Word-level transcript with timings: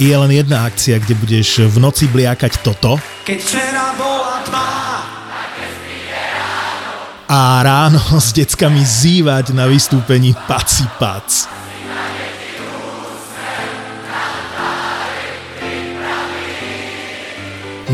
je 0.00 0.16
len 0.16 0.32
jedna 0.32 0.64
akcia, 0.64 0.96
kde 0.96 1.12
budeš 1.20 1.68
v 1.68 1.76
noci 1.76 2.08
bliakať 2.08 2.64
toto. 2.64 2.96
Keď 3.28 3.38
včera 3.38 3.92
bola 4.00 4.40
tma, 4.48 4.68
a 7.30 7.62
ráno 7.62 8.02
s 8.18 8.34
deckami 8.34 8.82
zývať 8.82 9.54
na 9.54 9.70
vystúpení 9.70 10.34
Paci 10.50 10.82
Pac. 10.98 11.46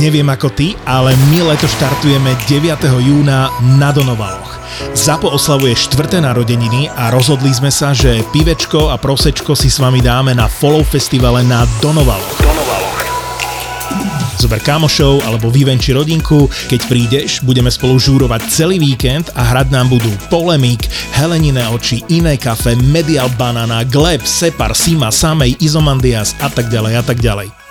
Neviem 0.01 0.29
ako 0.29 0.53
ty, 0.57 0.73
ale 0.89 1.13
my 1.33 1.53
leto 1.53 1.69
štartujeme 1.69 2.33
9. 2.49 2.81
júna 3.01 3.53
na 3.77 3.93
Donovaloch. 3.93 4.56
Zapo 4.97 5.31
oslavuje 5.33 5.77
štvrté 5.77 6.21
narodeniny 6.23 6.91
a 6.93 7.13
rozhodli 7.13 7.53
sme 7.53 7.71
sa, 7.73 7.93
že 7.97 8.25
pivečko 8.33 8.91
a 8.93 8.97
prosečko 8.97 9.57
si 9.57 9.73
s 9.73 9.79
vami 9.79 10.03
dáme 10.03 10.33
na 10.37 10.47
Follow 10.47 10.85
Festivale 10.85 11.45
na 11.45 11.65
Donovaloch. 11.81 12.39
Donovaloch. 12.43 13.01
Zober 14.37 14.61
kamošov 14.61 15.25
alebo 15.25 15.49
vyvenči 15.49 15.97
rodinku, 15.97 16.45
keď 16.69 16.81
prídeš, 16.85 17.41
budeme 17.41 17.73
spolu 17.73 17.97
žúrovať 17.97 18.45
celý 18.53 18.77
víkend 18.77 19.33
a 19.33 19.41
hrať 19.41 19.73
nám 19.73 19.89
budú 19.89 20.13
Polemik, 20.29 20.85
Helenine 21.17 21.65
oči, 21.73 22.05
Iné 22.13 22.37
kafe, 22.37 22.77
Medial 22.77 23.33
Banana, 23.41 23.81
Gleb, 23.89 24.21
Separ, 24.29 24.77
Sima, 24.77 25.09
Samej, 25.09 25.57
Izomandias 25.65 26.37
a 26.45 26.53
tak 26.53 26.69
ďalej 26.69 26.93
a 27.01 27.03
tak 27.03 27.19
ďalej. 27.25 27.56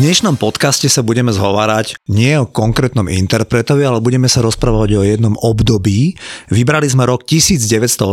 dnešnom 0.00 0.40
podcaste 0.40 0.88
sa 0.88 1.04
budeme 1.04 1.28
zhovárať 1.28 1.92
nie 2.08 2.32
o 2.40 2.48
konkrétnom 2.48 3.04
interpretovi, 3.04 3.84
ale 3.84 4.00
budeme 4.00 4.32
sa 4.32 4.40
rozprávať 4.40 4.96
o 4.96 5.04
jednom 5.04 5.36
období. 5.36 6.16
Vybrali 6.48 6.88
sme 6.88 7.04
rok 7.04 7.28
1984, 7.28 8.08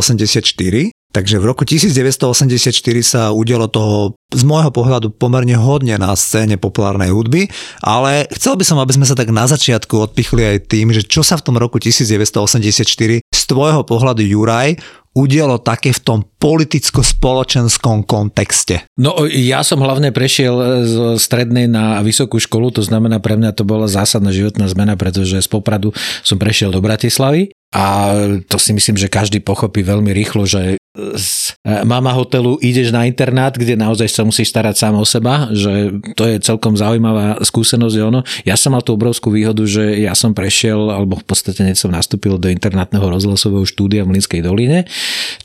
takže 1.15 1.35
v 1.39 1.45
roku 1.47 1.63
1984 1.63 2.75
sa 2.99 3.31
udialo 3.31 3.71
toho 3.71 4.19
z 4.27 4.43
môjho 4.43 4.75
pohľadu 4.75 5.15
pomerne 5.15 5.55
hodne 5.55 5.95
na 5.95 6.11
scéne 6.19 6.59
populárnej 6.59 7.15
hudby, 7.15 7.47
ale 7.79 8.27
chcel 8.35 8.59
by 8.59 8.65
som, 8.67 8.77
aby 8.83 8.99
sme 8.99 9.07
sa 9.07 9.15
tak 9.15 9.31
na 9.31 9.47
začiatku 9.47 9.95
odpichli 9.95 10.43
aj 10.43 10.57
tým, 10.67 10.91
že 10.91 11.07
čo 11.07 11.23
sa 11.23 11.39
v 11.39 11.45
tom 11.47 11.55
roku 11.55 11.79
1984 11.79 13.23
z 13.23 13.41
tvojho 13.47 13.87
pohľadu 13.87 14.19
Juraj 14.27 14.75
udialo 15.17 15.57
také 15.57 15.89
v 15.95 16.03
tom 16.03 16.19
politicko-spoločenskom 16.37 18.05
kontexte? 18.05 18.85
No 19.01 19.25
ja 19.25 19.65
som 19.65 19.81
hlavne 19.81 20.13
prešiel 20.13 20.85
z 20.85 20.95
strednej 21.17 21.65
na 21.65 22.03
vysokú 22.05 22.37
školu, 22.37 22.69
to 22.69 22.85
znamená 22.85 23.17
pre 23.17 23.33
mňa 23.33 23.55
to 23.57 23.65
bola 23.65 23.89
zásadná 23.89 24.29
životná 24.29 24.69
zmena, 24.69 24.93
pretože 24.93 25.41
z 25.41 25.49
Popradu 25.49 25.89
som 26.21 26.37
prešiel 26.37 26.69
do 26.69 26.83
Bratislavy 26.83 27.49
a 27.73 28.13
to 28.47 28.61
si 28.61 28.71
myslím, 28.77 28.95
že 28.95 29.11
každý 29.11 29.41
pochopí 29.41 29.81
veľmi 29.81 30.13
rýchlo, 30.13 30.45
že 30.45 30.77
z 30.97 31.53
e, 31.61 31.85
mama 31.85 32.09
hotelu 32.15 32.57
ideš 32.63 32.89
na 32.89 33.05
internát, 33.05 33.53
kde 33.53 33.77
naozaj 33.77 34.09
sa 34.17 34.25
musíš 34.25 34.49
starať 34.49 34.75
sám 34.81 34.97
o 34.97 35.05
seba, 35.05 35.53
že 35.53 36.01
to 36.17 36.25
je 36.25 36.41
celkom 36.41 36.73
zaujímavá 36.73 37.37
skúsenosť. 37.45 37.95
Ono. 38.09 38.25
Ja 38.41 38.57
som 38.57 38.73
mal 38.73 38.81
tú 38.81 38.97
obrovskú 38.97 39.29
výhodu, 39.29 39.61
že 39.69 40.01
ja 40.01 40.17
som 40.17 40.33
prešiel, 40.33 40.89
alebo 40.89 41.21
v 41.21 41.25
podstate 41.29 41.61
hneď 41.61 41.77
som 41.77 41.93
nastúpil 41.93 42.41
do 42.41 42.49
internátneho 42.49 43.05
rozhlasového 43.05 43.69
štúdia 43.69 44.01
v 44.01 44.17
Mlinskej 44.17 44.41
doline, 44.41 44.89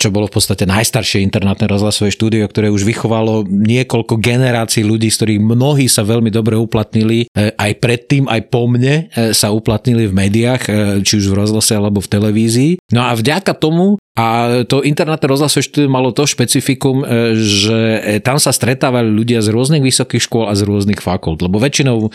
čo 0.00 0.08
bolo 0.08 0.24
v 0.32 0.40
podstate 0.40 0.64
najstaršie 0.64 1.20
internátne 1.20 1.68
rozhlasové 1.68 2.08
štúdio, 2.08 2.48
ktoré 2.48 2.72
už 2.72 2.88
vychovalo 2.88 3.44
niekoľko 3.44 4.16
generácií 4.16 4.80
ľudí, 4.80 5.12
z 5.12 5.16
ktorých 5.20 5.40
mnohí 5.44 5.86
sa 5.92 6.00
veľmi 6.06 6.32
dobre 6.32 6.56
uplatnili, 6.56 7.28
e, 7.28 7.52
aj 7.52 7.72
predtým, 7.82 8.24
aj 8.30 8.48
po 8.48 8.64
mne 8.64 9.12
e, 9.12 9.36
sa 9.36 9.52
uplatnili 9.52 10.08
v 10.08 10.16
médiách, 10.16 10.62
či 11.02 11.12
už 11.18 11.28
v 11.28 11.38
rozhlase 11.44 11.76
alebo 11.76 12.00
v 12.00 12.08
televízii. 12.08 12.72
No 12.94 13.04
a 13.04 13.12
vďaka 13.12 13.52
tomu 13.58 14.00
a 14.12 14.60
to 14.68 14.84
internátne 14.84 15.24
rozhlasové 15.24 15.88
malo 15.88 16.12
to 16.12 16.28
špecifikum, 16.28 17.00
e, 17.00 17.32
že 17.32 17.80
e, 17.96 18.20
tam 18.20 18.36
sa 18.36 18.52
stretávali 18.52 19.08
ľudia 19.08 19.40
z 19.40 19.48
rôznych 19.48 19.80
vysokých 19.80 20.28
škôl 20.28 20.44
a 20.52 20.52
z 20.52 20.68
rôznych 20.68 21.00
fakult. 21.00 21.40
Lebo 21.40 21.56
väčšinou 21.56 21.96
e, 22.06 22.10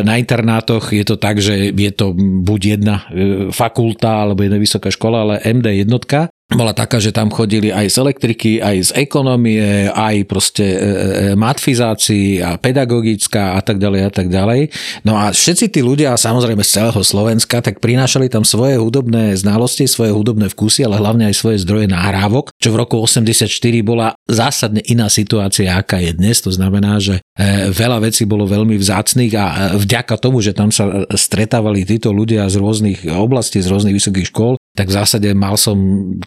na 0.00 0.16
internátoch 0.16 0.96
je 0.96 1.04
to 1.04 1.20
tak, 1.20 1.44
že 1.44 1.76
je 1.76 1.92
to 1.92 2.16
buď 2.16 2.60
jedna 2.80 3.04
fakulta 3.52 4.24
alebo 4.24 4.48
jedna 4.48 4.56
vysoká 4.56 4.88
škola, 4.88 5.28
ale 5.28 5.34
MD 5.44 5.84
jednotka 5.84 6.32
bola 6.54 6.76
taká, 6.76 7.00
že 7.00 7.14
tam 7.14 7.32
chodili 7.32 7.72
aj 7.72 7.86
z 7.92 7.96
elektriky, 7.98 8.50
aj 8.60 8.76
z 8.88 8.90
ekonomie, 9.00 9.88
aj 9.88 10.24
proste 10.28 10.64
e, 10.64 10.78
e, 10.78 10.86
matfizácii 11.34 12.44
a 12.44 12.60
pedagogická 12.60 13.56
a 13.56 13.60
tak 13.64 13.80
ďalej 13.80 14.00
a 14.06 14.10
tak 14.12 14.26
ďalej. 14.28 14.70
No 15.02 15.16
a 15.16 15.32
všetci 15.32 15.72
tí 15.72 15.80
ľudia, 15.80 16.14
samozrejme 16.14 16.60
z 16.62 16.70
celého 16.80 17.02
Slovenska, 17.02 17.64
tak 17.64 17.80
prinášali 17.80 18.28
tam 18.28 18.44
svoje 18.44 18.78
hudobné 18.78 19.34
znalosti, 19.34 19.88
svoje 19.88 20.12
hudobné 20.12 20.52
vkusy, 20.52 20.84
ale 20.86 21.00
hlavne 21.00 21.28
aj 21.32 21.36
svoje 21.36 21.58
zdroje 21.64 21.90
nahrávok, 21.90 22.52
čo 22.60 22.70
v 22.70 22.80
roku 22.80 23.00
84 23.00 23.48
bola 23.82 24.14
zásadne 24.28 24.84
iná 24.86 25.08
situácia, 25.08 25.74
aká 25.74 25.98
je 25.98 26.12
dnes. 26.14 26.38
To 26.44 26.52
znamená, 26.52 27.00
že 27.02 27.20
e, 27.34 27.72
veľa 27.72 28.04
vecí 28.04 28.28
bolo 28.28 28.46
veľmi 28.46 28.76
vzácných 28.78 29.32
a 29.34 29.44
vďaka 29.76 30.14
tomu, 30.20 30.44
že 30.44 30.54
tam 30.54 30.70
sa 30.70 31.04
stretávali 31.12 31.82
títo 31.82 32.12
ľudia 32.12 32.46
z 32.46 32.60
rôznych 32.60 33.08
oblastí, 33.10 33.58
z 33.58 33.70
rôznych 33.72 33.96
vysokých 33.96 34.28
škôl, 34.30 34.61
tak 34.72 34.88
v 34.88 34.96
zásade 34.96 35.28
mal 35.36 35.60
som 35.60 35.76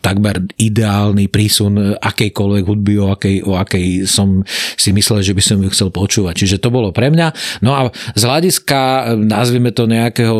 takmer 0.06 0.46
ideálny 0.62 1.26
prísun 1.34 1.98
akejkoľvek 1.98 2.64
hudby, 2.70 2.94
o 3.02 3.10
akej, 3.10 3.42
o 3.42 3.58
akej 3.58 4.06
som 4.06 4.46
si 4.78 4.94
myslel, 4.94 5.26
že 5.26 5.34
by 5.34 5.42
som 5.42 5.58
ju 5.66 5.70
chcel 5.74 5.90
počúvať. 5.90 6.46
Čiže 6.46 6.62
to 6.62 6.70
bolo 6.70 6.94
pre 6.94 7.10
mňa. 7.10 7.34
No 7.66 7.74
a 7.74 7.90
z 8.14 8.22
hľadiska, 8.22 9.14
nazvime 9.18 9.74
to 9.74 9.90
nejakého 9.90 10.38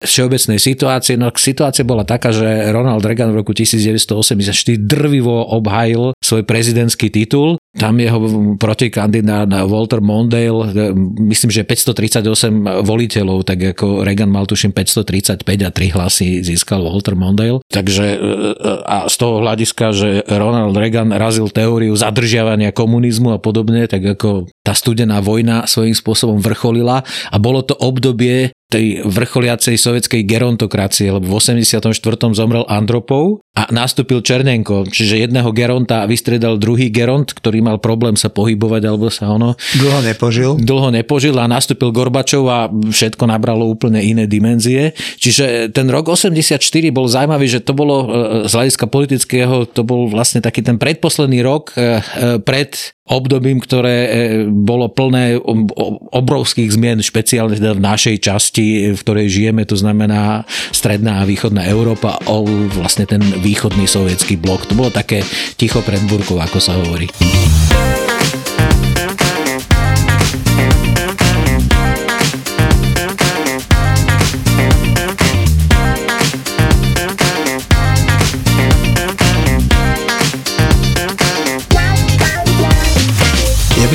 všeobecnej 0.00 0.60
situácie. 0.60 1.16
No 1.16 1.32
situácia 1.32 1.84
bola 1.84 2.04
taká, 2.04 2.28
že 2.28 2.72
Ronald 2.72 3.04
Reagan 3.04 3.32
v 3.32 3.40
roku 3.40 3.56
1984 3.56 4.76
drvivo 4.76 5.44
obhajil 5.56 6.12
svoj 6.20 6.44
prezidentský 6.44 7.08
titul. 7.08 7.56
Tam 7.70 7.96
jeho 7.96 8.18
protikandidát 8.58 9.46
Walter 9.64 10.02
Mondale, 10.02 10.92
myslím, 11.30 11.54
že 11.54 11.62
538 11.62 12.84
voliteľov, 12.84 13.46
tak 13.46 13.76
ako 13.76 14.02
Reagan 14.02 14.28
mal 14.28 14.44
tuším 14.44 14.74
535 14.74 15.46
a 15.46 15.70
3 15.70 15.96
hlasy 15.96 16.28
získal 16.44 16.84
Walter 16.84 17.14
Mondale. 17.14 17.29
Takže 17.70 18.06
a 18.86 19.06
z 19.06 19.16
toho 19.16 19.42
hľadiska, 19.42 19.86
že 19.94 20.08
Ronald 20.26 20.76
Reagan 20.76 21.10
razil 21.14 21.48
teóriu 21.50 21.94
zadržiavania 21.94 22.74
komunizmu 22.74 23.34
a 23.34 23.42
podobne, 23.42 23.86
tak 23.86 24.04
ako 24.04 24.50
tá 24.62 24.72
studená 24.76 25.18
vojna 25.22 25.66
svojím 25.66 25.96
spôsobom 25.96 26.38
vrcholila. 26.42 27.02
A 27.30 27.36
bolo 27.38 27.64
to 27.64 27.74
obdobie 27.78 28.54
tej 28.70 29.02
vrcholiacej 29.02 29.74
sovietskej 29.74 30.22
gerontokracie, 30.22 31.10
lebo 31.10 31.26
v 31.26 31.34
84. 31.42 31.90
zomrel 32.38 32.62
Andropov 32.70 33.42
a 33.50 33.66
nastúpil 33.74 34.22
Černenko, 34.22 34.86
čiže 34.86 35.26
jedného 35.26 35.50
geronta 35.50 36.06
vystriedal 36.06 36.54
druhý 36.54 36.86
geront, 36.86 37.26
ktorý 37.26 37.66
mal 37.66 37.82
problém 37.82 38.14
sa 38.14 38.30
pohybovať 38.30 38.82
alebo 38.86 39.10
sa 39.10 39.34
ono... 39.34 39.58
Dlho 39.74 40.00
nepožil. 40.06 40.50
Dlho 40.62 40.94
nepožil 40.94 41.34
a 41.34 41.50
nastúpil 41.50 41.90
Gorbačov 41.90 42.46
a 42.46 42.70
všetko 42.70 43.26
nabralo 43.26 43.66
úplne 43.66 43.98
iné 43.98 44.30
dimenzie. 44.30 44.94
Čiže 45.18 45.74
ten 45.74 45.90
rok 45.90 46.14
84 46.14 46.62
bol 46.94 47.10
zaujímavý, 47.10 47.50
že 47.50 47.58
to 47.58 47.74
bolo 47.74 47.96
e, 47.98 48.06
z 48.46 48.52
hľadiska 48.54 48.86
politického, 48.86 49.66
to 49.66 49.82
bol 49.82 50.06
vlastne 50.06 50.38
taký 50.38 50.62
ten 50.62 50.78
predposledný 50.78 51.42
rok 51.42 51.74
e, 51.74 51.98
e, 51.98 52.38
pred 52.38 52.94
obdobím, 53.10 53.58
ktoré 53.58 54.06
bolo 54.46 54.86
plné 54.86 55.34
obrovských 56.14 56.70
zmien, 56.70 57.02
špeciálne 57.02 57.58
teda 57.58 57.74
v 57.74 57.82
našej 57.82 58.16
časti, 58.22 58.94
v 58.94 59.00
ktorej 59.02 59.26
žijeme, 59.26 59.66
to 59.66 59.74
znamená 59.74 60.46
stredná 60.70 61.20
a 61.20 61.28
východná 61.28 61.66
Európa, 61.66 62.22
o 62.30 62.46
vlastne 62.70 63.04
ten 63.10 63.20
východný 63.42 63.90
sovietský 63.90 64.38
blok. 64.38 64.70
To 64.70 64.78
bolo 64.78 64.94
také 64.94 65.26
ticho 65.58 65.82
pred 65.82 66.00
burkou, 66.06 66.38
ako 66.38 66.58
sa 66.62 66.78
hovorí. 66.78 67.10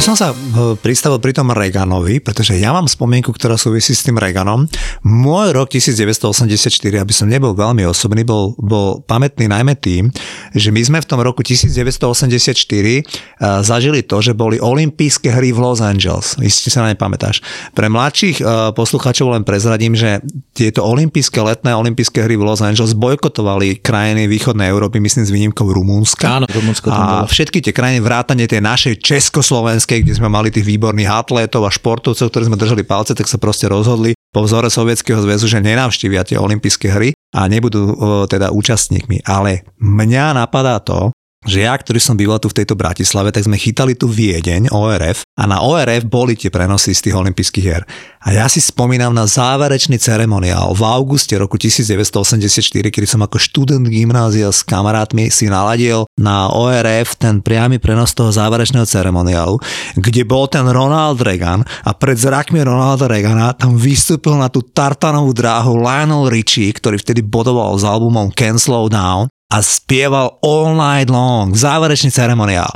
Som 0.06 0.14
sa 0.14 0.30
eh, 0.30 0.78
pristavil 0.78 1.18
pri 1.18 1.34
tom 1.34 1.50
Reaganovi, 1.50 2.22
pretože 2.22 2.54
ja 2.54 2.70
mám 2.70 2.86
spomienku, 2.86 3.34
ktorá 3.34 3.58
súvisí 3.58 3.98
s 3.98 4.06
tým 4.06 4.22
Reaganom. 4.22 4.70
Môj 5.02 5.58
rok 5.58 5.74
1984, 5.74 6.62
aby 7.02 7.14
som 7.14 7.26
nebol 7.26 7.58
veľmi 7.58 7.82
osobný, 7.90 8.22
bol, 8.22 8.54
bol 8.62 9.02
pamätný 9.10 9.50
najmä 9.50 9.74
tým, 9.74 10.14
že 10.54 10.70
my 10.70 10.82
sme 10.86 10.98
v 11.02 11.08
tom 11.10 11.20
roku 11.26 11.42
1984 11.42 12.06
uh, 12.06 13.66
zažili 13.66 14.06
to, 14.06 14.22
že 14.22 14.38
boli 14.38 14.62
olympijské 14.62 15.34
hry 15.34 15.50
v 15.50 15.60
Los 15.60 15.82
Angeles. 15.82 16.38
Isté 16.38 16.70
sa 16.70 16.86
na 16.86 16.94
ne 16.94 16.98
pamätáš. 16.98 17.42
Pre 17.74 17.90
mladších 17.90 18.46
uh, 18.46 18.70
poslucháčov 18.78 19.34
len 19.34 19.42
prezradím, 19.42 19.98
že 19.98 20.22
tieto 20.54 20.86
olympijské 20.86 21.42
letné 21.42 21.74
olympijské 21.74 22.22
hry 22.24 22.38
v 22.38 22.46
Los 22.46 22.62
Angeles 22.62 22.94
bojkotovali 22.94 23.82
krajiny 23.82 24.30
východnej 24.30 24.70
Európy, 24.70 25.02
myslím 25.02 25.26
s 25.26 25.32
výnimkou 25.34 25.66
Rumúnska. 25.66 26.42
Áno, 26.42 26.46
Rumunsko 26.48 26.94
tam 26.94 27.02
a 27.02 27.06
bolo. 27.26 27.32
všetky 27.32 27.60
tie 27.60 27.74
krajiny 27.74 28.00
vrátane 28.00 28.46
tej 28.46 28.62
našej 28.64 29.04
československej, 29.04 29.95
kde 30.02 30.18
sme 30.18 30.28
mali 30.28 30.52
tých 30.52 30.66
výborných 30.66 31.12
atlétov 31.12 31.64
a 31.64 31.72
športovcov, 31.72 32.28
ktorí 32.28 32.44
sme 32.50 32.60
držali 32.60 32.84
palce, 32.84 33.14
tak 33.14 33.30
sa 33.30 33.40
proste 33.40 33.70
rozhodli 33.70 34.18
po 34.34 34.44
vzore 34.44 34.68
Sovietskeho 34.68 35.24
zväzu, 35.24 35.48
že 35.48 35.64
nenavštívia 35.64 36.28
tie 36.28 36.36
olympijské 36.36 36.92
hry 36.92 37.16
a 37.32 37.48
nebudú 37.48 37.96
o, 37.96 38.28
teda 38.28 38.52
účastníkmi. 38.52 39.24
Ale 39.24 39.64
mňa 39.80 40.36
napadá 40.36 40.84
to, 40.84 41.16
že 41.46 41.64
ja, 41.64 41.78
ktorý 41.78 42.02
som 42.02 42.18
býval 42.18 42.42
tu 42.42 42.50
v 42.50 42.58
tejto 42.62 42.74
Bratislave, 42.74 43.30
tak 43.30 43.46
sme 43.46 43.56
chytali 43.56 43.94
tu 43.94 44.10
Viedeň, 44.10 44.74
ORF, 44.74 45.24
a 45.38 45.44
na 45.46 45.62
ORF 45.62 46.04
boli 46.10 46.34
tie 46.34 46.50
prenosy 46.50 46.98
z 46.98 47.10
tých 47.10 47.16
olympijských 47.16 47.64
hier. 47.66 47.86
A 48.26 48.34
ja 48.34 48.50
si 48.50 48.58
spomínam 48.58 49.14
na 49.14 49.30
záverečný 49.30 50.02
ceremoniál 50.02 50.74
v 50.74 50.82
auguste 50.82 51.38
roku 51.38 51.62
1984, 51.62 52.66
kedy 52.90 53.06
som 53.06 53.22
ako 53.22 53.38
študent 53.38 53.86
gymnázia 53.86 54.50
s 54.50 54.66
kamarátmi 54.66 55.30
si 55.30 55.46
naladil 55.46 56.10
na 56.18 56.50
ORF 56.50 57.22
ten 57.22 57.46
priamy 57.46 57.78
prenos 57.78 58.18
toho 58.18 58.34
záverečného 58.34 58.90
ceremoniálu, 58.90 59.62
kde 60.02 60.26
bol 60.26 60.50
ten 60.50 60.66
Ronald 60.66 61.22
Reagan 61.22 61.62
a 61.86 61.92
pred 61.94 62.18
zrakmi 62.18 62.66
Ronalda 62.66 63.06
Reagana 63.06 63.54
tam 63.54 63.78
vystúpil 63.78 64.34
na 64.34 64.50
tú 64.50 64.66
tartanovú 64.66 65.30
dráhu 65.38 65.78
Lionel 65.78 66.34
Richie, 66.34 66.74
ktorý 66.74 66.98
vtedy 66.98 67.22
bodoval 67.22 67.78
s 67.78 67.86
albumom 67.86 68.34
Can 68.34 68.58
Slow 68.58 68.90
Down 68.90 69.30
a 69.56 69.64
spieval 69.64 70.36
all 70.44 70.76
night 70.76 71.08
long, 71.08 71.56
záverečný 71.56 72.12
ceremoniál. 72.12 72.68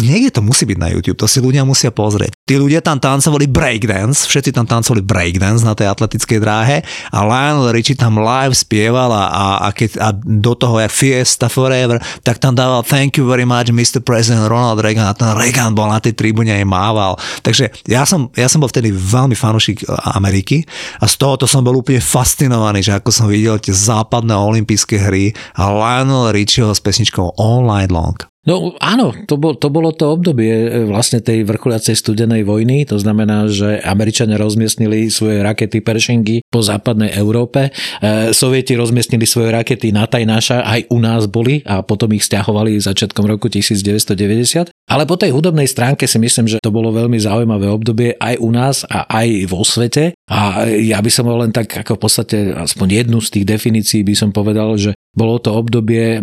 Niekde 0.00 0.32
to 0.32 0.40
musí 0.40 0.64
byť 0.64 0.78
na 0.80 0.88
YouTube, 0.88 1.20
to 1.20 1.28
si 1.28 1.44
ľudia 1.44 1.68
musia 1.68 1.92
pozrieť. 1.92 2.32
Tí 2.48 2.56
ľudia 2.56 2.80
tam 2.80 2.96
tancovali 2.96 3.44
breakdance, 3.44 4.24
všetci 4.24 4.56
tam 4.56 4.64
tancovali 4.64 5.04
breakdance 5.04 5.60
na 5.60 5.76
tej 5.76 5.92
atletickej 5.92 6.38
dráhe 6.40 6.80
a 7.12 7.18
Lionel 7.28 7.76
Richie 7.76 7.92
tam 7.92 8.16
live 8.16 8.56
spieval 8.56 9.12
a, 9.12 9.24
a, 9.28 9.44
a, 9.66 9.76
keď, 9.76 10.00
a 10.00 10.08
do 10.16 10.56
toho 10.56 10.80
je 10.80 10.88
Fiesta 10.88 11.52
Forever, 11.52 12.00
tak 12.24 12.40
tam 12.40 12.56
dával 12.56 12.80
Thank 12.80 13.20
you 13.20 13.28
very 13.28 13.44
much 13.44 13.68
Mr. 13.68 14.00
President 14.00 14.48
Ronald 14.48 14.80
Reagan 14.80 15.04
a 15.04 15.12
ten 15.12 15.28
Reagan 15.36 15.76
bol 15.76 15.92
na 15.92 16.00
tej 16.00 16.16
tribúne 16.16 16.56
aj 16.56 16.64
mával. 16.64 17.20
Takže 17.44 17.68
ja 17.84 18.08
som, 18.08 18.32
ja 18.32 18.48
som 18.48 18.64
bol 18.64 18.72
vtedy 18.72 18.88
veľmi 18.96 19.36
fanúšik 19.36 19.84
Ameriky 20.16 20.64
a 21.02 21.04
z 21.04 21.20
tohoto 21.20 21.44
som 21.44 21.60
bol 21.60 21.76
úplne 21.76 22.00
fascinovaný, 22.00 22.80
že 22.80 22.96
ako 22.96 23.12
som 23.12 23.26
videl 23.28 23.60
tie 23.60 23.76
západné 23.76 24.32
olympijské 24.32 24.96
hry 25.02 25.36
a 25.58 25.65
Lionel 25.70 26.30
Richieho 26.30 26.70
s 26.70 26.80
pesničkou 26.82 27.34
All 27.38 27.66
Night 27.66 27.90
Long. 27.90 28.16
No 28.46 28.78
áno, 28.78 29.10
to, 29.26 29.34
bol, 29.34 29.58
to 29.58 29.66
bolo 29.74 29.90
to 29.90 30.06
obdobie 30.14 30.54
e, 30.54 30.68
vlastne 30.86 31.18
tej 31.18 31.42
vrcholiacej 31.42 31.98
studenej 31.98 32.46
vojny, 32.46 32.86
to 32.86 32.94
znamená, 32.94 33.50
že 33.50 33.82
Američania 33.82 34.38
rozmiestnili 34.38 35.10
svoje 35.10 35.42
rakety 35.42 35.82
Peršingy 35.82 36.46
po 36.46 36.62
západnej 36.62 37.10
Európe, 37.18 37.74
e, 37.74 38.30
Sovieti 38.30 38.78
rozmiestnili 38.78 39.26
svoje 39.26 39.50
rakety 39.50 39.90
na 39.90 40.06
Tajnáša, 40.06 40.62
aj 40.62 40.86
u 40.94 40.98
nás 41.02 41.26
boli 41.26 41.66
a 41.66 41.82
potom 41.82 42.14
ich 42.14 42.22
stiahovali 42.22 42.78
začiatkom 42.78 43.26
roku 43.26 43.50
1990. 43.50 44.70
Ale 44.86 45.02
po 45.10 45.18
tej 45.18 45.34
hudobnej 45.34 45.66
stránke 45.66 46.06
si 46.06 46.22
myslím, 46.22 46.46
že 46.46 46.62
to 46.62 46.70
bolo 46.70 46.94
veľmi 46.94 47.18
zaujímavé 47.18 47.66
obdobie 47.66 48.14
aj 48.14 48.38
u 48.38 48.54
nás 48.54 48.86
a 48.86 49.10
aj 49.10 49.50
vo 49.50 49.66
svete. 49.66 50.14
A 50.30 50.70
ja 50.70 51.02
by 51.02 51.10
som 51.10 51.26
bol 51.26 51.42
len 51.42 51.50
tak 51.50 51.74
ako 51.82 51.98
v 51.98 52.02
podstate 52.06 52.36
aspoň 52.54 53.02
jednu 53.02 53.18
z 53.18 53.28
tých 53.34 53.44
definícií 53.58 54.06
by 54.06 54.14
som 54.14 54.30
povedal, 54.30 54.78
že 54.78 54.94
bolo 55.16 55.40
to 55.40 55.56
obdobie, 55.56 56.20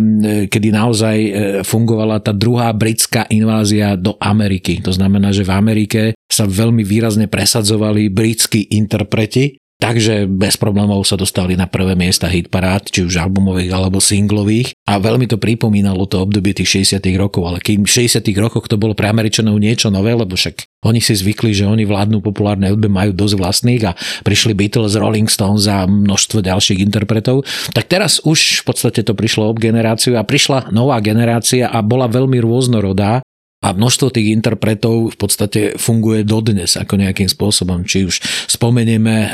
kedy 0.53 0.69
naozaj 0.69 1.17
e, 1.17 1.31
fungovala 1.65 2.21
tá 2.21 2.29
druhá 2.29 2.69
britská 2.69 3.25
invázia 3.33 3.97
do 3.97 4.13
Ameriky. 4.21 4.85
To 4.85 4.93
znamená, 4.93 5.33
že 5.33 5.41
v 5.41 5.51
Amerike 5.51 6.01
sa 6.29 6.45
veľmi 6.45 6.85
výrazne 6.85 7.25
presadzovali 7.25 8.13
britskí 8.13 8.77
interpreti, 8.77 9.57
Takže 9.83 10.31
bez 10.31 10.55
problémov 10.55 11.03
sa 11.03 11.19
dostali 11.19 11.59
na 11.59 11.67
prvé 11.67 11.91
miesta 11.99 12.31
hitparád, 12.31 12.87
či 12.87 13.03
už 13.03 13.19
albumových 13.19 13.75
alebo 13.75 13.99
singlových. 13.99 14.71
A 14.87 14.95
veľmi 14.95 15.27
to 15.27 15.35
pripomínalo 15.35 16.07
to 16.07 16.23
obdobie 16.23 16.55
tých 16.55 16.87
60 16.87 17.03
rokov, 17.19 17.43
ale 17.43 17.59
kým 17.59 17.83
v 17.83 18.07
60 18.07 18.23
rokoch 18.39 18.71
to 18.71 18.79
bolo 18.79 18.95
pre 18.95 19.11
Američanov 19.11 19.59
niečo 19.59 19.91
nové, 19.91 20.15
lebo 20.15 20.39
však 20.39 20.71
oni 20.87 21.03
si 21.03 21.19
zvykli, 21.19 21.51
že 21.51 21.67
oni 21.67 21.83
vládnu 21.83 22.23
populárne 22.23 22.71
hudbe 22.71 22.87
majú 22.87 23.11
dosť 23.11 23.35
vlastných 23.35 23.83
a 23.83 23.91
prišli 24.23 24.55
Beatles, 24.55 24.95
Rolling 24.95 25.27
Stones 25.27 25.67
a 25.67 25.83
množstvo 25.83 26.39
ďalších 26.39 26.79
interpretov, 26.79 27.43
tak 27.75 27.91
teraz 27.91 28.23
už 28.23 28.63
v 28.63 28.71
podstate 28.71 29.03
to 29.03 29.11
prišlo 29.11 29.51
ob 29.51 29.59
generáciu 29.59 30.15
a 30.15 30.23
prišla 30.23 30.71
nová 30.71 31.03
generácia 31.03 31.67
a 31.67 31.83
bola 31.83 32.07
veľmi 32.07 32.39
rôznorodá 32.39 33.19
a 33.63 33.71
množstvo 33.71 34.11
tých 34.11 34.35
interpretov 34.35 35.15
v 35.15 35.17
podstate 35.17 35.59
funguje 35.79 36.27
dodnes 36.27 36.75
ako 36.75 36.99
nejakým 36.99 37.31
spôsobom. 37.31 37.87
Či 37.87 38.03
už 38.03 38.19
spomenieme 38.51 39.15
e, 39.15 39.27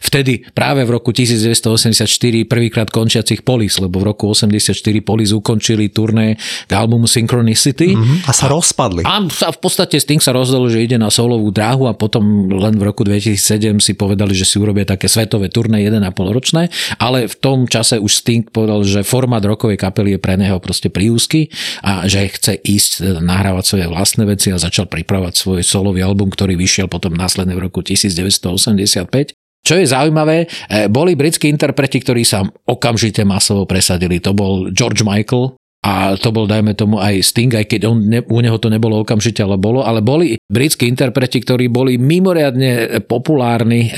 vtedy 0.00 0.48
práve 0.56 0.88
v 0.88 0.96
roku 0.96 1.12
1984 1.12 2.08
prvýkrát 2.48 2.88
končiacich 2.88 3.44
Polis, 3.44 3.76
lebo 3.76 4.00
v 4.00 4.08
roku 4.08 4.32
84 4.32 4.72
Polis 5.04 5.36
ukončili 5.36 5.92
turné 5.92 6.40
k 6.64 6.72
albumu 6.72 7.04
Synchronicity. 7.04 7.92
Mm-hmm. 7.92 8.24
A 8.24 8.32
sa 8.32 8.48
rozpadli. 8.48 9.04
A 9.04 9.20
sa 9.28 9.52
v 9.52 9.58
podstate 9.60 10.00
s 10.00 10.08
tým 10.08 10.18
sa 10.18 10.32
rozdalo, 10.32 10.72
že 10.72 10.80
ide 10.80 10.96
na 10.96 11.12
solovú 11.12 11.52
dráhu 11.52 11.84
a 11.84 11.92
potom 11.92 12.48
len 12.48 12.74
v 12.80 12.82
roku 12.88 13.04
2007 13.04 13.84
si 13.84 13.92
povedali, 13.92 14.32
že 14.32 14.48
si 14.48 14.56
urobia 14.56 14.88
také 14.88 15.10
svetové 15.10 15.52
turné 15.52 15.84
1,5 15.84 16.00
ročné, 16.32 16.72
ale 16.96 17.28
v 17.28 17.34
tom 17.36 17.68
čase 17.68 18.00
už 18.00 18.24
Sting 18.24 18.48
povedal, 18.48 18.80
že 18.86 19.04
formát 19.04 19.44
rokovej 19.44 19.76
kapely 19.76 20.16
je 20.16 20.20
pre 20.20 20.40
neho 20.40 20.56
proste 20.62 20.88
príúzky 20.88 21.52
a 21.84 22.08
že 22.08 22.30
chce 22.30 22.56
ísť 22.56 22.90
teda 23.04 23.20
nahrávať 23.20 23.57
nahrávať 23.58 23.64
svoje 23.66 23.86
vlastné 23.90 24.24
veci 24.30 24.48
a 24.54 24.62
začal 24.62 24.86
pripravať 24.86 25.34
svoj 25.34 25.60
solový 25.66 26.06
album, 26.06 26.30
ktorý 26.30 26.54
vyšiel 26.54 26.86
potom 26.86 27.18
následne 27.18 27.58
v 27.58 27.66
roku 27.66 27.82
1985. 27.82 29.34
Čo 29.66 29.74
je 29.74 29.86
zaujímavé, 29.90 30.46
eh, 30.46 30.86
boli 30.86 31.18
britskí 31.18 31.50
interpreti, 31.50 31.98
ktorí 31.98 32.22
sa 32.22 32.46
okamžite 32.46 33.26
masovo 33.26 33.66
presadili. 33.66 34.22
To 34.22 34.30
bol 34.30 34.70
George 34.70 35.02
Michael, 35.02 35.58
a 35.78 36.18
to 36.18 36.34
bol, 36.34 36.50
dajme 36.50 36.74
tomu, 36.74 36.98
aj 36.98 37.22
Sting, 37.22 37.54
aj 37.54 37.70
keď 37.70 37.80
on, 37.86 38.02
ne, 38.02 38.18
u 38.26 38.42
neho 38.42 38.58
to 38.58 38.66
nebolo 38.66 38.98
okamžite, 38.98 39.38
ale 39.46 39.54
bolo, 39.54 39.86
ale 39.86 40.02
boli 40.02 40.34
britskí 40.50 40.90
interpreti, 40.90 41.38
ktorí 41.38 41.70
boli 41.70 41.94
mimoriadne 42.02 42.98
populárni, 43.06 43.86
e, 43.86 43.90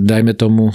dajme 0.00 0.32
tomu, 0.32 0.72
e, 0.72 0.74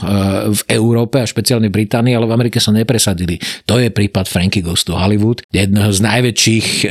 v 0.54 0.62
Európe 0.70 1.18
a 1.18 1.26
špeciálne 1.26 1.74
v 1.74 1.82
Británii, 1.82 2.14
ale 2.14 2.30
v 2.30 2.36
Amerike 2.38 2.62
sa 2.62 2.70
nepresadili. 2.70 3.42
To 3.66 3.82
je 3.82 3.90
prípad 3.90 4.30
Frankie 4.30 4.62
Goes 4.62 4.86
to 4.86 4.94
Hollywood, 4.94 5.42
jedného 5.50 5.90
z 5.90 6.00
najväčších, 6.06 6.68
e, 6.86 6.88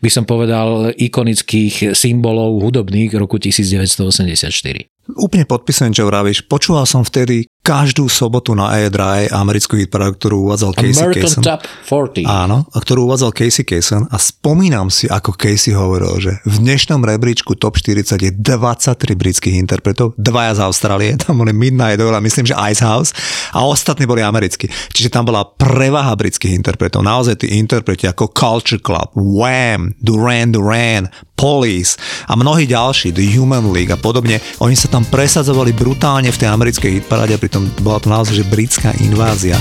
by 0.00 0.08
som 0.08 0.24
povedal, 0.24 0.96
ikonických 0.96 1.92
symbolov 1.92 2.56
hudobných 2.64 3.12
roku 3.20 3.36
1984. 3.36 4.93
Úplne 5.04 5.44
podpisujem, 5.44 5.92
čo 5.92 6.08
vravíš. 6.08 6.48
Počúval 6.48 6.88
som 6.88 7.04
vtedy 7.04 7.44
každú 7.64 8.12
sobotu 8.12 8.52
na 8.52 8.76
E-Dry 8.76 9.32
americkú 9.32 9.80
hitparádu, 9.80 10.20
ktorú 10.20 10.36
uvádzal 10.48 10.76
Casey 10.76 11.00
American 11.00 11.24
Kasem. 11.24 11.42
Top 11.44 11.62
40. 11.64 12.28
Áno, 12.28 12.68
a 12.68 12.76
ktorú 12.76 13.08
uvádzal 13.08 13.32
Casey 13.32 13.64
Kasem 13.64 14.04
a 14.12 14.16
spomínam 14.20 14.92
si, 14.92 15.08
ako 15.08 15.32
Casey 15.32 15.72
hovoril, 15.72 16.12
že 16.20 16.32
v 16.44 16.60
dnešnom 16.60 17.00
rebríčku 17.00 17.56
Top 17.56 17.80
40 17.80 18.20
je 18.20 18.32
23 18.36 19.16
britských 19.16 19.56
interpretov, 19.56 20.12
dvaja 20.20 20.56
z 20.56 20.60
Austrálie, 20.60 21.16
tam 21.24 21.40
boli 21.40 21.56
Midnight 21.56 21.96
Oil 22.04 22.12
a 22.12 22.20
myslím, 22.20 22.44
že 22.44 22.56
Ice 22.68 22.84
House 22.84 23.16
a 23.56 23.64
ostatní 23.64 24.04
boli 24.04 24.20
americkí. 24.20 24.68
Čiže 24.68 25.08
tam 25.08 25.24
bola 25.24 25.48
prevaha 25.48 26.12
britských 26.20 26.52
interpretov. 26.52 27.00
Naozaj 27.00 27.48
tí 27.48 27.56
interpreti 27.56 28.04
ako 28.04 28.28
Culture 28.36 28.80
Club, 28.80 29.16
Wham, 29.16 29.96
Duran 30.04 30.52
Duran, 30.52 31.08
Police 31.34 31.98
a 32.30 32.38
mnohí 32.38 32.64
ďalší, 32.66 33.10
The 33.10 33.26
Human 33.36 33.74
League 33.74 33.90
a 33.90 33.98
podobne, 33.98 34.38
oni 34.62 34.78
sa 34.78 34.86
tam 34.86 35.02
presadzovali 35.04 35.74
brutálne 35.74 36.30
v 36.30 36.40
tej 36.40 36.48
americkej 36.48 36.90
hitparáde 37.02 37.36
pritom 37.36 37.68
bola 37.82 37.98
to 37.98 38.08
naozaj 38.08 38.38
že 38.38 38.46
britská 38.46 38.94
invázia. 39.02 39.58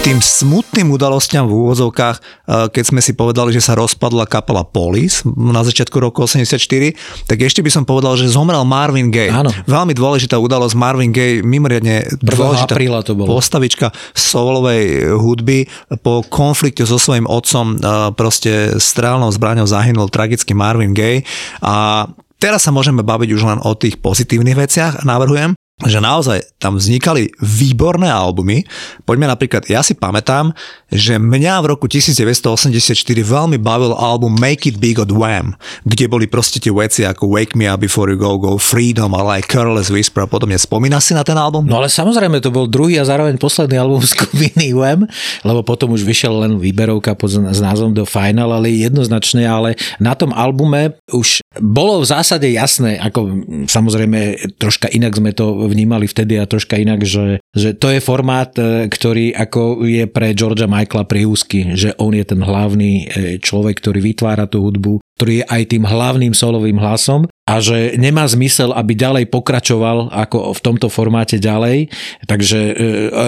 Tým 0.00 0.16
smutným 0.16 0.88
udalostiam 0.96 1.44
v 1.44 1.60
úvozovkách, 1.60 2.16
eh, 2.16 2.72
keď 2.72 2.84
sme 2.88 3.00
si 3.04 3.12
povedali, 3.12 3.52
že 3.52 3.60
sa 3.60 3.76
rozpadla 3.76 4.24
kapela 4.24 4.64
Police 4.64 5.20
na 5.28 5.60
začiatku 5.60 5.92
roku 6.00 6.24
84, 6.24 6.96
tak 7.28 7.44
ešte 7.44 7.60
by 7.60 7.68
som 7.68 7.84
povedal, 7.84 8.16
že 8.16 8.32
zomrel 8.32 8.64
Marvin 8.64 9.12
Gaye. 9.12 9.28
Áno. 9.28 9.52
Veľmi 9.68 9.92
dôležitá 9.92 10.40
udalosť. 10.40 10.72
Marvin 10.72 11.12
Gaye, 11.12 11.44
mimoriadne 11.44 12.16
1. 12.16 12.24
dôležitá 12.24 12.72
apríla 12.72 13.04
to 13.04 13.12
bolo. 13.12 13.28
postavička 13.36 13.92
solovej 14.16 15.12
hudby. 15.20 15.68
Po 16.00 16.24
konflikte 16.24 16.88
so 16.88 16.96
svojím 16.96 17.28
otcom 17.28 17.76
eh, 17.76 18.08
proste 18.16 18.80
strelnou 18.80 19.28
zbraňou 19.28 19.68
zahynul 19.68 20.08
tragicky 20.08 20.56
Marvin 20.56 20.96
Gaye 20.96 21.28
a 21.60 22.08
Teraz 22.40 22.64
sa 22.64 22.72
môžeme 22.72 23.04
baviť 23.04 23.36
už 23.36 23.42
len 23.44 23.60
o 23.60 23.76
tých 23.76 24.00
pozitívnych 24.00 24.56
veciach, 24.56 25.04
navrhujem. 25.04 25.59
Že 25.88 25.96
naozaj 25.96 26.60
tam 26.60 26.76
vznikali 26.76 27.32
výborné 27.40 28.12
albumy. 28.12 28.68
Poďme 29.08 29.32
napríklad, 29.32 29.64
ja 29.64 29.80
si 29.80 29.96
pamätám, 29.96 30.52
že 30.92 31.16
mňa 31.16 31.64
v 31.64 31.66
roku 31.72 31.88
1984 31.88 32.92
veľmi 33.24 33.56
bavil 33.56 33.96
album 33.96 34.36
Make 34.36 34.74
It 34.74 34.76
Big 34.76 35.00
od 35.00 35.08
Wham, 35.08 35.56
kde 35.88 36.04
boli 36.10 36.28
proste 36.28 36.60
tie 36.60 36.68
veci 36.68 37.08
ako 37.08 37.32
Wake 37.32 37.56
Me 37.56 37.64
Up 37.70 37.80
Before 37.80 38.12
You 38.12 38.20
Go 38.20 38.36
Go, 38.36 38.60
Freedom, 38.60 39.08
ale 39.16 39.40
aj 39.40 39.48
Careless 39.48 39.88
Whisper 39.88 40.24
a 40.24 40.28
podobne. 40.28 40.60
Spomínaš 40.60 41.08
si 41.08 41.12
na 41.16 41.24
ten 41.24 41.38
album? 41.40 41.64
No 41.64 41.80
ale 41.80 41.88
samozrejme 41.88 42.44
to 42.44 42.52
bol 42.52 42.68
druhý 42.68 43.00
a 43.00 43.08
zároveň 43.08 43.40
posledný 43.40 43.80
album 43.80 44.04
skupiny 44.14 44.76
Wham, 44.76 45.08
lebo 45.48 45.64
potom 45.64 45.96
už 45.96 46.04
vyšiel 46.04 46.44
len 46.44 46.52
výberovka 46.60 47.16
pod, 47.16 47.32
s 47.32 47.60
názvom 47.62 47.96
The 47.96 48.04
Final, 48.04 48.52
ale 48.52 48.68
jednoznačne, 48.68 49.48
ale 49.48 49.80
na 49.96 50.12
tom 50.12 50.36
albume 50.36 51.00
už 51.08 51.40
bolo 51.58 51.98
v 51.98 52.06
zásade 52.06 52.46
jasné, 52.46 52.94
ako 53.02 53.42
samozrejme 53.66 54.38
troška 54.54 54.86
inak 54.86 55.18
sme 55.18 55.34
to 55.34 55.66
vnímali 55.66 56.06
vtedy 56.06 56.38
a 56.38 56.46
troška 56.46 56.78
inak, 56.78 57.02
že, 57.02 57.42
že 57.50 57.74
to 57.74 57.90
je 57.90 57.98
formát, 57.98 58.54
e, 58.54 58.86
ktorý 58.86 59.34
ako 59.34 59.82
je 59.82 60.06
pre 60.06 60.30
Georgia 60.30 60.70
Michaela 60.70 61.02
priúzky, 61.02 61.74
že 61.74 61.90
on 61.98 62.14
je 62.14 62.22
ten 62.22 62.38
hlavný 62.38 62.92
e, 63.02 63.04
človek, 63.42 63.82
ktorý 63.82 63.98
vytvára 63.98 64.46
tú 64.46 64.62
hudbu, 64.62 65.02
ktorý 65.18 65.42
je 65.42 65.44
aj 65.50 65.62
tým 65.74 65.82
hlavným 65.90 66.38
solovým 66.38 66.78
hlasom 66.78 67.26
a 67.26 67.58
že 67.58 67.98
nemá 67.98 68.30
zmysel, 68.30 68.70
aby 68.70 68.94
ďalej 68.94 69.26
pokračoval 69.34 70.14
ako 70.14 70.54
v 70.54 70.60
tomto 70.62 70.86
formáte 70.86 71.42
ďalej. 71.42 71.90
Takže 72.30 72.60
e, 72.62 72.72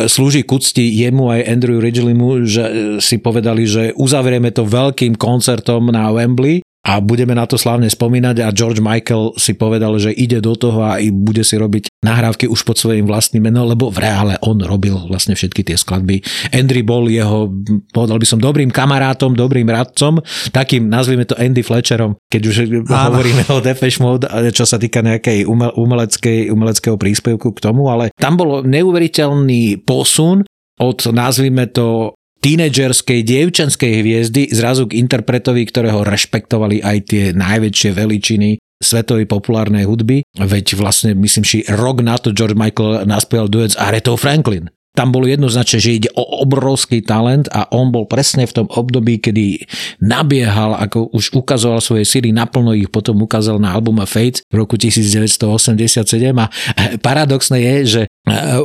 slúži 0.07 0.47
k 0.47 0.55
úcti 0.55 0.95
jemu 0.95 1.27
aj 1.27 1.59
Andrew 1.59 1.83
Ridgelymu, 1.83 2.47
že 2.47 2.65
si 3.03 3.19
povedali, 3.19 3.67
že 3.67 3.91
uzavrieme 3.99 4.55
to 4.55 4.63
veľkým 4.63 5.19
koncertom 5.19 5.91
na 5.91 6.07
Wembley 6.15 6.63
a 6.83 6.99
budeme 6.99 7.31
na 7.31 7.47
to 7.47 7.55
slávne 7.55 7.87
spomínať 7.87 8.43
a 8.43 8.51
George 8.51 8.83
Michael 8.83 9.39
si 9.39 9.55
povedal, 9.55 9.95
že 10.03 10.11
ide 10.11 10.43
do 10.43 10.59
toho 10.59 10.83
a 10.83 10.99
bude 11.15 11.47
si 11.47 11.55
robiť 11.55 12.03
nahrávky 12.03 12.51
už 12.51 12.67
pod 12.67 12.75
svojím 12.75 13.07
vlastným 13.07 13.47
menom, 13.47 13.71
lebo 13.71 13.87
v 13.87 14.03
reále 14.03 14.35
on 14.43 14.59
robil 14.59 14.99
vlastne 15.07 15.39
všetky 15.39 15.63
tie 15.63 15.79
skladby. 15.79 16.19
Andy 16.51 16.83
bol 16.83 17.07
jeho, 17.07 17.55
povedal 17.95 18.19
by 18.19 18.27
som, 18.27 18.43
dobrým 18.43 18.75
kamarátom, 18.75 19.39
dobrým 19.39 19.71
radcom, 19.71 20.19
takým, 20.51 20.91
nazvime 20.91 21.23
to 21.23 21.39
Andy 21.39 21.63
Fletcherom, 21.63 22.19
keď 22.27 22.43
už 22.51 22.57
Áno. 22.91 23.15
hovoríme 23.15 23.47
o 23.55 23.63
Depeche 23.63 24.03
Mode, 24.03 24.27
čo 24.51 24.67
sa 24.67 24.75
týka 24.75 25.07
nejakej 25.07 25.47
umeleckej, 25.79 26.51
umeleckého 26.51 26.99
príspevku 26.99 27.55
k 27.55 27.63
tomu, 27.63 27.95
ale 27.95 28.11
tam 28.19 28.35
bol 28.35 28.67
neuveriteľný 28.67 29.87
posun 29.87 30.43
od, 30.83 30.99
nazvime 31.15 31.71
to, 31.71 32.19
tínedžerskej, 32.43 33.23
dievčenskej 33.23 34.03
hviezdy 34.03 34.51
zrazu 34.51 34.91
k 34.91 34.99
interpretovi, 34.99 35.63
ktorého 35.65 36.03
rešpektovali 36.03 36.83
aj 36.83 36.99
tie 37.07 37.25
najväčšie 37.33 37.91
veličiny 37.95 38.59
svetovej 38.83 39.31
populárnej 39.31 39.87
hudby. 39.87 40.27
Veď 40.35 40.75
vlastne, 40.75 41.15
myslím 41.15 41.47
si, 41.47 41.63
rok 41.71 42.03
na 42.03 42.19
to 42.19 42.35
George 42.35 42.59
Michael 42.59 43.07
naspieval 43.07 43.47
duet 43.47 43.73
s 43.73 43.81
Aretou 43.81 44.19
Franklin. 44.19 44.67
Tam 44.93 45.09
bolo 45.09 45.25
jednoznačne, 45.25 45.81
že 45.81 45.97
ide 45.97 46.11
o 46.13 46.45
obrovský 46.45 47.01
talent 47.01 47.49
a 47.49 47.65
on 47.73 47.89
bol 47.89 48.05
presne 48.05 48.45
v 48.45 48.53
tom 48.53 48.67
období, 48.69 49.25
kedy 49.25 49.65
nabiehal, 50.05 50.77
ako 50.77 51.09
už 51.17 51.33
ukazoval 51.33 51.81
svoje 51.81 52.05
síly, 52.05 52.29
naplno 52.29 52.77
ich 52.77 52.93
potom 52.93 53.17
ukázal 53.25 53.57
na 53.57 53.73
albume 53.73 54.05
Fate 54.05 54.45
v 54.53 54.61
roku 54.61 54.77
1987 54.77 56.05
a 56.37 56.53
paradoxné 57.01 57.59
je, 57.65 57.75
že 57.89 58.03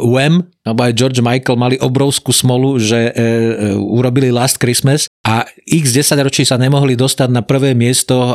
Wham 0.04 0.52
alebo 0.68 0.84
aj 0.84 0.94
George 1.00 1.24
Michael 1.24 1.56
mali 1.56 1.76
obrovskú 1.80 2.36
smolu, 2.36 2.76
že 2.76 3.00
e, 3.00 3.12
e, 3.12 3.16
urobili 3.80 4.36
Last 4.36 4.60
Christmas 4.60 5.08
a 5.24 5.48
x 5.68 5.92
10 5.96 6.20
ročí 6.24 6.44
sa 6.44 6.60
nemohli 6.60 6.96
dostať 6.96 7.30
na 7.32 7.44
prvé 7.44 7.72
miesto 7.72 8.16
e, 8.16 8.32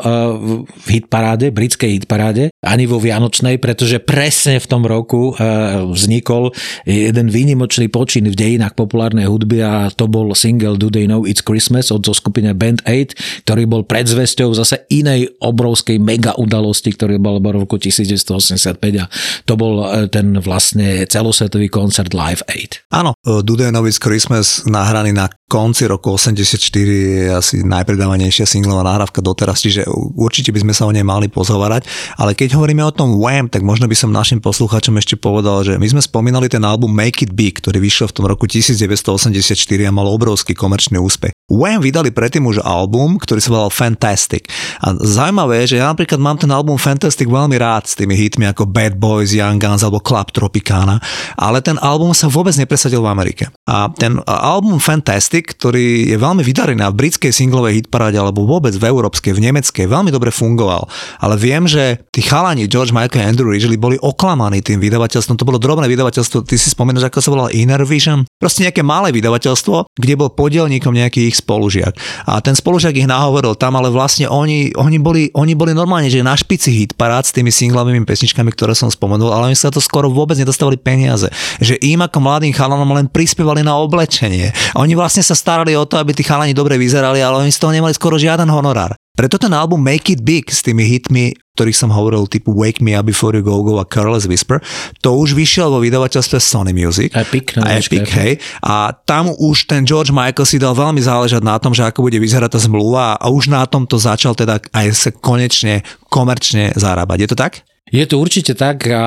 v 0.65 0.89
hitparáde, 0.89 1.53
britskej 1.53 2.01
hitparáde, 2.01 2.53
ani 2.65 2.85
vo 2.89 3.01
Vianočnej, 3.01 3.57
pretože 3.57 4.01
presne 4.01 4.61
v 4.61 4.67
tom 4.69 4.85
roku 4.85 5.33
e, 5.33 5.45
vznikol 5.89 6.53
jeden 6.85 7.29
výnimočný 7.33 7.89
počin 7.89 8.29
v 8.29 8.37
dejinách 8.37 8.77
populárnej 8.77 9.29
hudby 9.29 9.65
a 9.65 9.89
to 9.93 10.09
bol 10.09 10.33
single 10.33 10.77
Do 10.77 10.89
They 10.89 11.09
Know 11.09 11.25
It's 11.25 11.45
Christmas 11.45 11.89
od 11.89 12.05
zo 12.05 12.13
skupiny 12.13 12.53
Band 12.53 12.85
8, 12.85 13.45
ktorý 13.49 13.63
bol 13.65 13.83
predzvesťou 13.89 14.53
zase 14.53 14.85
inej 14.93 15.37
obrovskej 15.41 15.97
mega 15.97 16.37
udalosti, 16.37 16.93
ktorý 16.93 17.17
bol 17.17 17.41
v 17.41 17.65
roku 17.65 17.81
1985 17.81 18.79
a 19.01 19.07
to 19.49 19.55
bol 19.57 19.85
e, 19.89 20.07
ten 20.13 20.37
vlastne 20.39 21.09
celosvetový 21.09 21.73
koncert 21.73 22.13
Live 22.23 22.47
Aid. 22.55 22.87
Áno, 22.95 23.19
Dudenovic 23.27 23.99
Christmas 23.99 24.63
nahraný 24.63 25.11
na 25.11 25.27
konci 25.51 25.85
roku 25.91 26.15
84 26.15 26.57
je 26.87 27.29
asi 27.29 27.61
najpredávanejšia 27.61 28.49
singlová 28.49 28.87
nahrávka 28.87 29.21
doteraz, 29.21 29.61
čiže 29.61 29.85
určite 30.17 30.49
by 30.55 30.65
sme 30.65 30.73
sa 30.73 30.89
o 30.89 30.95
nej 30.95 31.05
mali 31.05 31.29
pozhovárať, 31.29 31.85
ale 32.17 32.33
keď 32.33 32.57
hovoríme 32.57 32.81
o 32.81 32.95
tom 32.95 33.21
Wham, 33.21 33.53
tak 33.53 33.61
možno 33.61 33.85
by 33.85 33.93
som 33.93 34.15
našim 34.15 34.41
poslucháčom 34.41 34.97
ešte 34.97 35.21
povedal, 35.21 35.61
že 35.67 35.77
my 35.77 35.85
sme 35.85 36.01
spomínali 36.01 36.49
ten 36.49 36.65
album 36.65 36.95
Make 36.95 37.29
It 37.29 37.33
Big, 37.37 37.61
ktorý 37.61 37.85
vyšiel 37.85 38.09
v 38.09 38.17
tom 38.17 38.25
roku 38.31 38.49
1984 38.49 39.53
a 39.85 39.93
mal 39.93 40.09
obrovský 40.09 40.57
komerčný 40.57 40.97
úspech. 40.97 41.37
Wham 41.53 41.85
vydali 41.85 42.09
predtým 42.17 42.49
už 42.49 42.65
album, 42.65 43.21
ktorý 43.21 43.45
sa 43.45 43.53
volal 43.53 43.69
Fantastic. 43.69 44.49
A 44.81 44.97
zaujímavé 44.97 45.69
je, 45.69 45.77
že 45.77 45.85
ja 45.85 45.93
napríklad 45.93 46.17
mám 46.17 46.41
ten 46.41 46.49
album 46.49 46.81
Fantastic 46.81 47.29
veľmi 47.29 47.61
rád 47.61 47.93
s 47.93 47.99
tými 47.99 48.17
hitmi 48.17 48.49
ako 48.49 48.65
Bad 48.65 48.97
Boys, 48.97 49.37
Young 49.37 49.61
Guns 49.61 49.85
alebo 49.85 50.01
Club 50.01 50.33
Tropicana, 50.33 50.97
ale 51.37 51.61
ten 51.61 51.77
album 51.77 52.12
sa 52.17 52.31
vôbec 52.31 52.55
nepresadil 52.57 53.01
v 53.01 53.11
Amerike. 53.11 53.45
A 53.69 53.89
ten 53.93 54.21
album 54.25 54.79
Fantastic, 54.79 55.57
ktorý 55.57 56.13
je 56.13 56.17
veľmi 56.17 56.41
vydarený 56.45 56.81
na 56.81 56.93
britskej 56.93 57.33
singlovej 57.33 57.83
hitparáde 57.83 58.17
alebo 58.21 58.45
vôbec 58.45 58.73
v 58.77 58.85
európskej, 58.89 59.37
v 59.37 59.51
nemeckej, 59.51 59.89
veľmi 59.89 60.13
dobre 60.13 60.31
fungoval. 60.31 60.89
Ale 61.19 61.35
viem, 61.41 61.65
že 61.65 62.05
tí 62.13 62.21
chalani 62.21 62.69
George 62.69 62.93
Michael 62.93 63.25
a 63.25 63.29
Andrew 63.33 63.49
Ridgely 63.49 63.81
boli 63.81 63.97
oklamaní 63.99 64.61
tým 64.61 64.79
vydavateľstvom. 64.79 65.39
To 65.41 65.49
bolo 65.49 65.57
drobné 65.57 65.89
vydavateľstvo, 65.89 66.45
ty 66.45 66.61
si 66.61 66.69
spomínaš, 66.69 67.09
ako 67.09 67.19
sa 67.25 67.33
volalo 67.33 67.51
Inner 67.55 67.81
Vision? 67.89 68.29
Proste 68.37 68.69
nejaké 68.69 68.85
malé 68.85 69.15
vydavateľstvo, 69.17 69.97
kde 69.97 70.15
bol 70.19 70.31
podielníkom 70.35 70.93
nejaký 70.93 71.33
ich 71.33 71.41
spolužiak. 71.41 71.97
A 72.29 72.45
ten 72.45 72.53
spolužiak 72.53 72.93
ich 72.99 73.09
nahovoril 73.09 73.57
tam, 73.57 73.81
ale 73.81 73.89
vlastne 73.89 74.29
oni, 74.29 74.77
oni, 74.77 74.99
boli, 75.01 75.33
oni 75.33 75.57
boli 75.57 75.73
normálne, 75.73 76.13
že 76.13 76.21
na 76.21 76.37
špici 76.37 76.75
hit 76.75 76.93
parád 76.99 77.25
s 77.25 77.33
tými 77.33 77.49
singlovými 77.49 78.05
pesničkami, 78.05 78.53
ktoré 78.53 78.77
som 78.77 78.91
spomenul, 78.93 79.33
ale 79.33 79.55
oni 79.55 79.57
sa 79.57 79.73
to 79.73 79.81
skoro 79.81 80.13
vôbec 80.13 80.37
nedostávali 80.37 80.77
peniaze. 80.77 81.31
Že 81.63 81.79
im 81.81 82.02
ako 82.05 82.19
mladým 82.19 82.51
chalanom 82.51 82.91
len 82.93 83.07
prispievali 83.07 83.63
na 83.63 83.79
oblečenie. 83.79 84.51
Oni 84.75 84.99
vlastne 84.99 85.23
sa 85.23 85.39
starali 85.39 85.79
o 85.79 85.87
to, 85.87 85.97
aby 85.97 86.11
tí 86.13 86.27
chalani 86.27 86.53
dobre 86.53 86.75
vyzerali, 86.77 87.23
ale 87.23 87.47
oni 87.47 87.55
z 87.55 87.61
toho 87.63 87.71
nemali 87.71 87.95
skoro 87.95 88.19
žiaden 88.19 88.51
honorár. 88.51 88.99
Preto 89.13 89.37
ten 89.37 89.53
album 89.53 89.85
Make 89.85 90.17
It 90.17 90.25
Big 90.25 90.49
s 90.49 90.65
tými 90.65 90.89
hitmi, 90.89 91.37
ktorých 91.53 91.77
som 91.77 91.93
hovoril, 91.93 92.25
typu 92.33 92.57
Wake 92.57 92.81
Me 92.81 92.97
Up 92.97 93.05
Before 93.05 93.37
You 93.37 93.45
Go 93.45 93.61
Go 93.61 93.77
a 93.77 93.85
Careless 93.85 94.25
Whisper, 94.25 94.65
to 95.05 95.13
už 95.13 95.37
vyšiel 95.37 95.69
vo 95.69 95.85
vydavateľstve 95.85 96.41
Sony 96.41 96.73
Music. 96.73 97.13
Epic. 97.13 97.53
No, 97.61 97.69
a 97.69 97.77
Epic, 97.77 98.09
hej. 98.09 98.41
A 98.65 98.97
tam 99.05 99.29
už 99.29 99.69
ten 99.69 99.85
George 99.85 100.17
Michael 100.17 100.49
si 100.49 100.57
dal 100.57 100.73
veľmi 100.73 101.05
záležať 101.05 101.45
na 101.45 101.61
tom, 101.61 101.77
že 101.77 101.85
ako 101.85 102.09
bude 102.09 102.17
vyzerať 102.17 102.57
tá 102.57 102.61
zmluva 102.65 103.21
a 103.21 103.29
už 103.29 103.53
na 103.53 103.69
tom 103.69 103.85
to 103.85 104.01
začal 104.01 104.33
teda 104.33 104.65
aj 104.73 104.87
sa 104.97 105.11
konečne 105.13 105.85
komerčne 106.09 106.73
zarábať. 106.73 107.19
Je 107.21 107.29
to 107.29 107.37
tak? 107.37 107.69
Je 107.91 108.07
to 108.07 108.23
určite 108.23 108.55
tak 108.55 108.87
a 108.89 109.05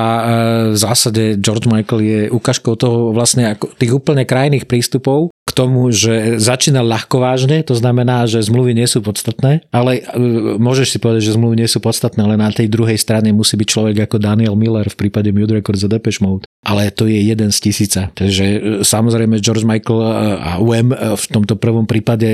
v 0.70 0.76
zásade 0.76 1.40
George 1.40 1.64
Michael 1.64 2.00
je 2.04 2.20
ukážkou 2.28 2.76
toho 2.76 3.16
vlastne 3.16 3.56
ako 3.56 3.72
tých 3.72 3.92
úplne 3.94 4.28
krajných 4.28 4.68
prístupov 4.68 5.32
tomu, 5.56 5.88
že 5.88 6.36
začína 6.36 6.84
ľahko 6.84 7.16
vážne, 7.24 7.64
to 7.64 7.72
znamená, 7.72 8.28
že 8.28 8.44
zmluvy 8.44 8.76
nie 8.76 8.84
sú 8.84 9.00
podstatné, 9.00 9.64
ale 9.72 10.04
e, 10.04 10.60
môžeš 10.60 10.92
si 10.92 10.98
povedať, 11.00 11.32
že 11.32 11.40
zmluvy 11.40 11.56
nie 11.56 11.64
sú 11.64 11.80
podstatné, 11.80 12.20
ale 12.20 12.36
na 12.36 12.52
tej 12.52 12.68
druhej 12.68 13.00
strane 13.00 13.32
musí 13.32 13.56
byť 13.56 13.64
človek 13.64 13.96
ako 14.04 14.20
Daniel 14.20 14.52
Miller 14.52 14.84
v 14.84 15.08
prípade 15.08 15.32
Mute 15.32 15.56
Records 15.56 15.80
a 15.80 15.88
Depeche 15.88 16.20
Mode. 16.20 16.44
Ale 16.66 16.90
to 16.92 17.06
je 17.08 17.16
jeden 17.16 17.54
z 17.54 17.58
tisíca. 17.64 18.12
Takže 18.12 18.44
e, 18.44 18.58
samozrejme 18.84 19.40
George 19.40 19.64
Michael 19.64 20.04
e, 20.04 20.08
a 20.36 20.50
UM 20.60 20.92
v 20.92 21.24
tomto 21.32 21.56
prvom 21.56 21.88
prípade 21.88 22.28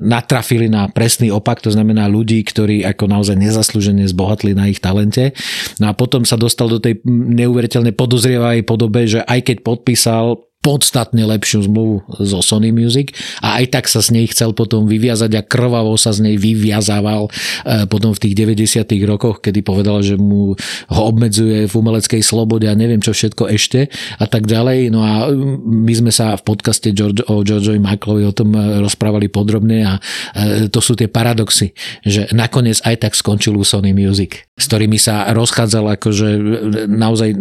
natrafili 0.00 0.72
na 0.72 0.88
presný 0.88 1.28
opak, 1.28 1.60
to 1.60 1.68
znamená 1.68 2.08
ľudí, 2.08 2.40
ktorí 2.40 2.88
ako 2.88 3.04
naozaj 3.04 3.36
nezaslúžene 3.36 4.08
zbohatli 4.08 4.56
na 4.56 4.72
ich 4.72 4.80
talente. 4.80 5.36
No 5.76 5.92
a 5.92 5.92
potom 5.92 6.24
sa 6.24 6.40
dostal 6.40 6.72
do 6.72 6.80
tej 6.80 7.04
neuveriteľnej 7.04 7.92
podozrievavej 7.92 8.64
podobe, 8.64 9.04
že 9.04 9.20
aj 9.28 9.44
keď 9.44 9.56
podpísal 9.60 10.49
podstatne 10.60 11.24
lepšiu 11.24 11.64
zmluvu 11.64 12.20
zo 12.20 12.44
Sony 12.44 12.68
Music 12.68 13.16
a 13.40 13.64
aj 13.64 13.72
tak 13.72 13.84
sa 13.88 14.04
z 14.04 14.12
nej 14.12 14.28
chcel 14.28 14.52
potom 14.52 14.84
vyviazať 14.84 15.32
a 15.40 15.42
krvavo 15.42 15.96
sa 15.96 16.12
z 16.12 16.20
nej 16.28 16.36
vyviazával 16.36 17.32
e, 17.64 17.88
potom 17.88 18.12
v 18.12 18.28
tých 18.28 18.36
90 18.36 18.84
rokoch, 19.08 19.40
kedy 19.40 19.64
povedal, 19.64 20.04
že 20.04 20.20
mu 20.20 20.52
ho 20.92 21.02
obmedzuje 21.08 21.64
v 21.64 21.72
umeleckej 21.72 22.20
slobode 22.20 22.68
a 22.68 22.76
neviem 22.76 23.00
čo 23.00 23.16
všetko 23.16 23.48
ešte 23.56 23.88
a 24.20 24.28
tak 24.28 24.44
ďalej. 24.44 24.92
No 24.92 25.00
a 25.00 25.32
my 25.64 25.94
sme 25.96 26.12
sa 26.12 26.36
v 26.36 26.44
podcaste 26.44 26.92
George, 26.92 27.24
o 27.24 27.40
Georgeovi 27.40 27.80
Michaelovi 27.80 28.28
o 28.28 28.36
tom 28.36 28.52
e, 28.52 28.84
rozprávali 28.84 29.32
podrobne 29.32 29.88
a 29.88 29.96
e, 30.36 30.68
to 30.68 30.84
sú 30.84 30.92
tie 30.92 31.08
paradoxy, 31.08 31.72
že 32.04 32.28
nakoniec 32.36 32.84
aj 32.84 33.08
tak 33.08 33.16
skončil 33.16 33.56
u 33.56 33.64
Sony 33.64 33.96
Music, 33.96 34.44
s 34.60 34.68
ktorými 34.68 35.00
sa 35.00 35.24
rozchádzal 35.32 35.96
akože 35.96 36.28
naozaj, 36.84 37.32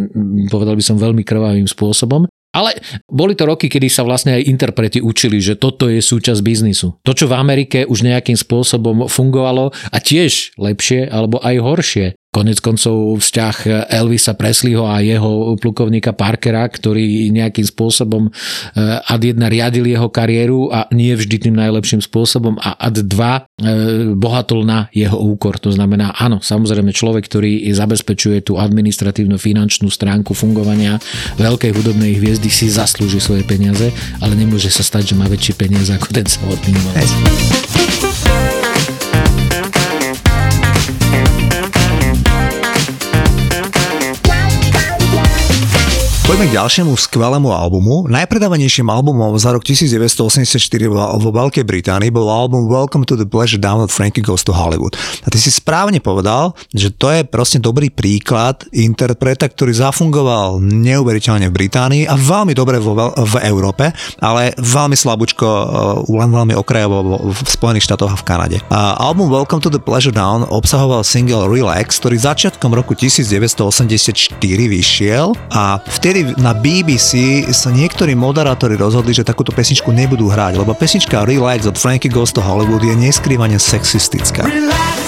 povedal 0.48 0.80
by 0.80 0.84
som, 0.88 0.96
veľmi 0.96 1.28
krvavým 1.28 1.68
spôsobom. 1.68 2.32
Ale 2.50 2.82
boli 3.06 3.38
to 3.38 3.46
roky, 3.46 3.70
kedy 3.70 3.94
sa 3.94 4.02
vlastne 4.02 4.34
aj 4.34 4.50
interpreti 4.50 4.98
učili, 4.98 5.38
že 5.38 5.54
toto 5.54 5.86
je 5.86 6.02
súčasť 6.02 6.42
biznisu. 6.42 6.98
To, 7.06 7.12
čo 7.14 7.30
v 7.30 7.38
Amerike 7.38 7.86
už 7.86 8.02
nejakým 8.02 8.34
spôsobom 8.34 9.06
fungovalo 9.06 9.70
a 9.70 9.98
tiež 10.02 10.58
lepšie 10.58 11.06
alebo 11.06 11.38
aj 11.46 11.56
horšie, 11.62 12.08
Konec 12.30 12.62
koncov 12.62 13.18
vzťah 13.18 13.90
Elvisa 13.90 14.38
Presleyho 14.38 14.86
a 14.86 15.02
jeho 15.02 15.58
plukovníka 15.58 16.14
Parkera, 16.14 16.62
ktorý 16.70 17.34
nejakým 17.34 17.66
spôsobom 17.66 18.30
eh, 18.30 19.02
ad 19.02 19.22
jedna 19.26 19.50
riadil 19.50 19.90
jeho 19.90 20.14
kariéru 20.14 20.70
a 20.70 20.86
nie 20.94 21.10
vždy 21.18 21.50
tým 21.50 21.58
najlepším 21.58 22.06
spôsobom 22.06 22.62
a 22.62 22.78
ad 22.78 23.02
dva 23.02 23.50
eh, 23.58 24.14
bohatol 24.14 24.62
na 24.62 24.94
jeho 24.94 25.18
úkor. 25.18 25.58
To 25.58 25.74
znamená, 25.74 26.14
áno, 26.22 26.38
samozrejme 26.38 26.94
človek, 26.94 27.26
ktorý 27.26 27.66
zabezpečuje 27.74 28.46
tú 28.46 28.62
administratívnu 28.62 29.42
finančnú 29.42 29.90
stránku 29.90 30.38
fungovania 30.38 31.02
veľkej 31.42 31.74
hudobnej 31.74 32.14
hviezdy 32.22 32.54
si 32.54 32.70
zaslúži 32.70 33.18
svoje 33.18 33.42
peniaze, 33.42 33.90
ale 34.22 34.38
nemôže 34.38 34.70
sa 34.70 34.86
stať, 34.86 35.12
že 35.12 35.18
má 35.18 35.26
väčšie 35.26 35.58
peniaze 35.58 35.98
ako 35.98 36.14
ten 36.14 36.30
samotný 36.30 36.78
umelec. 36.78 37.89
Poďme 46.30 46.46
k 46.46 46.62
ďalšiemu 46.62 46.94
skvelému 46.94 47.50
albumu. 47.50 48.06
Najpredávanejším 48.06 48.86
albumom 48.86 49.34
za 49.42 49.50
rok 49.50 49.66
1984 49.66 50.62
vo 51.18 51.30
Veľkej 51.34 51.66
Británii 51.66 52.14
bol 52.14 52.30
album 52.30 52.70
Welcome 52.70 53.02
to 53.10 53.18
the 53.18 53.26
Pleasure 53.26 53.58
Download 53.58 53.90
Frankie 53.90 54.22
Goes 54.22 54.46
to 54.46 54.54
Hollywood. 54.54 54.94
A 55.26 55.34
ty 55.34 55.42
si 55.42 55.50
správne 55.50 55.98
povedal, 55.98 56.54
že 56.70 56.94
to 56.94 57.10
je 57.10 57.26
proste 57.26 57.58
dobrý 57.58 57.90
príklad 57.90 58.62
interpreta, 58.78 59.50
ktorý 59.50 59.74
zafungoval 59.74 60.62
neuveriteľne 60.62 61.50
v 61.50 61.66
Británii 61.66 62.04
a 62.06 62.14
veľmi 62.14 62.54
dobre 62.54 62.78
vo, 62.78 62.94
v 63.10 63.36
Európe, 63.50 63.90
ale 64.22 64.54
veľmi 64.62 64.94
slabúčko, 64.94 65.48
uh, 65.50 65.66
len 66.14 66.30
veľmi 66.30 66.54
okrajovo 66.54 67.26
v 67.26 67.40
Spojených 67.42 67.90
štátoch 67.90 68.14
a 68.14 68.18
v 68.22 68.28
Kanade. 68.30 68.58
A 68.70 69.02
album 69.02 69.34
Welcome 69.34 69.66
to 69.66 69.74
the 69.74 69.82
Pleasure 69.82 70.14
Down 70.14 70.46
obsahoval 70.46 71.02
single 71.02 71.50
Relax, 71.50 71.98
ktorý 71.98 72.22
začiatkom 72.22 72.70
roku 72.70 72.94
1984 72.94 74.38
vyšiel 74.46 75.34
a 75.50 75.82
vtedy 75.90 76.19
vtedy 76.20 76.44
na 76.44 76.52
BBC 76.52 77.48
sa 77.56 77.72
niektorí 77.72 78.12
moderátori 78.12 78.76
rozhodli, 78.76 79.16
že 79.16 79.24
takúto 79.24 79.56
pesničku 79.56 79.88
nebudú 79.96 80.28
hrať, 80.28 80.60
lebo 80.60 80.76
pesnička 80.76 81.24
Relax 81.24 81.64
od 81.64 81.80
Frankie 81.80 82.12
Goes 82.12 82.36
to 82.36 82.44
Hollywood 82.44 82.84
je 82.84 82.96
neskrývane 82.96 83.56
sexistická. 83.56 84.44
Relax. 84.44 84.99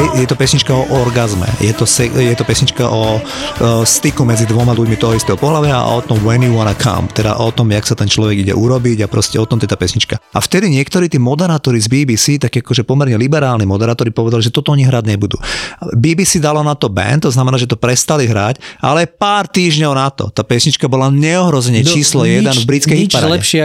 Je 0.00 0.24
to 0.24 0.32
pesnička 0.32 0.72
o 0.72 0.84
orgazme, 1.04 1.44
je 1.60 1.72
to, 1.76 1.84
se, 1.84 2.08
je 2.08 2.32
to 2.32 2.44
pesnička 2.44 2.88
o, 2.88 3.20
o 3.20 3.84
styku 3.84 4.24
medzi 4.24 4.48
dvoma 4.48 4.72
ľuďmi 4.72 4.96
toho 4.96 5.12
istého 5.12 5.36
pohľavia 5.36 5.76
a 5.76 5.92
o 5.92 6.00
tom 6.00 6.16
when 6.24 6.40
you 6.40 6.56
wanna 6.56 6.72
come, 6.72 7.04
teda 7.12 7.36
o 7.36 7.52
tom, 7.52 7.68
jak 7.68 7.84
sa 7.84 7.92
ten 7.92 8.08
človek 8.08 8.48
ide 8.48 8.54
urobiť 8.56 9.04
a 9.04 9.06
proste 9.12 9.36
o 9.36 9.44
tom 9.44 9.60
teda 9.60 9.76
pesnička. 9.76 10.16
A 10.32 10.40
vtedy 10.40 10.72
niektorí 10.72 11.12
tí 11.12 11.20
moderátori 11.20 11.76
z 11.76 11.92
BBC, 11.92 12.40
tak 12.40 12.64
akože 12.64 12.88
pomerne 12.88 13.20
liberálni 13.20 13.68
moderátori 13.68 14.08
povedali, 14.08 14.40
že 14.40 14.48
toto 14.48 14.72
oni 14.72 14.88
hrať 14.88 15.04
nebudú. 15.04 15.36
BBC 15.92 16.40
dalo 16.40 16.64
na 16.64 16.72
to 16.72 16.88
band, 16.88 17.28
to 17.28 17.32
znamená, 17.34 17.60
že 17.60 17.68
to 17.68 17.76
prestali 17.76 18.24
hrať, 18.24 18.56
ale 18.80 19.04
pár 19.04 19.52
týždňov 19.52 19.92
na 19.92 20.08
to, 20.08 20.32
tá 20.32 20.40
pesnička 20.40 20.88
bola 20.88 21.12
neohrozene 21.12 21.84
no, 21.84 21.90
číslo 21.92 22.24
nič, 22.24 22.40
jeden 22.40 22.56
v 22.56 22.64
britskej 22.64 22.96
nič 23.04 23.12
lepšie, 23.20 23.62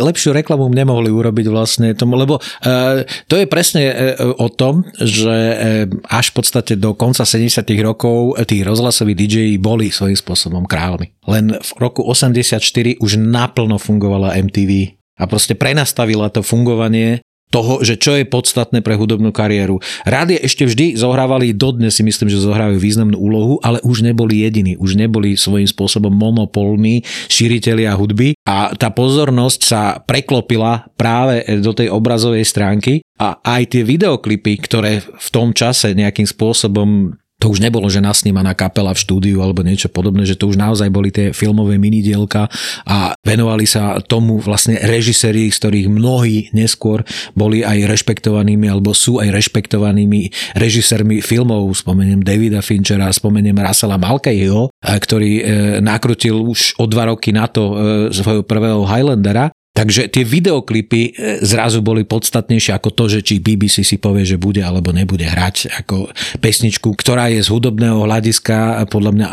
lepšiu 0.00 0.32
reklamu 0.32 0.64
nemohli 0.72 1.12
urobiť 1.12 1.46
vlastne 1.52 1.92
tomu, 1.92 2.16
lebo 2.16 2.40
uh, 2.40 3.04
to 3.28 3.36
je 3.36 3.44
presne 3.44 3.84
uh, 3.84 4.32
o 4.40 4.48
tom, 4.48 4.88
že 4.96 5.57
až 6.06 6.26
v 6.30 6.34
podstate 6.34 6.72
do 6.78 6.94
konca 6.94 7.26
70 7.26 7.66
rokov 7.82 8.38
tí 8.46 8.62
rozhlasoví 8.62 9.12
DJ 9.12 9.58
boli 9.58 9.90
svojím 9.90 10.16
spôsobom 10.16 10.64
kráľmi. 10.64 11.12
Len 11.26 11.58
v 11.58 11.70
roku 11.76 12.06
84 12.06 12.62
už 13.02 13.12
naplno 13.18 13.76
fungovala 13.76 14.38
MTV 14.38 14.96
a 15.18 15.26
proste 15.26 15.58
prenastavila 15.58 16.30
to 16.30 16.46
fungovanie 16.46 17.20
toho, 17.48 17.80
že 17.80 17.96
čo 17.96 18.16
je 18.16 18.28
podstatné 18.28 18.84
pre 18.84 18.94
hudobnú 18.96 19.32
kariéru. 19.32 19.80
Rádi 20.04 20.36
ešte 20.36 20.68
vždy 20.68 21.00
zohrávali, 21.00 21.56
dodnes 21.56 21.96
si 21.96 22.04
myslím, 22.04 22.28
že 22.28 22.44
zohrávajú 22.44 22.78
významnú 22.80 23.16
úlohu, 23.16 23.56
ale 23.64 23.80
už 23.84 24.04
neboli 24.04 24.44
jediní, 24.44 24.76
už 24.76 25.00
neboli 25.00 25.34
svojím 25.34 25.68
spôsobom 25.68 26.12
monopolní 26.12 27.02
šíriteľia 27.32 27.96
hudby 27.96 28.36
a 28.44 28.72
tá 28.76 28.92
pozornosť 28.92 29.60
sa 29.64 29.82
preklopila 30.04 30.88
práve 30.96 31.44
do 31.60 31.72
tej 31.72 31.88
obrazovej 31.88 32.44
stránky 32.44 33.00
a 33.18 33.40
aj 33.42 33.74
tie 33.74 33.82
videoklipy, 33.82 34.62
ktoré 34.62 35.00
v 35.02 35.28
tom 35.34 35.50
čase 35.50 35.96
nejakým 35.96 36.28
spôsobom 36.28 37.18
to 37.38 37.54
už 37.54 37.62
nebolo, 37.62 37.86
že 37.86 38.02
nasnímaná 38.02 38.50
kapela 38.58 38.90
v 38.90 38.98
štúdiu 38.98 39.38
alebo 39.38 39.62
niečo 39.62 39.86
podobné, 39.86 40.26
že 40.26 40.34
to 40.34 40.50
už 40.50 40.58
naozaj 40.58 40.90
boli 40.90 41.14
tie 41.14 41.30
filmové 41.30 41.78
minidielka 41.78 42.50
a 42.82 43.14
venovali 43.22 43.62
sa 43.62 44.02
tomu 44.02 44.42
vlastne 44.42 44.74
režiséri, 44.82 45.46
z 45.46 45.56
ktorých 45.62 45.86
mnohí 45.86 46.50
neskôr 46.50 47.06
boli 47.38 47.62
aj 47.62 47.86
rešpektovanými 47.86 48.66
alebo 48.66 48.90
sú 48.90 49.22
aj 49.22 49.30
rešpektovanými 49.30 50.34
režisérmi 50.58 51.22
filmov. 51.22 51.70
Spomeniem 51.78 52.26
Davida 52.26 52.58
Finchera, 52.58 53.14
spomeniem 53.14 53.54
Russella 53.54 54.02
Malkeyho, 54.02 54.74
ktorý 54.82 55.32
e, 55.38 55.42
nakrutil 55.78 56.42
už 56.42 56.74
o 56.82 56.90
dva 56.90 57.14
roky 57.14 57.30
na 57.30 57.46
to 57.46 57.62
e, 57.70 57.74
svojho 58.10 58.42
prvého 58.42 58.82
Highlandera 58.82 59.54
Takže 59.78 60.10
tie 60.10 60.26
videoklipy 60.26 61.00
e, 61.06 61.10
zrazu 61.46 61.86
boli 61.86 62.02
podstatnejšie 62.02 62.74
ako 62.74 62.90
to, 62.90 63.04
že 63.06 63.20
či 63.22 63.38
BBC 63.38 63.86
si 63.86 63.94
povie, 64.02 64.26
že 64.26 64.34
bude 64.34 64.58
alebo 64.58 64.90
nebude 64.90 65.22
hrať 65.22 65.70
ako 65.86 66.10
pesničku, 66.42 66.98
ktorá 66.98 67.30
je 67.30 67.38
z 67.38 67.46
hudobného 67.46 68.02
hľadiska 68.02 68.82
podľa 68.90 69.10
mňa, 69.14 69.26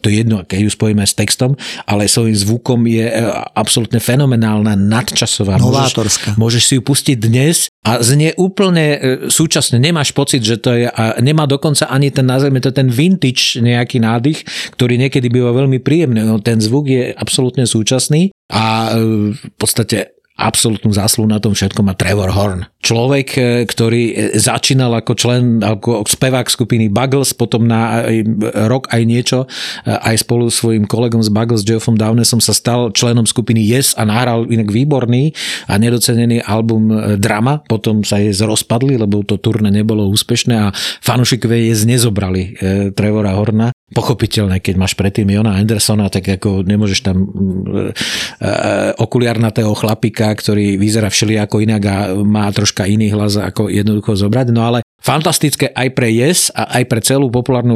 to 0.00 0.08
je 0.08 0.24
jedno, 0.24 0.40
keď 0.48 0.58
ju 0.64 0.70
spojíme 0.72 1.04
s 1.04 1.12
textom, 1.12 1.52
ale 1.84 2.08
svojím 2.08 2.32
zvukom 2.32 2.88
je 2.88 3.12
e, 3.12 3.14
absolútne 3.52 4.00
fenomenálna, 4.00 4.72
nadčasová. 4.72 5.60
Novátorská. 5.60 6.32
Môžeš, 6.32 6.40
môžeš 6.40 6.62
si 6.64 6.72
ju 6.80 6.82
pustiť 6.82 7.16
dnes 7.20 7.68
a 7.84 8.00
znie 8.00 8.32
úplne 8.40 8.86
e, 8.96 8.98
súčasne. 9.28 9.76
Nemáš 9.76 10.16
pocit, 10.16 10.40
že 10.40 10.56
to 10.56 10.80
je, 10.80 10.88
a 10.88 11.20
nemá 11.20 11.44
dokonca 11.44 11.92
ani 11.92 12.08
ten, 12.08 12.24
nazveme 12.24 12.64
to 12.64 12.72
ten 12.72 12.88
vintage 12.88 13.60
nejaký 13.60 14.00
nádych, 14.00 14.48
ktorý 14.72 14.96
niekedy 14.96 15.28
býva 15.28 15.52
veľmi 15.52 15.76
príjemný. 15.84 16.24
No, 16.24 16.40
ten 16.40 16.56
zvuk 16.56 16.88
je 16.88 17.12
absolútne 17.12 17.68
súčasný 17.68 18.32
a 18.50 18.94
v 19.32 19.38
podstate 19.56 20.20
absolútnu 20.40 20.90
zásluhu 20.96 21.28
na 21.28 21.36
tom 21.36 21.52
všetkom 21.52 21.84
má 21.84 21.92
Trevor 21.92 22.32
Horn. 22.32 22.64
Človek, 22.80 23.28
e, 23.36 23.40
ktorý 23.68 24.02
e, 24.08 24.14
začínal 24.40 24.96
ako 24.96 25.12
člen, 25.12 25.60
ako 25.60 26.08
spevák 26.08 26.48
skupiny 26.48 26.88
Buggles, 26.88 27.36
potom 27.36 27.68
na 27.68 28.08
rok 28.64 28.88
aj 28.88 29.02
niečo, 29.04 29.44
e, 29.84 29.92
aj 29.92 30.24
spolu 30.24 30.48
s 30.48 30.64
svojím 30.64 30.88
kolegom 30.88 31.20
z 31.20 31.28
Buggles, 31.28 31.62
Geoffom 31.68 32.00
Downesom 32.00 32.40
sa 32.40 32.56
stal 32.56 32.88
členom 32.96 33.28
skupiny 33.28 33.60
Yes 33.60 33.92
a 34.00 34.08
nahral 34.08 34.48
inak 34.48 34.72
výborný 34.72 35.36
a 35.68 35.76
nedocenený 35.76 36.40
album 36.48 36.88
Drama, 37.20 37.60
potom 37.68 38.00
sa 38.00 38.16
je 38.16 38.32
rozpadli, 38.32 38.96
lebo 38.96 39.20
to 39.20 39.36
turné 39.36 39.68
nebolo 39.68 40.08
úspešné 40.08 40.54
a 40.56 40.72
fanušikové 41.04 41.68
Yes 41.68 41.84
nezobrali 41.84 42.56
Trevora 42.96 43.36
Horna 43.36 43.76
pochopiteľné, 43.90 44.62
keď 44.62 44.74
máš 44.78 44.94
predtým 44.94 45.30
Jona 45.30 45.58
Andersona, 45.58 46.06
tak 46.06 46.26
ako 46.26 46.62
nemôžeš 46.62 47.00
tam 47.02 47.26
uh, 47.26 47.90
okuliarnatého 48.98 49.74
chlapika, 49.74 50.30
ktorý 50.34 50.78
vyzerá 50.78 51.10
všelijako 51.10 51.62
inak 51.62 51.82
a 51.86 51.96
má 52.22 52.46
troška 52.54 52.86
iný 52.86 53.10
hlas 53.10 53.38
ako 53.38 53.70
jednoducho 53.70 54.14
zobrať. 54.18 54.46
No 54.54 54.66
ale 54.66 54.78
fantastické 55.02 55.70
aj 55.74 55.88
pre 55.94 56.10
Yes 56.10 56.54
a 56.54 56.80
aj 56.82 56.84
pre 56.86 57.00
celú 57.02 57.30
populárnu 57.30 57.74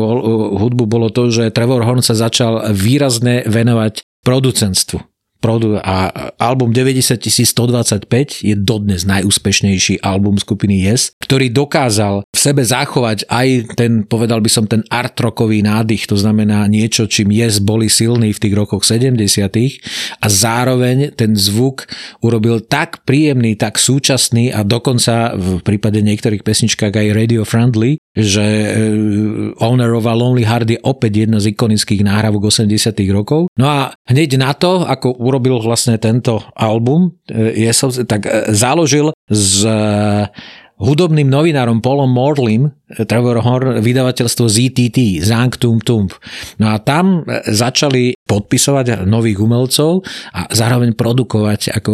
hudbu 0.59 0.85
bolo 0.87 1.09
to, 1.11 1.31
že 1.31 1.55
Trevor 1.55 1.83
Horn 1.83 2.03
sa 2.03 2.19
začal 2.19 2.71
výrazne 2.75 3.47
venovať 3.47 4.03
producentstvu 4.23 5.14
produ 5.45 5.77
a 5.77 6.09
album 6.41 6.73
90125 6.73 8.09
je 8.41 8.57
dodnes 8.57 9.05
najúspešnejší 9.05 10.01
album 10.01 10.41
skupiny 10.41 10.89
Yes, 10.89 11.13
ktorý 11.21 11.53
dokázal 11.53 12.25
v 12.25 12.39
sebe 12.41 12.65
zachovať 12.65 13.29
aj 13.29 13.77
ten, 13.77 14.09
povedal 14.09 14.41
by 14.41 14.49
som, 14.49 14.65
ten 14.65 14.81
art 14.89 15.21
rockový 15.21 15.61
nádych, 15.61 16.09
to 16.09 16.17
znamená 16.17 16.65
niečo, 16.65 17.05
čím 17.05 17.29
Yes 17.29 17.61
boli 17.61 17.93
silní 17.93 18.33
v 18.33 18.41
tých 18.41 18.55
rokoch 18.57 18.89
70 18.89 19.21
a 20.25 20.27
zároveň 20.33 21.13
ten 21.13 21.37
zvuk 21.37 21.93
urobil 22.25 22.65
tak 22.65 23.05
príjemný, 23.05 23.61
tak 23.61 23.77
súčasný 23.77 24.49
a 24.49 24.65
dokonca 24.65 25.37
v 25.37 25.61
prípade 25.61 26.01
niektorých 26.01 26.41
pesničkách 26.41 26.97
aj 26.97 27.09
radio 27.13 27.45
friendly, 27.45 28.01
že 28.15 28.47
e, 28.47 28.69
Owner 29.59 29.91
of 29.91 30.07
a 30.07 30.15
Lonely 30.15 30.47
Heart 30.47 30.69
je 30.71 30.81
opäť 30.87 31.27
jedna 31.27 31.43
z 31.43 31.51
ikonických 31.51 32.07
náhrávok 32.07 32.49
80 32.49 32.95
rokov. 33.11 33.51
No 33.59 33.67
a 33.67 33.91
hneď 34.07 34.39
na 34.39 34.55
to, 34.55 34.87
ako 34.87 35.19
urobil 35.35 35.59
vlastne 35.59 35.99
tento 35.99 36.47
album, 36.55 37.19
e, 37.27 37.75
tak 38.07 38.23
e, 38.23 38.55
založil 38.55 39.11
z 39.27 39.67
hudobným 40.75 41.31
novinárom 41.31 41.79
Paulom 41.79 42.11
Morlim, 42.11 42.75
Trevor 42.91 43.43
Horn, 43.43 43.79
vydavateľstvo 43.79 44.47
ZTT, 44.51 45.23
Zang 45.23 45.55
Tum 45.55 45.79
Tum. 45.79 46.11
No 46.59 46.75
a 46.75 46.83
tam 46.83 47.23
začali 47.47 48.19
podpisovať 48.25 49.07
nových 49.07 49.39
umelcov 49.39 50.03
a 50.35 50.51
zároveň 50.51 50.99
produkovať 50.99 51.79
ako 51.79 51.93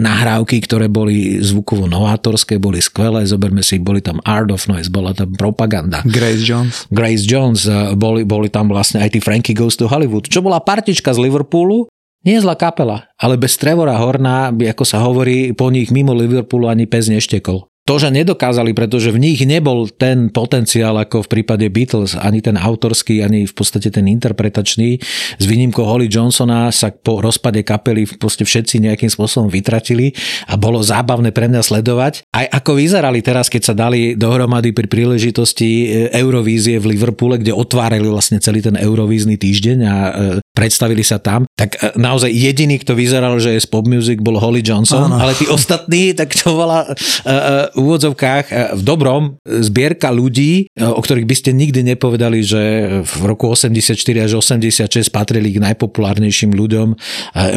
nahrávky, 0.00 0.64
ktoré 0.64 0.88
boli 0.88 1.40
zvukovo 1.44 1.84
novátorské, 1.90 2.56
boli 2.56 2.80
skvelé. 2.80 3.28
Zoberme 3.28 3.60
si, 3.60 3.76
boli 3.76 4.00
tam 4.00 4.22
Art 4.24 4.48
of 4.48 4.64
Noise, 4.70 4.88
bola 4.88 5.12
tam 5.12 5.36
propaganda. 5.36 6.00
Grace 6.08 6.44
Jones. 6.44 6.88
Grace 6.88 7.24
Jones, 7.28 7.68
boli, 8.00 8.24
boli 8.24 8.48
tam 8.48 8.72
vlastne 8.72 9.04
aj 9.04 9.12
tí 9.12 9.20
Frankie 9.20 9.56
Goes 9.56 9.76
to 9.76 9.90
Hollywood, 9.90 10.30
čo 10.30 10.40
bola 10.40 10.62
partička 10.62 11.12
z 11.12 11.20
Liverpoolu, 11.20 11.90
Nie 12.30 12.38
zlá 12.38 12.54
kapela, 12.54 13.10
ale 13.18 13.34
bez 13.34 13.58
Trevora 13.58 13.98
Horna 13.98 14.54
by, 14.54 14.70
ako 14.70 14.86
sa 14.86 15.02
hovorí, 15.02 15.50
po 15.50 15.66
nich 15.66 15.90
mimo 15.90 16.14
Liverpoolu 16.14 16.70
ani 16.70 16.86
pes 16.86 17.10
neštekol 17.10 17.66
to, 17.84 17.98
že 17.98 18.14
nedokázali, 18.14 18.70
pretože 18.70 19.10
v 19.10 19.18
nich 19.18 19.42
nebol 19.42 19.90
ten 19.90 20.30
potenciál 20.30 20.94
ako 21.02 21.26
v 21.26 21.30
prípade 21.40 21.66
Beatles, 21.66 22.14
ani 22.14 22.38
ten 22.38 22.54
autorský, 22.54 23.24
ani 23.24 23.50
v 23.50 23.54
podstate 23.56 23.90
ten 23.90 24.06
interpretačný. 24.06 25.02
S 25.36 25.44
výnimkou 25.44 25.82
Holly 25.82 26.06
Johnsona 26.06 26.70
sa 26.70 26.94
po 26.94 27.18
rozpade 27.18 27.66
kapely 27.66 28.06
podstate 28.20 28.44
všetci 28.44 28.84
nejakým 28.84 29.10
spôsobom 29.10 29.48
vytratili 29.48 30.12
a 30.46 30.60
bolo 30.60 30.84
zábavné 30.84 31.32
pre 31.32 31.48
mňa 31.48 31.64
sledovať. 31.64 32.28
Aj 32.30 32.46
ako 32.52 32.76
vyzerali 32.76 33.24
teraz, 33.24 33.48
keď 33.48 33.62
sa 33.72 33.74
dali 33.74 34.14
dohromady 34.14 34.76
pri 34.76 34.86
príležitosti 34.86 35.88
e, 35.88 36.14
Eurovízie 36.14 36.76
v 36.76 36.94
Liverpoole, 36.94 37.40
kde 37.40 37.56
otvárali 37.56 38.04
vlastne 38.06 38.38
celý 38.38 38.60
ten 38.60 38.76
Eurovízny 38.76 39.40
týždeň 39.40 39.78
a 39.88 39.94
e, 39.96 40.12
predstavili 40.52 41.00
sa 41.00 41.16
tam, 41.16 41.48
tak 41.56 41.80
e, 41.80 41.96
naozaj 41.96 42.28
jediný, 42.28 42.78
kto 42.78 42.92
vyzeral, 42.92 43.40
že 43.40 43.56
je 43.56 43.64
z 43.64 43.68
pop 43.72 43.88
music, 43.88 44.20
bol 44.20 44.36
Holly 44.36 44.60
Johnson, 44.60 45.08
Áno. 45.08 45.16
ale 45.16 45.32
tí 45.34 45.48
ostatní, 45.48 46.12
tak 46.12 46.36
to 46.36 46.52
bola 46.52 46.84
úvodzovkách 47.80 48.44
e, 48.48 48.52
v 48.76 48.82
dobrom 48.82 49.22
zbierka 49.44 50.12
ľudí, 50.12 50.68
e, 50.68 50.84
o 50.84 51.00
ktorých 51.00 51.26
by 51.26 51.36
ste 51.36 51.50
nikdy 51.56 51.80
nepovedali, 51.82 52.40
že 52.44 52.62
v 53.02 53.12
roku 53.24 53.48
84 53.48 53.96
až 54.20 54.30
86 54.38 55.10
patrili 55.10 55.52
k 55.54 55.62
najpopulárnejším 55.62 56.52
ľuďom 56.54 56.88
e, 56.92 56.96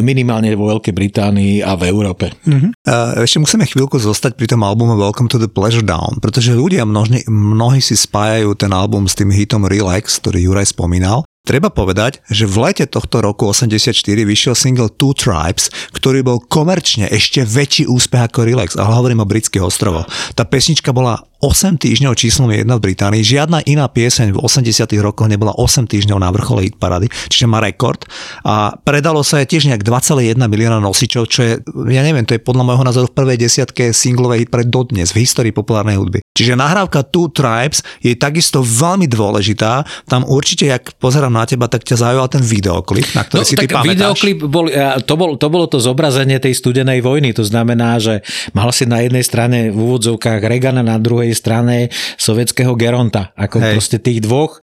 minimálne 0.00 0.52
vo 0.56 0.72
Veľkej 0.74 0.94
Británii 0.94 1.54
a 1.60 1.76
v 1.76 1.82
Európe. 1.90 2.32
Uh, 2.44 3.24
ešte 3.24 3.40
musíme 3.40 3.64
chvíľku 3.64 3.96
zostať 4.00 4.36
pri 4.36 4.46
tom 4.50 4.64
albume 4.64 4.96
Welcome 4.96 5.28
to 5.32 5.40
the 5.40 5.50
Pleasure 5.50 5.84
Down, 5.84 6.20
pretože 6.20 6.54
ľudia 6.54 6.84
množne, 6.84 7.24
mnohí 7.28 7.80
si 7.80 7.96
spájajú 7.96 8.56
ten 8.56 8.72
album 8.72 9.08
s 9.10 9.16
tým 9.16 9.32
hitom 9.32 9.66
Relax, 9.68 10.20
ktorý 10.20 10.50
Juraj 10.50 10.72
spomínal. 10.72 11.24
Treba 11.44 11.68
povedať, 11.68 12.24
že 12.32 12.48
v 12.48 12.56
lete 12.64 12.88
tohto 12.88 13.20
roku 13.20 13.44
84 13.44 13.92
vyšiel 14.00 14.56
single 14.56 14.88
Two 14.88 15.12
Tribes, 15.12 15.68
ktorý 15.92 16.24
bol 16.24 16.40
komerčne 16.40 17.04
ešte 17.12 17.44
väčší 17.44 17.84
úspech 17.84 18.32
ako 18.32 18.48
Relax, 18.48 18.80
ale 18.80 18.88
hovorím 18.88 19.20
o 19.20 19.28
britských 19.28 19.60
ostrovoch. 19.60 20.08
Tá 20.32 20.48
pesnička 20.48 20.96
bola 20.96 21.20
8 21.44 21.76
týždňov 21.76 22.16
číslom 22.16 22.48
1 22.48 22.64
v 22.64 22.80
Británii. 22.80 23.20
Žiadna 23.20 23.68
iná 23.68 23.84
pieseň 23.84 24.32
v 24.32 24.40
80 24.40 24.88
rokoch 25.04 25.28
nebola 25.28 25.52
8 25.52 25.84
týždňov 25.84 26.16
na 26.16 26.32
vrchole 26.32 26.64
hit 26.64 26.80
parady, 26.80 27.12
čiže 27.28 27.44
má 27.44 27.60
rekord. 27.60 28.00
A 28.48 28.72
predalo 28.80 29.20
sa 29.20 29.44
je 29.44 29.52
tiež 29.52 29.68
nejak 29.68 29.84
2,1 29.84 30.40
milióna 30.40 30.80
nosičov, 30.80 31.28
čo 31.28 31.44
je, 31.44 31.52
ja 31.92 32.00
neviem, 32.00 32.24
to 32.24 32.32
je 32.32 32.40
podľa 32.40 32.64
môjho 32.64 32.84
názoru 32.88 33.12
v 33.12 33.16
prvej 33.20 33.36
desiatke 33.36 33.92
singlovej 33.92 34.48
hit 34.48 34.48
parady 34.48 34.72
dodnes 34.72 35.12
v 35.12 35.20
histórii 35.20 35.52
populárnej 35.52 36.00
hudby. 36.00 36.24
Čiže 36.32 36.56
nahrávka 36.56 37.04
Two 37.04 37.28
Tribes 37.28 37.84
je 38.00 38.16
takisto 38.16 38.64
veľmi 38.64 39.04
dôležitá. 39.04 39.84
Tam 40.08 40.24
určite, 40.24 40.72
ak 40.72 40.96
pozerám 40.96 41.30
na 41.30 41.44
teba, 41.44 41.68
tak 41.68 41.84
ťa 41.84 42.08
zaujal 42.08 42.26
ten 42.32 42.40
videoklip, 42.40 43.12
na 43.12 43.22
ktorý 43.22 43.44
no, 43.44 43.48
si 43.52 43.54
tak 43.54 43.68
ty 43.68 43.76
pamätáš. 43.76 43.92
Videoklip 43.92 44.38
bol, 44.48 44.66
to, 45.04 45.14
bol, 45.14 45.30
to 45.36 45.46
bolo 45.52 45.68
to 45.68 45.76
zobrazenie 45.76 46.40
tej 46.40 46.56
studenej 46.56 47.04
vojny. 47.04 47.36
To 47.36 47.44
znamená, 47.44 48.00
že 48.00 48.24
mal 48.56 48.72
si 48.72 48.88
na 48.88 49.04
jednej 49.04 49.22
strane 49.22 49.68
v 49.68 49.76
úvodzovkách 49.76 50.40
Regana, 50.48 50.80
na 50.80 50.96
druhej 50.96 51.33
strane 51.36 51.92
sovietského 52.16 52.72
Geronta. 52.74 53.36
Ako 53.36 53.60
Hej. 53.60 53.72
proste 53.76 53.98
tých 54.00 54.24
dvoch 54.24 54.63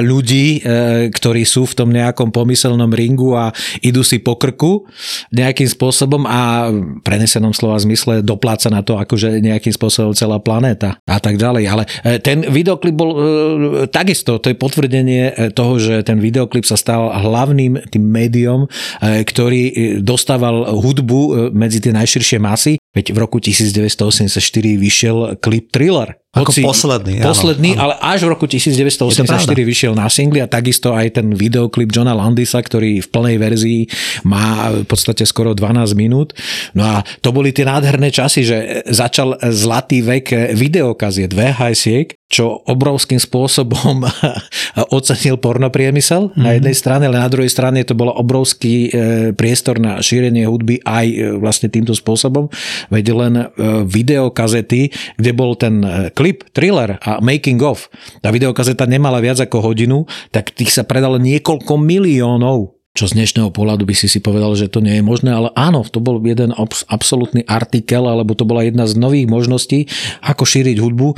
ľudí, 0.00 0.60
e, 0.64 1.10
ktorí 1.12 1.44
sú 1.44 1.68
v 1.68 1.76
tom 1.76 1.88
nejakom 1.92 2.32
pomyselnom 2.32 2.88
ringu 2.88 3.36
a 3.36 3.52
idú 3.84 4.00
si 4.00 4.16
po 4.16 4.40
krku 4.40 4.88
nejakým 5.36 5.68
spôsobom 5.68 6.24
a 6.24 6.72
v 6.72 7.04
prenesenom 7.04 7.52
slova 7.52 7.76
zmysle 7.76 8.24
dopláca 8.24 8.72
na 8.72 8.80
to 8.80 8.96
akože 8.96 9.44
nejakým 9.44 9.72
spôsobom 9.76 10.16
celá 10.16 10.40
planéta 10.40 10.96
a 11.04 11.20
tak 11.20 11.36
ďalej. 11.36 11.64
Ale 11.68 11.84
e, 11.84 12.16
ten 12.24 12.40
videoklip 12.48 12.96
bol 12.96 13.12
takisto, 13.92 14.40
to 14.40 14.48
je 14.48 14.56
potvrdenie 14.56 15.52
toho, 15.52 15.76
že 15.76 16.00
ten 16.08 16.16
videoklip 16.16 16.64
sa 16.64 16.80
stal 16.80 17.12
hlavným 17.12 17.90
tým 17.92 18.04
médium, 18.04 18.64
ktorý 19.00 19.96
dostával 20.00 20.72
hudbu 20.72 21.52
medzi 21.52 21.84
tie 21.84 21.92
najširšie 21.92 22.38
masy. 22.40 22.80
Veď 22.96 23.12
v 23.14 23.18
roku 23.22 23.38
1984 23.38 24.40
vyšiel 24.76 25.38
klip 25.38 25.70
Thriller 25.70 26.20
ako 26.30 26.54
Hoci 26.54 26.62
posledný. 26.62 27.26
Posledný, 27.26 27.74
áno, 27.74 27.90
áno. 27.90 27.98
ale 27.98 28.14
až 28.14 28.22
v 28.22 28.38
roku 28.38 28.46
1984 28.46 29.50
vyšiel 29.50 29.98
na 29.98 30.06
singli 30.06 30.38
a 30.38 30.46
takisto 30.46 30.94
aj 30.94 31.18
ten 31.18 31.34
videoklip 31.34 31.90
Johna 31.90 32.14
Landisa, 32.14 32.62
ktorý 32.62 33.02
v 33.02 33.08
plnej 33.10 33.36
verzii 33.42 33.80
má 34.22 34.70
v 34.70 34.86
podstate 34.86 35.26
skoro 35.26 35.58
12 35.58 35.90
minút. 35.98 36.30
No 36.70 36.86
a 36.86 37.02
to 37.18 37.34
boli 37.34 37.50
tie 37.50 37.66
nádherné 37.66 38.14
časy, 38.14 38.46
že 38.46 38.86
začal 38.86 39.42
zlatý 39.50 40.06
vek 40.06 40.54
videokaziet, 40.54 41.34
VHS-iek, 41.34 42.20
čo 42.30 42.62
obrovským 42.62 43.18
spôsobom 43.18 44.06
ocenil 44.96 45.34
pornopriemysel 45.42 46.30
mm-hmm. 46.30 46.38
na 46.46 46.50
jednej 46.54 46.76
strane, 46.78 47.10
ale 47.10 47.18
na 47.18 47.26
druhej 47.26 47.50
strane 47.50 47.82
to 47.82 47.98
bolo 47.98 48.14
obrovský 48.14 48.86
e, 48.86 48.90
priestor 49.34 49.82
na 49.82 49.98
šírenie 49.98 50.46
hudby 50.46 50.78
aj 50.86 51.06
e, 51.10 51.18
vlastne 51.42 51.66
týmto 51.66 51.90
spôsobom. 51.90 52.46
Veď 52.86 53.06
len 53.18 53.34
e, 53.34 53.44
videokazety, 53.82 54.94
kde 55.18 55.30
bol 55.34 55.58
ten 55.58 55.82
klip, 56.20 56.44
thriller 56.52 57.00
a 57.00 57.16
making 57.24 57.64
of, 57.64 57.88
tá 58.20 58.28
videokazeta 58.28 58.84
nemala 58.84 59.24
viac 59.24 59.40
ako 59.40 59.72
hodinu, 59.72 60.04
tak 60.28 60.52
tých 60.52 60.76
sa 60.76 60.84
predalo 60.84 61.16
niekoľko 61.16 61.80
miliónov 61.80 62.76
čo 62.90 63.06
z 63.06 63.22
dnešného 63.22 63.54
pohľadu 63.54 63.86
by 63.86 63.94
si 63.94 64.10
si 64.10 64.18
povedal, 64.18 64.50
že 64.58 64.66
to 64.66 64.82
nie 64.82 64.98
je 64.98 65.04
možné, 65.06 65.30
ale 65.30 65.54
áno, 65.54 65.86
to 65.86 66.02
bol 66.02 66.18
jeden 66.26 66.50
absolútny 66.90 67.46
artikel, 67.46 68.02
alebo 68.02 68.34
to 68.34 68.42
bola 68.42 68.66
jedna 68.66 68.82
z 68.82 68.98
nových 68.98 69.30
možností, 69.30 69.86
ako 70.26 70.42
šíriť 70.42 70.82
hudbu 70.82 71.14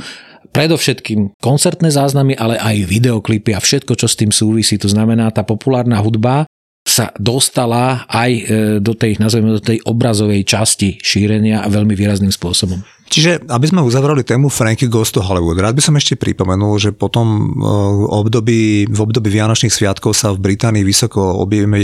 predovšetkým 0.53 1.41
koncertné 1.41 1.89
záznamy, 1.89 2.37
ale 2.37 2.61
aj 2.61 2.85
videoklipy 2.85 3.57
a 3.57 3.59
všetko, 3.59 3.97
čo 3.97 4.05
s 4.05 4.13
tým 4.13 4.29
súvisí. 4.29 4.77
To 4.77 4.87
znamená, 4.87 5.33
tá 5.33 5.41
populárna 5.41 5.97
hudba 5.97 6.45
sa 6.85 7.09
dostala 7.17 8.05
aj 8.05 8.31
e, 8.31 8.43
do 8.77 8.93
tej, 8.93 9.17
nazveme, 9.17 9.57
do 9.57 9.63
tej 9.63 9.81
obrazovej 9.81 10.45
časti 10.45 11.01
šírenia 11.01 11.65
veľmi 11.73 11.97
výrazným 11.97 12.29
spôsobom. 12.29 12.85
Čiže, 13.13 13.45
aby 13.45 13.65
sme 13.69 13.85
uzavrali 13.85 14.25
tému 14.25 14.49
Frankie 14.49 14.89
Goes 14.89 15.13
to 15.13 15.21
Hollywood, 15.21 15.61
rád 15.61 15.77
by 15.77 15.85
som 15.85 15.93
ešte 15.93 16.17
pripomenul, 16.17 16.81
že 16.81 16.89
potom 16.89 17.53
v 17.53 18.09
období, 18.09 18.89
v 18.89 18.99
období 19.05 19.29
Vianočných 19.29 19.69
sviatkov 19.69 20.17
sa 20.17 20.33
v 20.33 20.41
Británii 20.41 20.81
vysoko 20.81 21.21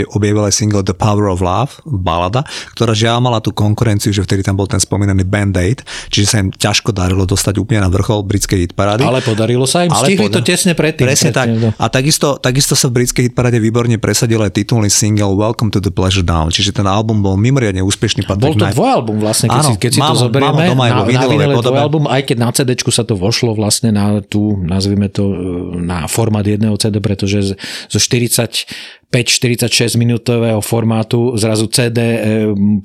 objavil 0.10 0.42
aj 0.50 0.58
single 0.58 0.82
The 0.82 0.98
Power 0.98 1.30
of 1.30 1.46
Love, 1.46 1.86
balada, 1.86 2.42
ktorá 2.74 2.98
žiaľ 2.98 3.22
mala 3.22 3.46
tú 3.46 3.54
konkurenciu, 3.54 4.10
že 4.10 4.26
vtedy 4.26 4.42
tam 4.42 4.58
bol 4.58 4.66
ten 4.66 4.82
spomínaný 4.82 5.22
Band-Aid, 5.22 5.86
čiže 6.10 6.26
sa 6.26 6.42
im 6.42 6.50
ťažko 6.50 6.98
darilo 6.98 7.30
dostať 7.30 7.62
úplne 7.62 7.86
na 7.86 7.94
vrchol 7.94 8.26
britskej 8.26 8.66
hitparády. 8.66 9.06
Ale 9.06 9.22
podarilo 9.22 9.70
sa 9.70 9.86
im, 9.86 9.94
Ale 9.94 10.10
stihli 10.10 10.26
pod... 10.26 10.34
to 10.34 10.42
tesne 10.42 10.74
predtým. 10.74 11.06
Presne 11.06 11.30
tak. 11.30 11.54
A 11.78 11.86
takisto, 11.94 12.42
takisto 12.42 12.74
sa 12.74 12.90
v 12.90 13.06
britskej 13.06 13.30
hitparáde 13.30 13.62
výborne 13.62 14.02
presadil 14.02 14.42
aj 14.42 14.58
titulný 14.58 14.90
single 14.90 15.38
Welcome 15.38 15.70
to 15.70 15.78
the 15.78 15.94
Pleasure 15.94 16.26
Down, 16.26 16.50
čiže 16.50 16.74
ten 16.74 16.90
album 16.90 17.22
bol 17.22 17.38
mimoriadne 17.38 17.86
úspešný. 17.86 18.26
Bol 18.26 18.58
to 18.58 18.66
dvojalbum 18.66 19.22
vlastne, 19.22 19.54
keď, 19.54 19.62
Áno, 19.62 19.70
si, 19.70 19.74
keď 19.78 19.92
si 19.94 20.02
to 20.02 20.16
zoberieme. 20.26 20.74
Doma 20.74 21.19
na, 21.20 21.28
na 21.28 21.32
vinilové 21.32 21.80
album, 21.80 22.08
aj 22.08 22.32
keď 22.32 22.38
na 22.40 22.50
CD 22.56 22.74
sa 22.80 23.04
to 23.04 23.20
vošlo 23.20 23.52
vlastne 23.54 23.92
na 23.92 24.24
tú, 24.24 24.56
nazvime 24.64 25.12
to, 25.12 25.30
e, 25.30 25.36
na 25.84 26.08
formát 26.08 26.48
jedného 26.48 26.80
CD, 26.80 27.04
pretože 27.04 27.60
zo 27.92 28.00
40 28.00 29.00
5-46 29.10 29.98
minútového 29.98 30.62
formátu 30.62 31.34
zrazu 31.34 31.66
CD 31.66 31.98
e, 31.98 32.20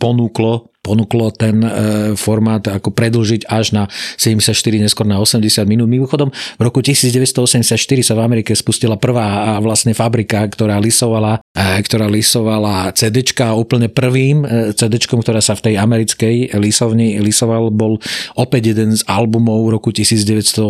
ponúklo 0.00 0.72
ponúklo 0.84 1.32
ten 1.32 1.64
e, 1.64 1.70
formát 2.12 2.60
ako 2.68 2.92
predlžiť 2.92 3.48
až 3.48 3.72
na 3.72 3.82
74, 4.20 4.52
neskôr 4.76 5.08
na 5.08 5.16
80 5.16 5.64
minút. 5.64 5.88
Mimochodom, 5.88 6.28
v 6.30 6.62
roku 6.62 6.84
1984 6.84 7.72
sa 8.04 8.12
v 8.12 8.20
Amerike 8.20 8.52
spustila 8.52 9.00
prvá 9.00 9.56
vlastne 9.64 9.96
fabrika, 9.96 10.44
ktorá 10.44 10.76
lisovala, 10.76 11.40
e, 11.56 11.80
ktorá 11.80 12.04
lisovala 12.12 12.92
CD 12.92 13.24
a 13.40 13.56
úplne 13.56 13.88
prvým 13.88 14.44
e, 14.44 14.76
CD, 14.76 15.00
ktorá 15.00 15.40
sa 15.40 15.56
v 15.56 15.72
tej 15.72 15.74
americkej 15.80 16.52
lisovni 16.60 17.16
lisoval, 17.24 17.72
bol 17.72 17.96
opäť 18.36 18.76
jeden 18.76 18.92
z 18.92 19.00
albumov 19.08 19.72
roku 19.72 19.88
1984 19.88 20.60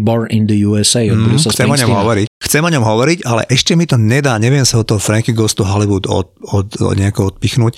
Born 0.00 0.32
in 0.32 0.48
the 0.48 0.56
USA 0.64 1.04
od 1.10 1.20
mm, 1.20 1.50
chcem 1.52 1.68
o 1.68 1.76
ňom 1.76 1.92
hovoriť. 1.92 2.26
Chcem 2.44 2.62
o 2.62 2.70
ňom 2.70 2.84
hovoriť, 2.84 3.18
ale 3.24 3.42
ešte 3.48 3.72
mi 3.74 3.88
to 3.88 3.96
nedá, 3.96 4.36
neviem 4.36 4.62
sa 4.68 4.78
o 4.80 4.86
toho 4.86 5.00
Frankie 5.00 5.34
Goes 5.34 5.56
to 5.56 5.64
Hollywood 5.64 6.06
od, 6.06 6.28
od, 6.44 6.66
od 6.76 6.94
nejako 6.94 7.34
odpichnúť, 7.34 7.72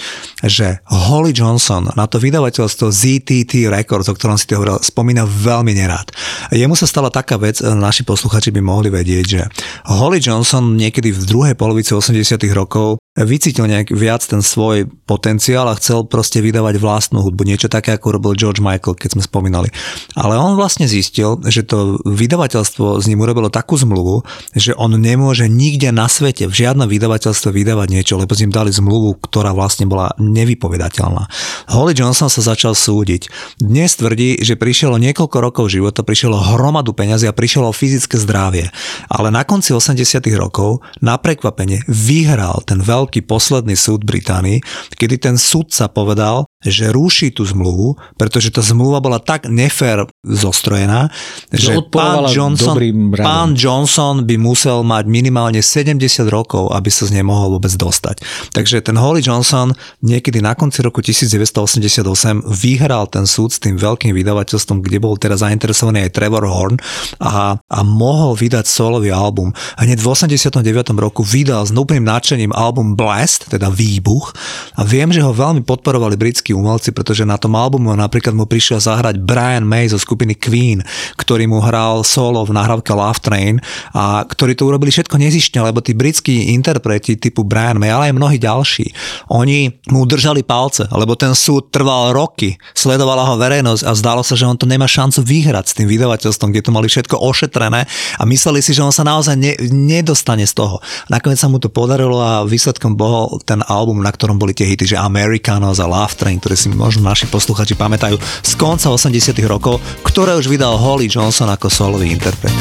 že 0.44 0.82
Holly 0.90 1.32
John 1.32 1.55
Johnson 1.56 1.88
na 1.96 2.04
to 2.04 2.20
vydavateľstvo 2.20 2.92
ZTT 2.92 3.72
Records, 3.72 4.12
o 4.12 4.14
ktorom 4.14 4.36
si 4.36 4.44
ty 4.44 4.60
hovoril, 4.60 4.76
spomína 4.76 5.24
veľmi 5.24 5.72
nerád. 5.72 6.12
Jemu 6.52 6.76
sa 6.76 6.84
stala 6.84 7.08
taká 7.08 7.40
vec, 7.40 7.64
naši 7.64 8.04
posluchači 8.04 8.52
by 8.52 8.60
mohli 8.60 8.92
vedieť, 8.92 9.24
že 9.24 9.40
Holly 9.88 10.20
Johnson 10.20 10.76
niekedy 10.76 11.16
v 11.16 11.24
druhej 11.24 11.54
polovici 11.56 11.96
80 11.96 12.36
rokov 12.52 13.00
vycítil 13.16 13.64
nejak 13.64 13.88
viac 13.96 14.20
ten 14.20 14.44
svoj 14.44 14.84
potenciál 15.08 15.64
a 15.72 15.78
chcel 15.80 16.04
proste 16.04 16.44
vydávať 16.44 16.76
vlastnú 16.76 17.24
hudbu, 17.24 17.48
niečo 17.48 17.72
také, 17.72 17.96
ako 17.96 18.20
robil 18.20 18.32
George 18.36 18.60
Michael, 18.60 18.98
keď 18.98 19.16
sme 19.16 19.22
spomínali. 19.24 19.72
Ale 20.12 20.36
on 20.36 20.58
vlastne 20.58 20.84
zistil, 20.84 21.40
že 21.48 21.64
to 21.64 22.00
vydavateľstvo 22.04 23.00
s 23.00 23.08
ním 23.08 23.24
urobilo 23.24 23.48
takú 23.48 23.78
zmluvu, 23.78 24.26
že 24.52 24.76
on 24.76 24.92
nemôže 24.98 25.48
nikde 25.48 25.88
na 25.94 26.10
svete, 26.10 26.44
v 26.50 26.54
žiadnom 26.66 26.90
vydavateľstve 26.90 27.48
vydávať 27.54 27.88
niečo, 27.88 28.20
lebo 28.20 28.36
s 28.36 28.42
ním 28.42 28.52
dali 28.52 28.74
zmluvu, 28.74 29.22
ktorá 29.24 29.56
vlastne 29.56 29.88
bola 29.88 30.12
nevypovedateľná. 30.18 31.30
Holly 31.72 31.94
Johnson 31.96 32.28
sa 32.28 32.42
začal 32.42 32.76
súdiť. 32.76 33.30
Dnes 33.62 33.94
tvrdí, 33.96 34.42
že 34.42 34.58
prišlo 34.58 34.98
niekoľko 34.98 35.36
rokov 35.38 35.64
života, 35.70 36.02
prišlo 36.02 36.36
hromadu 36.56 36.92
peňazí 36.92 37.30
a 37.30 37.36
prišlo 37.36 37.70
fyzické 37.70 38.18
zdravie. 38.18 38.68
Ale 39.06 39.30
na 39.30 39.46
konci 39.46 39.70
80 39.70 40.20
rokov 40.34 40.82
na 40.98 41.14
prekvapenie 41.16 41.86
vyhral 41.86 42.60
ten 42.66 42.82
veľký 42.82 43.05
veľký 43.06 43.22
posledný 43.30 43.78
súd 43.78 44.02
Británii, 44.02 44.58
kedy 44.98 45.22
ten 45.22 45.38
sudca 45.38 45.86
povedal, 45.86 46.50
že 46.66 46.90
ruší 46.90 47.30
tú 47.30 47.46
zmluvu, 47.46 47.94
pretože 48.18 48.50
tá 48.50 48.58
zmluva 48.58 48.98
bola 48.98 49.22
tak 49.22 49.46
nefér 49.46 50.10
zostrojená, 50.26 51.14
že, 51.54 51.78
Že 51.78 51.86
pán 51.94 52.26
Johnson, 52.26 52.74
pán 53.14 53.54
Johnson 53.54 54.26
by 54.26 54.34
musel 54.34 54.82
mať 54.82 55.06
minimálne 55.06 55.62
70 55.62 56.02
rokov, 56.26 56.74
aby 56.74 56.90
sa 56.90 57.06
z 57.06 57.14
nej 57.14 57.22
mohol 57.22 57.62
vôbec 57.62 57.70
dostať. 57.70 58.26
Takže 58.50 58.82
ten 58.82 58.98
Holly 58.98 59.22
Johnson 59.22 59.70
niekedy 60.02 60.42
na 60.42 60.58
konci 60.58 60.82
roku 60.82 60.98
1988 60.98 62.02
vyhral 62.50 63.06
ten 63.06 63.30
súd 63.30 63.54
s 63.54 63.62
tým 63.62 63.78
veľkým 63.78 64.10
vydavateľstvom, 64.10 64.82
kde 64.82 64.98
bol 64.98 65.14
teraz 65.14 65.46
zainteresovaný 65.46 66.10
aj 66.10 66.14
Trevor 66.18 66.50
Horn 66.50 66.82
a, 67.22 67.54
a 67.62 67.78
mohol 67.86 68.34
vydať 68.34 68.66
solový 68.66 69.14
album. 69.14 69.54
Hneď 69.78 70.02
v 70.02 70.06
89. 70.10 70.66
roku 70.98 71.22
vydal 71.22 71.62
s 71.62 71.70
úplným 71.70 72.08
nadšením 72.08 72.50
album 72.56 72.95
Blast, 72.96 73.52
teda 73.52 73.68
Výbuch. 73.68 74.32
A 74.74 74.82
viem, 74.88 75.12
že 75.12 75.20
ho 75.20 75.36
veľmi 75.36 75.60
podporovali 75.68 76.16
britskí 76.16 76.56
umelci, 76.56 76.96
pretože 76.96 77.28
na 77.28 77.36
tom 77.36 77.52
albumu 77.52 77.92
napríklad 77.92 78.32
mu 78.32 78.48
prišiel 78.48 78.80
zahrať 78.80 79.20
Brian 79.20 79.68
May 79.68 79.92
zo 79.92 80.00
skupiny 80.00 80.32
Queen, 80.32 80.80
ktorý 81.20 81.44
mu 81.44 81.60
hral 81.60 82.00
solo 82.08 82.40
v 82.48 82.56
nahrávke 82.56 82.96
Love 82.96 83.20
Train 83.20 83.60
a 83.92 84.24
ktorí 84.24 84.56
to 84.56 84.64
urobili 84.64 84.88
všetko 84.88 85.20
nezištne, 85.20 85.60
lebo 85.60 85.84
tí 85.84 85.92
britskí 85.92 86.56
interpreti 86.56 87.20
typu 87.20 87.44
Brian 87.44 87.76
May, 87.76 87.90
ale 87.90 88.08
aj 88.10 88.16
mnohí 88.16 88.38
ďalší, 88.38 88.86
oni 89.28 89.74
mu 89.90 90.06
držali 90.06 90.46
palce, 90.46 90.86
lebo 90.94 91.18
ten 91.18 91.34
súd 91.34 91.74
trval 91.74 92.14
roky, 92.14 92.54
sledovala 92.72 93.26
ho 93.26 93.34
verejnosť 93.34 93.82
a 93.82 93.92
zdalo 93.92 94.22
sa, 94.22 94.38
že 94.38 94.46
on 94.46 94.54
to 94.54 94.70
nemá 94.70 94.86
šancu 94.86 95.26
vyhrať 95.26 95.64
s 95.66 95.74
tým 95.74 95.90
vydavateľstvom, 95.90 96.54
kde 96.54 96.62
to 96.62 96.70
mali 96.70 96.86
všetko 96.86 97.18
ošetrené 97.18 97.90
a 97.90 98.22
mysleli 98.22 98.62
si, 98.62 98.70
že 98.70 98.86
on 98.86 98.94
sa 98.94 99.02
naozaj 99.02 99.34
ne, 99.34 99.58
nedostane 99.74 100.46
z 100.46 100.54
toho. 100.54 100.78
Nakoniec 101.10 101.42
sa 101.42 101.50
mu 101.50 101.58
to 101.58 101.66
podarilo 101.66 102.22
a 102.22 102.46
výsledkom 102.46 102.85
bol 102.94 103.42
ten 103.42 103.64
album, 103.66 104.04
na 104.04 104.14
ktorom 104.14 104.38
boli 104.38 104.54
tie 104.54 104.68
hity, 104.68 104.94
že 104.94 105.00
Americanos 105.00 105.82
a 105.82 105.90
Love 105.90 106.14
Train, 106.14 106.38
ktoré 106.38 106.54
si 106.54 106.70
možno 106.70 107.08
naši 107.08 107.26
posluchači 107.26 107.74
pamätajú 107.74 108.20
z 108.20 108.52
konca 108.54 108.92
80 108.92 109.34
rokov, 109.48 109.82
ktoré 110.06 110.38
už 110.38 110.46
vydal 110.46 110.78
Holly 110.78 111.10
Johnson 111.10 111.50
ako 111.50 111.66
solový 111.66 112.14
interpret. 112.14 112.54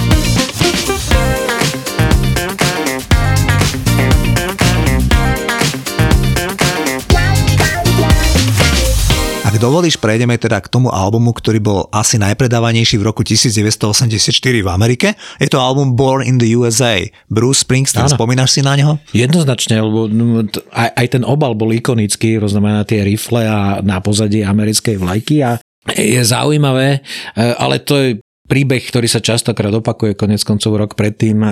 Ak 9.55 9.63
dovolíš, 9.63 9.95
prejdeme 9.95 10.35
teda 10.35 10.59
k 10.59 10.67
tomu 10.67 10.91
albumu, 10.91 11.31
ktorý 11.31 11.63
bol 11.63 11.87
asi 11.87 12.19
najpredávanejší 12.19 12.99
v 12.99 13.07
roku 13.07 13.23
1984 13.23 14.19
v 14.51 14.67
Amerike. 14.67 15.15
Je 15.39 15.47
to 15.47 15.63
album 15.63 15.95
Born 15.95 16.27
in 16.27 16.35
the 16.35 16.59
USA. 16.59 16.99
Bruce 17.31 17.63
Springsteen, 17.63 18.03
Áno. 18.03 18.19
spomínaš 18.19 18.51
si 18.51 18.59
na 18.59 18.75
neho? 18.75 18.99
Jednoznačne, 19.15 19.79
lebo 19.79 20.11
no, 20.11 20.43
aj, 20.75 20.99
aj 20.99 21.07
ten 21.07 21.23
obal 21.23 21.55
bol 21.55 21.71
ikonický, 21.71 22.35
to 22.35 22.51
znamená 22.51 22.83
tie 22.83 23.07
rifle 23.07 23.47
a 23.47 23.79
na 23.79 24.03
pozadí 24.03 24.43
americkej 24.43 24.99
vlajky 24.99 25.39
a 25.47 25.55
je 25.87 26.19
zaujímavé, 26.19 26.99
e, 26.99 27.41
ale 27.55 27.79
to 27.79 27.95
je 27.95 28.19
príbeh, 28.45 28.81
ktorý 28.81 29.09
sa 29.09 29.21
častokrát 29.21 29.73
opakuje, 29.73 30.13
konec 30.13 30.41
koncov 30.45 30.77
rok 30.77 30.91
predtým 30.93 31.41
e, 31.41 31.49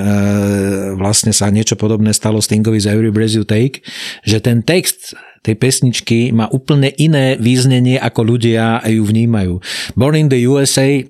vlastne 0.98 1.34
sa 1.34 1.50
niečo 1.50 1.74
podobné 1.78 2.14
stalo 2.14 2.40
Stingovi 2.40 2.78
z 2.82 2.94
Every 2.94 3.10
Breath 3.10 3.34
You 3.34 3.46
Take, 3.46 3.82
že 4.24 4.40
ten 4.40 4.62
text 4.62 5.18
tej 5.44 5.60
pesničky 5.60 6.32
má 6.32 6.48
úplne 6.48 6.94
iné 6.96 7.36
význenie, 7.36 8.00
ako 8.00 8.22
ľudia 8.24 8.80
ju 8.88 9.04
vnímajú. 9.04 9.60
Born 10.00 10.16
in 10.16 10.32
the 10.32 10.40
USA 10.48 11.04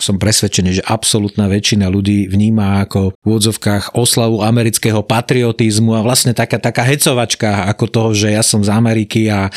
som 0.00 0.16
presvedčený, 0.16 0.80
že 0.80 0.86
absolútna 0.86 1.50
väčšina 1.50 1.90
ľudí 1.92 2.30
vníma 2.30 2.86
ako 2.88 3.12
v 3.20 3.24
úvodzovkách 3.24 3.98
oslavu 3.98 4.40
amerického 4.40 5.04
patriotizmu 5.04 5.98
a 5.98 6.04
vlastne 6.04 6.32
taká, 6.32 6.56
taká 6.56 6.86
hecovačka 6.86 7.68
ako 7.68 7.84
toho, 7.90 8.10
že 8.16 8.32
ja 8.32 8.40
som 8.40 8.64
z 8.64 8.70
Ameriky 8.72 9.28
a 9.28 9.48
e, 9.48 9.50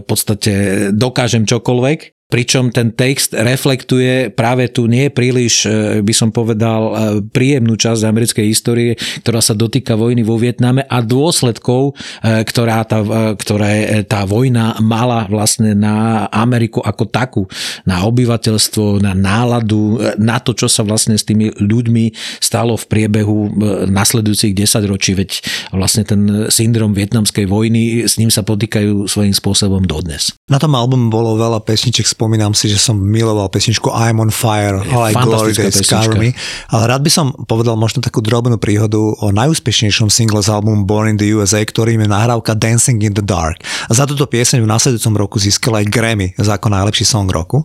v 0.00 0.04
podstate 0.04 0.52
dokážem 0.90 1.44
čokoľvek. 1.44 2.15
Pričom 2.26 2.74
ten 2.74 2.90
text 2.90 3.38
reflektuje 3.38 4.34
práve 4.34 4.66
tú 4.66 4.90
nie 4.90 5.14
príliš, 5.14 5.62
e, 5.62 6.02
by 6.02 6.10
som 6.10 6.34
povedal, 6.34 6.82
e, 6.82 6.92
príjemnú 7.22 7.78
časť 7.78 8.02
americkej 8.02 8.46
histórie, 8.50 8.98
ktorá 9.22 9.38
sa 9.38 9.54
dotýka 9.54 9.94
vojny 9.94 10.26
vo 10.26 10.34
Vietname 10.34 10.82
a 10.90 11.06
dôsledkov, 11.06 11.94
e, 11.94 12.42
ktorá 12.42 12.82
tá, 12.82 12.98
ktoré 13.38 14.02
tá 14.10 14.26
vojna 14.26 14.74
mala 14.82 15.30
vlastne 15.30 15.78
na 15.78 16.26
Ameriku 16.34 16.82
ako 16.82 17.04
takú, 17.06 17.42
na 17.86 18.02
obyvateľstvo, 18.02 19.06
na 19.06 19.14
náladu, 19.14 20.02
na 20.18 20.42
to, 20.42 20.50
čo 20.50 20.66
sa 20.66 20.82
vlastne 20.82 21.14
s 21.14 21.22
tými 21.22 21.54
ľuďmi 21.62 22.10
stalo 22.42 22.74
v 22.74 22.90
priebehu 22.90 23.54
nasledujúcich 23.86 24.50
10 24.50 24.82
ročí, 24.90 25.14
veď 25.14 25.30
vlastne 25.70 26.02
ten 26.02 26.50
syndrom 26.50 26.90
vietnamskej 26.90 27.46
vojny, 27.46 28.02
s 28.02 28.18
ním 28.18 28.34
sa 28.34 28.42
potýkajú 28.42 29.06
svojím 29.06 29.30
spôsobom 29.30 29.86
dodnes. 29.86 30.34
Na 30.50 30.58
tom 30.58 30.74
albume 30.74 31.06
bolo 31.06 31.38
veľa 31.38 31.62
pesniček, 31.62 32.15
spomínam 32.16 32.56
si, 32.56 32.72
že 32.72 32.80
som 32.80 32.96
miloval 32.96 33.52
pesničku 33.52 33.92
I'm 33.92 34.16
on 34.16 34.32
Fire, 34.32 34.80
ale 34.80 35.12
aj 35.12 35.14
Glory 35.20 35.52
Days. 35.52 35.84
Me. 36.16 36.32
Ale 36.72 36.82
rád 36.88 37.04
by 37.04 37.10
som 37.12 37.36
povedal 37.44 37.76
možno 37.76 38.00
takú 38.00 38.24
drobnú 38.24 38.56
príhodu 38.56 38.96
o 38.96 39.28
najúspešnejšom 39.36 40.08
single 40.08 40.40
z 40.40 40.48
albumu 40.48 40.88
Born 40.88 41.12
in 41.12 41.18
the 41.20 41.28
USA, 41.36 41.60
ktorým 41.60 42.00
je 42.00 42.08
nahrávka 42.08 42.56
Dancing 42.56 43.04
in 43.04 43.12
the 43.12 43.20
Dark. 43.20 43.60
A 43.86 43.92
za 43.92 44.08
túto 44.08 44.24
pieseň 44.24 44.64
v 44.64 44.68
nasledujúcom 44.72 45.14
roku 45.20 45.36
získala 45.36 45.84
aj 45.84 45.92
Grammy 45.92 46.32
za 46.40 46.56
ako 46.56 46.72
najlepší 46.72 47.04
song 47.04 47.28
roku. 47.28 47.60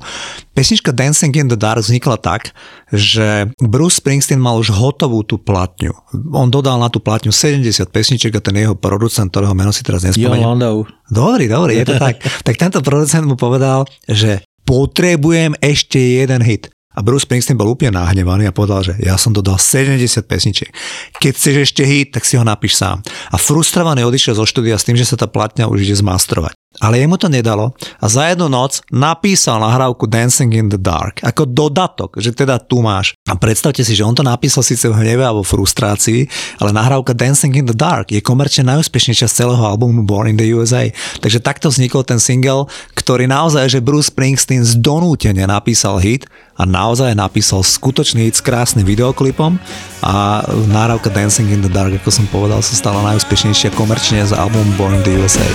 Pesnička 0.51 0.91
Dancing 0.91 1.31
in 1.39 1.47
the 1.47 1.55
Dark 1.55 1.79
vznikla 1.79 2.19
tak, 2.19 2.51
že 2.91 3.47
Bruce 3.63 4.03
Springsteen 4.03 4.43
mal 4.43 4.59
už 4.59 4.75
hotovú 4.75 5.23
tú 5.23 5.39
platňu. 5.39 5.95
On 6.35 6.51
dodal 6.51 6.75
na 6.75 6.91
tú 6.91 6.99
platňu 6.99 7.31
70 7.31 7.63
pesniček 7.87 8.35
a 8.35 8.43
ten 8.43 8.59
jeho 8.59 8.75
producent, 8.75 9.31
ktorého 9.31 9.55
meno 9.55 9.71
si 9.71 9.79
teraz 9.79 10.03
nespomeniem. 10.03 10.43
Landau. 10.43 10.83
Dobrý, 11.11 11.51
dobrý, 11.51 11.83
je 11.83 11.91
to 11.91 11.95
tak. 11.99 12.23
tak 12.47 12.55
tento 12.55 12.79
producent 12.79 13.27
mu 13.27 13.35
povedal, 13.35 13.83
že 14.07 14.47
potrebujem 14.63 15.59
ešte 15.59 15.99
jeden 15.99 16.39
hit. 16.39 16.71
A 16.91 16.99
Bruce 17.03 17.23
Springsteen 17.23 17.55
bol 17.55 17.71
úplne 17.71 17.95
nahnevaný 17.95 18.51
a 18.51 18.55
povedal, 18.55 18.83
že 18.83 18.93
ja 18.99 19.15
som 19.15 19.31
dodal 19.31 19.55
70 19.55 19.99
pesničiek. 20.27 20.71
Keď 21.19 21.31
chceš 21.31 21.55
ešte 21.71 21.83
hit, 21.87 22.15
tak 22.15 22.27
si 22.27 22.35
ho 22.35 22.43
napíš 22.43 22.79
sám. 22.79 22.99
A 23.31 23.39
frustrovaný 23.39 24.03
odišiel 24.03 24.35
zo 24.35 24.43
štúdia 24.43 24.75
s 24.75 24.83
tým, 24.83 24.99
že 24.99 25.07
sa 25.07 25.15
tá 25.15 25.27
platňa 25.27 25.71
už 25.71 25.87
ide 25.87 25.95
zmastrovať. 25.95 26.55
Ale 26.81 26.97
jemu 26.97 27.15
to 27.21 27.29
nedalo 27.29 27.77
a 28.01 28.05
za 28.09 28.33
jednu 28.33 28.49
noc 28.49 28.81
napísal 28.89 29.61
nahrávku 29.61 30.09
Dancing 30.09 30.49
in 30.57 30.67
the 30.73 30.81
Dark 30.81 31.21
ako 31.21 31.45
dodatok, 31.45 32.17
že 32.17 32.33
teda 32.33 32.57
tu 32.57 32.81
máš. 32.81 33.13
A 33.29 33.37
predstavte 33.37 33.85
si, 33.85 33.93
že 33.93 34.01
on 34.01 34.17
to 34.17 34.25
napísal 34.25 34.65
síce 34.65 34.89
v 34.89 34.97
hneve 34.97 35.21
alebo 35.21 35.45
frustrácii, 35.45 36.25
ale 36.57 36.73
nahrávka 36.73 37.13
Dancing 37.13 37.53
in 37.53 37.69
the 37.69 37.77
Dark 37.77 38.09
je 38.09 38.19
komerčne 38.19 38.65
najúspešnejšia 38.65 39.29
z 39.29 39.37
celého 39.45 39.61
albumu 39.61 40.01
Born 40.01 40.33
in 40.33 40.37
the 40.41 40.49
USA. 40.57 40.89
Takže 41.21 41.39
takto 41.39 41.69
vznikol 41.69 42.01
ten 42.01 42.17
single, 42.17 42.65
ktorý 42.97 43.29
naozaj, 43.29 43.77
že 43.77 43.85
Bruce 43.85 44.09
Springsteen 44.09 44.65
z 44.65 44.81
donútenia 44.81 45.45
napísal 45.45 46.01
hit 46.01 46.25
a 46.57 46.65
naozaj 46.65 47.13
napísal 47.13 47.61
skutočný 47.61 48.25
hit 48.25 48.41
s 48.41 48.45
krásnym 48.45 48.83
videoklipom 48.83 49.61
a 50.01 50.41
nahrávka 50.69 51.13
Dancing 51.13 51.53
in 51.53 51.61
the 51.61 51.71
Dark, 51.71 51.93
ako 51.93 52.09
som 52.09 52.25
povedal, 52.33 52.65
sa 52.65 52.73
stala 52.73 53.05
najúspešnejšia 53.13 53.69
komerčne 53.77 54.25
z 54.25 54.33
albumu 54.33 54.73
Born 54.75 54.97
in 54.97 55.03
the 55.05 55.13
USA. 55.21 55.45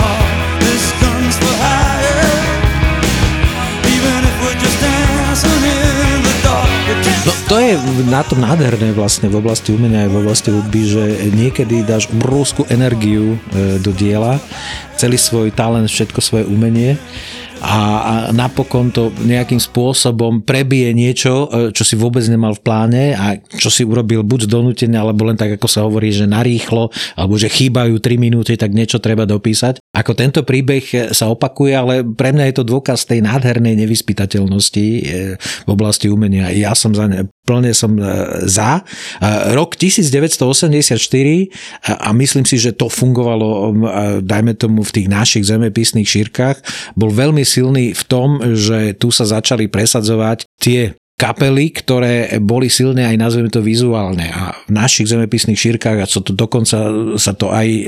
To 7.47 7.55
je 7.63 7.79
na 8.11 8.27
tom 8.27 8.43
nádherné 8.43 8.91
vlastne 8.91 9.31
v 9.31 9.39
oblasti 9.39 9.71
umenia 9.71 10.07
aj 10.07 10.11
v 10.11 10.19
oblasti 10.19 10.49
hudby, 10.51 10.83
že 10.83 11.05
niekedy 11.31 11.87
dáš 11.87 12.11
obrovskú 12.11 12.67
energiu 12.67 13.39
e, 13.55 13.79
do 13.79 13.95
diela, 13.95 14.43
celý 14.99 15.15
svoj 15.15 15.55
talent, 15.55 15.87
všetko 15.87 16.19
svoje 16.19 16.45
umenie 16.51 16.99
a, 17.63 18.29
napokon 18.37 18.93
to 18.93 19.09
nejakým 19.25 19.61
spôsobom 19.61 20.45
prebije 20.45 20.93
niečo, 20.93 21.49
e, 21.49 21.71
čo 21.73 21.83
si 21.87 21.95
vôbec 21.97 22.23
nemal 22.29 22.53
v 22.53 22.63
pláne 22.63 23.05
a 23.17 23.41
čo 23.57 23.73
si 23.73 23.83
urobil 23.87 24.21
buď 24.21 24.47
z 24.47 24.53
donútenia, 24.53 25.01
alebo 25.01 25.25
len 25.25 25.39
tak, 25.39 25.57
ako 25.57 25.69
sa 25.69 25.85
hovorí, 25.87 26.13
že 26.13 26.29
narýchlo, 26.29 26.93
alebo 27.17 27.35
že 27.41 27.49
chýbajú 27.49 27.97
3 27.97 28.21
minúty, 28.21 28.59
tak 28.61 28.77
niečo 28.77 29.01
treba 29.01 29.25
dopísať. 29.25 29.81
Ako 29.97 30.13
tento 30.13 30.45
príbeh 30.45 31.17
sa 31.17 31.33
opakuje, 31.33 31.73
ale 31.73 32.05
pre 32.05 32.37
mňa 32.37 32.53
je 32.53 32.55
to 32.61 32.69
dôkaz 32.69 33.09
tej 33.09 33.25
nádhernej 33.25 33.81
nevyspytateľnosti 33.81 34.87
e, 34.87 35.01
v 35.41 35.69
oblasti 35.73 36.13
umenia. 36.13 36.53
Ja 36.53 36.77
som 36.77 36.93
za 36.93 37.09
ne, 37.09 37.25
plne 37.49 37.73
som 37.73 37.97
e, 37.97 38.05
za. 38.45 38.85
E, 38.85 39.57
Rok 39.57 39.81
1984 39.81 41.01
a 41.97 42.13
myslím 42.13 42.45
si, 42.45 42.61
že 42.61 42.77
to 42.77 42.93
fungovalo, 42.93 43.73
dajme 44.21 44.53
tomu 44.61 44.85
v 44.85 44.95
tých 45.01 45.09
našich 45.09 45.49
zemepisných 45.49 46.05
šírkach, 46.05 46.61
bol 46.93 47.09
veľmi 47.09 47.41
silný 47.41 47.97
v 47.97 48.03
tom, 48.05 48.43
že 48.53 48.93
tu 49.01 49.09
sa 49.09 49.25
začali 49.25 49.73
presadzovať 49.73 50.45
tie 50.61 50.93
kapely, 51.17 51.73
ktoré 51.73 52.37
boli 52.45 52.69
silné 52.69 53.09
aj 53.09 53.17
nazveme 53.17 53.49
to 53.49 53.65
vizuálne. 53.65 54.29
A 54.29 54.53
v 54.69 54.73
našich 54.77 55.09
zemepisných 55.09 55.57
šírkach 55.57 55.97
a 55.97 56.07
co 56.07 56.21
to 56.21 56.37
dokonca 56.37 56.77
sa 57.17 57.33
to 57.33 57.49
aj 57.49 57.69
e, 57.69 57.83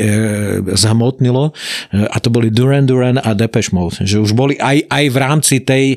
zhmotnilo 0.72 1.52
e, 1.92 2.08
a 2.08 2.16
to 2.24 2.32
boli 2.32 2.48
Duran 2.48 2.88
Duran 2.88 3.20
a 3.20 3.36
Depeche 3.36 3.76
Mode, 3.76 4.08
že 4.08 4.16
už 4.16 4.32
boli 4.32 4.56
aj, 4.56 4.88
aj 4.88 5.04
v 5.12 5.16
rámci 5.20 5.56
tej 5.60 5.84
e, 5.94 5.96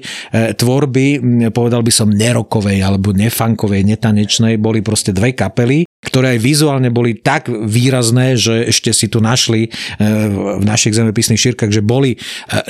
tvorby, 0.51 1.23
povedal 1.55 1.79
by 1.87 1.91
som 1.95 2.11
nerokovej 2.11 2.83
alebo 2.83 3.15
nefankovej, 3.15 3.87
netanečnej, 3.87 4.59
boli 4.59 4.83
proste 4.83 5.15
dve 5.15 5.31
kapely, 5.31 5.87
ktoré 6.01 6.33
aj 6.37 6.39
vizuálne 6.41 6.89
boli 6.89 7.13
tak 7.13 7.45
výrazné, 7.45 8.33
že 8.33 8.65
ešte 8.73 8.89
si 8.89 9.05
tu 9.05 9.21
našli 9.21 9.69
v 10.01 10.65
našich 10.65 10.97
zemepisných 10.97 11.37
šírkach, 11.37 11.69
že 11.69 11.85
boli 11.85 12.17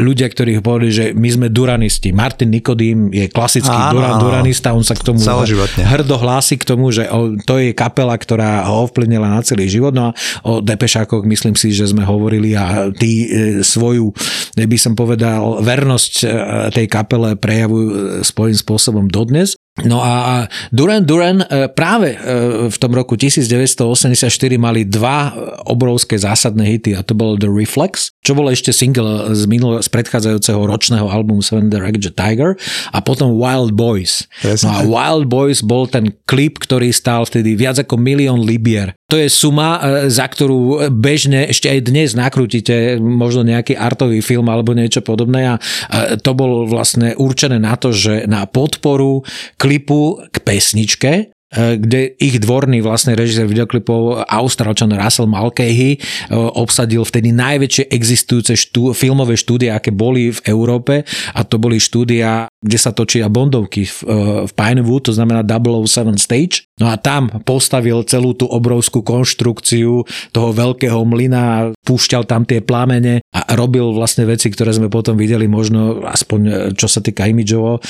ľudia, 0.04 0.28
ktorí 0.28 0.60
povedali, 0.60 0.92
že 0.92 1.06
my 1.16 1.30
sme 1.32 1.48
duranisti. 1.48 2.12
Martin 2.12 2.52
Nikodým 2.52 3.08
je 3.16 3.32
klasický 3.32 3.72
Áno, 3.72 3.96
duran, 3.96 4.20
duranista, 4.20 4.76
on 4.76 4.84
sa 4.84 5.00
k 5.00 5.08
tomu 5.08 5.24
hrdo 5.80 6.16
hlási 6.20 6.60
k 6.60 6.68
tomu, 6.68 6.92
že 6.92 7.08
to 7.48 7.56
je 7.56 7.72
kapela, 7.72 8.20
ktorá 8.20 8.68
ho 8.68 8.84
ovplyvnila 8.92 9.32
na 9.32 9.40
celý 9.40 9.72
život. 9.72 9.96
No 9.96 10.12
a 10.12 10.16
o 10.44 10.60
Depešákoch 10.60 11.24
myslím 11.24 11.56
si, 11.56 11.72
že 11.72 11.88
sme 11.88 12.04
hovorili 12.04 12.52
a 12.52 12.92
tí 12.92 13.32
e, 13.32 13.64
svoju, 13.64 14.12
by 14.60 14.78
som 14.78 14.92
povedal, 14.92 15.64
vernosť 15.64 16.14
tej 16.76 16.88
kapele 16.92 17.40
prejavujú 17.40 18.22
svojím 18.28 18.58
spôsobom 18.60 19.06
dodnes. 19.08 19.56
No 19.88 20.04
a 20.04 20.52
Duran 20.76 21.08
Duran 21.08 21.48
e, 21.48 21.72
práve 21.72 22.12
e, 22.12 22.18
v 22.68 22.76
tom 22.76 22.92
roku 22.92 23.16
1984 23.16 24.20
mali 24.60 24.84
dva 24.84 25.32
e, 25.32 25.64
obrovské 25.72 26.20
zásadné 26.20 26.68
hity 26.68 26.92
a 26.92 27.08
to 27.08 27.16
bol 27.16 27.40
The 27.40 27.48
Reflex, 27.48 28.12
čo 28.20 28.36
bol 28.36 28.52
ešte 28.52 28.76
single 28.76 29.32
z, 29.32 29.48
minulého, 29.48 29.80
z 29.80 29.88
predchádzajúceho 29.88 30.60
ročného 30.60 31.08
albumu 31.08 31.40
Seven 31.40 31.72
the 31.72 31.80
Ragged 31.80 32.04
Tiger 32.20 32.60
a 32.92 33.00
potom 33.00 33.40
Wild 33.40 33.72
Boys. 33.72 34.28
Presne 34.44 34.68
No 34.68 34.72
a 34.76 34.80
Wild 34.84 35.32
Boys 35.32 35.64
bol 35.64 35.88
ten 35.88 36.20
klip, 36.28 36.60
ktorý 36.60 36.92
stál 36.92 37.24
vtedy 37.24 37.56
viac 37.56 37.80
ako 37.80 37.96
milión 37.96 38.44
libier. 38.44 38.92
To 39.12 39.20
je 39.20 39.28
suma, 39.28 39.76
e, 39.76 39.80
za 40.08 40.24
ktorú 40.24 40.88
bežne 40.88 41.52
ešte 41.52 41.68
aj 41.68 41.80
dnes 41.84 42.10
nakrútite 42.16 42.96
možno 42.96 43.44
nejaký 43.44 43.76
artový 43.76 44.24
film 44.24 44.48
alebo 44.48 44.72
niečo 44.72 45.04
podobné. 45.04 45.52
A 45.52 45.56
e, 45.60 46.16
to 46.16 46.32
bol 46.32 46.64
vlastne 46.64 47.12
určené 47.20 47.60
na 47.60 47.76
to, 47.76 47.92
že 47.92 48.24
na 48.32 48.48
podporu 48.48 49.28
klipu 49.60 50.24
k 50.32 50.36
pesničke, 50.40 51.12
kde 51.52 52.16
ich 52.16 52.40
dvorný 52.40 52.80
vlastne 52.80 53.12
režisér 53.12 53.44
videoklipov 53.44 54.24
Austrálčan 54.24 54.96
Russell 54.96 55.28
Mulcahy 55.28 55.96
e, 55.96 56.00
obsadil 56.32 57.04
vtedy 57.04 57.36
najväčšie 57.36 57.92
existujúce 57.92 58.56
štú, 58.56 58.96
filmové 58.96 59.36
štúdie, 59.36 59.68
aké 59.68 59.92
boli 59.92 60.32
v 60.32 60.40
Európe 60.48 61.04
a 61.36 61.42
to 61.44 61.60
boli 61.60 61.76
štúdia, 61.78 62.48
kde 62.64 62.78
sa 62.80 62.96
točia 62.96 63.28
bondovky 63.28 63.84
v, 63.84 64.00
e, 64.08 64.18
v 64.48 64.52
Pinewood, 64.56 65.12
to 65.12 65.14
znamená 65.16 65.44
007 65.44 66.16
Stage. 66.16 66.72
No 66.80 66.90
a 66.90 66.98
tam 66.98 67.30
postavil 67.44 68.02
celú 68.08 68.34
tú 68.34 68.48
obrovskú 68.50 69.06
konštrukciu 69.06 70.08
toho 70.34 70.50
veľkého 70.50 71.04
mlyna, 71.04 71.76
púšťal 71.86 72.26
tam 72.26 72.48
tie 72.48 72.64
plamene 72.64 73.22
a 73.32 73.54
robil 73.54 73.92
vlastne 73.94 74.26
veci, 74.26 74.50
ktoré 74.50 74.74
sme 74.74 74.90
potom 74.90 75.14
videli 75.20 75.46
možno 75.46 76.04
aspoň 76.08 76.40
e, 76.48 76.52
čo 76.78 76.88
sa 76.88 77.04
týka 77.04 77.28
imidžovo 77.28 77.78
e, 77.78 77.82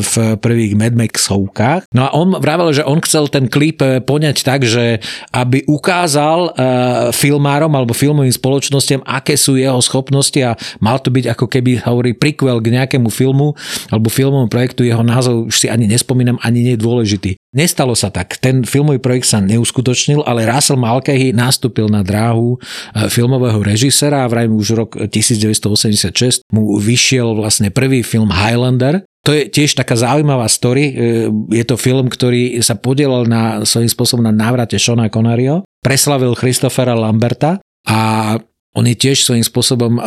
v 0.00 0.14
prvých 0.40 0.74
Mad 0.74 0.96
Max-ovkách. 0.96 1.92
No 1.94 2.08
a 2.08 2.10
on 2.16 2.34
vravel, 2.40 2.74
že 2.74 2.82
on 2.86 2.93
chcel 3.02 3.30
ten 3.30 3.46
klip 3.50 3.82
e, 3.82 4.02
poňať 4.02 4.36
tak, 4.42 4.66
že 4.66 5.00
aby 5.30 5.62
ukázal 5.66 6.38
e, 6.40 6.50
filmárom 7.14 7.70
alebo 7.72 7.96
filmovým 7.96 8.34
spoločnostiam, 8.34 9.02
aké 9.06 9.38
sú 9.38 9.56
jeho 9.58 9.78
schopnosti 9.80 10.38
a 10.42 10.58
mal 10.82 10.98
to 11.00 11.14
byť 11.14 11.24
ako 11.34 11.46
keby 11.46 11.82
hovorí 11.82 12.12
prequel 12.14 12.58
k 12.60 12.74
nejakému 12.74 13.08
filmu 13.08 13.54
alebo 13.90 14.10
filmovému 14.10 14.50
projektu, 14.50 14.84
jeho 14.84 15.02
názov 15.02 15.48
už 15.50 15.56
si 15.56 15.66
ani 15.70 15.86
nespomínam, 15.86 16.38
ani 16.42 16.66
nie 16.66 16.74
je 16.74 16.82
dôležitý. 16.82 17.32
Nestalo 17.54 17.94
sa 17.94 18.10
tak. 18.10 18.36
Ten 18.42 18.66
filmový 18.66 18.98
projekt 18.98 19.30
sa 19.30 19.38
neuskutočnil, 19.38 20.26
ale 20.26 20.42
Russell 20.42 20.74
Mulcahy 20.74 21.30
nastúpil 21.30 21.86
na 21.86 22.02
dráhu 22.02 22.58
e, 22.58 23.06
filmového 23.06 23.62
režisera 23.62 24.26
a 24.26 24.30
vrajme 24.30 24.58
už 24.58 24.68
rok 24.74 24.90
1986 24.98 26.42
mu 26.50 26.74
vyšiel 26.82 27.38
vlastne 27.38 27.70
prvý 27.70 28.02
film 28.02 28.34
Highlander, 28.34 29.06
to 29.24 29.32
je 29.32 29.48
tiež 29.48 29.72
taká 29.72 29.96
zaujímavá 29.96 30.44
story. 30.52 30.84
E, 30.92 30.92
Je 31.56 31.64
to 31.64 31.80
film, 31.80 32.12
ktorý 32.12 32.60
sa 32.60 32.76
podielal 32.76 33.24
na 33.24 33.64
svojím 33.64 33.88
spôsobom 33.88 34.20
na 34.20 34.34
návrate 34.34 34.76
Shona 34.76 35.08
Conario, 35.08 35.64
preslavil 35.80 36.36
Christophera 36.36 36.92
Lamberta 36.92 37.56
a 37.88 38.34
on 38.74 38.84
je 38.90 38.98
tiež 38.98 39.22
svojím 39.22 39.46
spôsobom 39.46 39.96
e, 39.96 40.00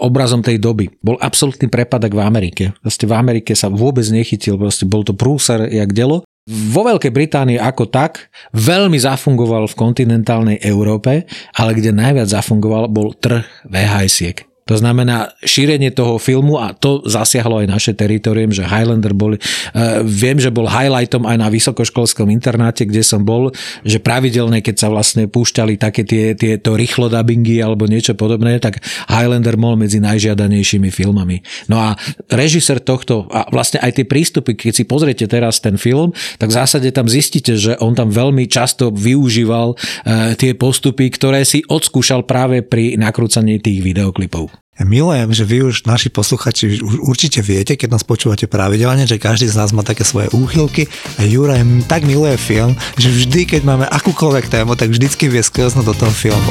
obrazom 0.00 0.40
tej 0.40 0.56
doby. 0.56 0.88
Bol 1.02 1.18
absolútny 1.18 1.66
prepadok 1.66 2.14
v 2.14 2.22
Amerike. 2.22 2.64
Proste 2.78 3.04
v 3.04 3.18
Amerike 3.18 3.52
sa 3.52 3.66
vôbec 3.66 4.06
nechytil, 4.08 4.54
proste 4.56 4.86
bol 4.86 5.02
to 5.02 5.12
prúser 5.12 5.66
jak 5.68 5.90
delo. 5.90 6.22
Vo 6.50 6.82
Veľkej 6.82 7.14
Británii 7.14 7.54
ako 7.54 7.86
tak 7.86 8.26
veľmi 8.50 8.98
zafungoval 8.98 9.70
v 9.70 9.78
kontinentálnej 9.78 10.58
Európe, 10.58 11.22
ale 11.54 11.70
kde 11.78 11.94
najviac 11.94 12.26
zafungoval 12.26 12.90
bol 12.90 13.14
trh 13.14 13.46
VHS-iek. 13.70 14.51
To 14.70 14.78
znamená 14.78 15.34
šírenie 15.42 15.90
toho 15.90 16.22
filmu 16.22 16.62
a 16.62 16.70
to 16.70 17.02
zasiahlo 17.02 17.58
aj 17.58 17.66
naše 17.66 17.92
teritorium, 17.98 18.54
že 18.54 18.62
Highlander 18.62 19.10
boli, 19.10 19.42
uh, 19.42 20.06
viem, 20.06 20.38
že 20.38 20.54
bol 20.54 20.70
highlightom 20.70 21.26
aj 21.26 21.36
na 21.36 21.50
vysokoškolskom 21.50 22.30
internáte, 22.30 22.86
kde 22.86 23.02
som 23.02 23.26
bol, 23.26 23.50
že 23.82 23.98
pravidelne, 23.98 24.62
keď 24.62 24.86
sa 24.86 24.88
vlastne 24.88 25.26
púšťali 25.26 25.74
také 25.82 26.06
tie, 26.06 26.38
tieto 26.38 26.78
rýchlo 26.78 27.10
dubbingy 27.10 27.58
alebo 27.58 27.90
niečo 27.90 28.14
podobné, 28.14 28.62
tak 28.62 28.78
Highlander 29.10 29.58
bol 29.58 29.74
medzi 29.74 29.98
najžiadanejšími 29.98 30.94
filmami. 30.94 31.42
No 31.66 31.82
a 31.82 31.98
režisér 32.30 32.78
tohto 32.78 33.26
a 33.34 33.50
vlastne 33.50 33.82
aj 33.82 33.98
tie 33.98 34.06
prístupy, 34.06 34.54
keď 34.54 34.72
si 34.78 34.84
pozriete 34.86 35.26
teraz 35.26 35.58
ten 35.58 35.74
film, 35.74 36.14
tak 36.38 36.54
v 36.54 36.58
zásade 36.62 36.86
tam 36.94 37.10
zistíte, 37.10 37.58
že 37.58 37.74
on 37.82 37.98
tam 37.98 38.14
veľmi 38.14 38.46
často 38.46 38.94
využíval 38.94 39.74
uh, 39.74 40.38
tie 40.38 40.54
postupy, 40.54 41.10
ktoré 41.10 41.42
si 41.42 41.66
odskúšal 41.66 42.22
práve 42.30 42.62
pri 42.62 42.94
nakrúcaní 42.94 43.58
tých 43.58 43.82
videoklipov. 43.82 44.61
Milujem, 44.80 45.36
že 45.36 45.44
vy 45.44 45.68
už, 45.68 45.84
naši 45.84 46.08
posluchači, 46.08 46.80
už 46.80 47.04
určite 47.04 47.44
viete, 47.44 47.76
keď 47.76 47.92
nás 47.92 48.08
počúvate 48.08 48.48
pravidelne, 48.48 49.04
že 49.04 49.20
každý 49.20 49.44
z 49.52 49.60
nás 49.60 49.68
má 49.76 49.84
také 49.84 50.00
svoje 50.00 50.32
úchylky 50.32 50.88
a 51.20 51.28
Juraj 51.28 51.60
tak 51.92 52.08
miluje 52.08 52.40
film, 52.40 52.72
že 52.96 53.12
vždy, 53.12 53.52
keď 53.52 53.68
máme 53.68 53.84
akúkoľvek 53.84 54.48
tému, 54.48 54.72
tak 54.72 54.88
vždycky 54.88 55.28
vie 55.28 55.44
sklznúť 55.44 55.84
do 55.84 55.92
toho 55.92 56.12
filmu. 56.16 56.48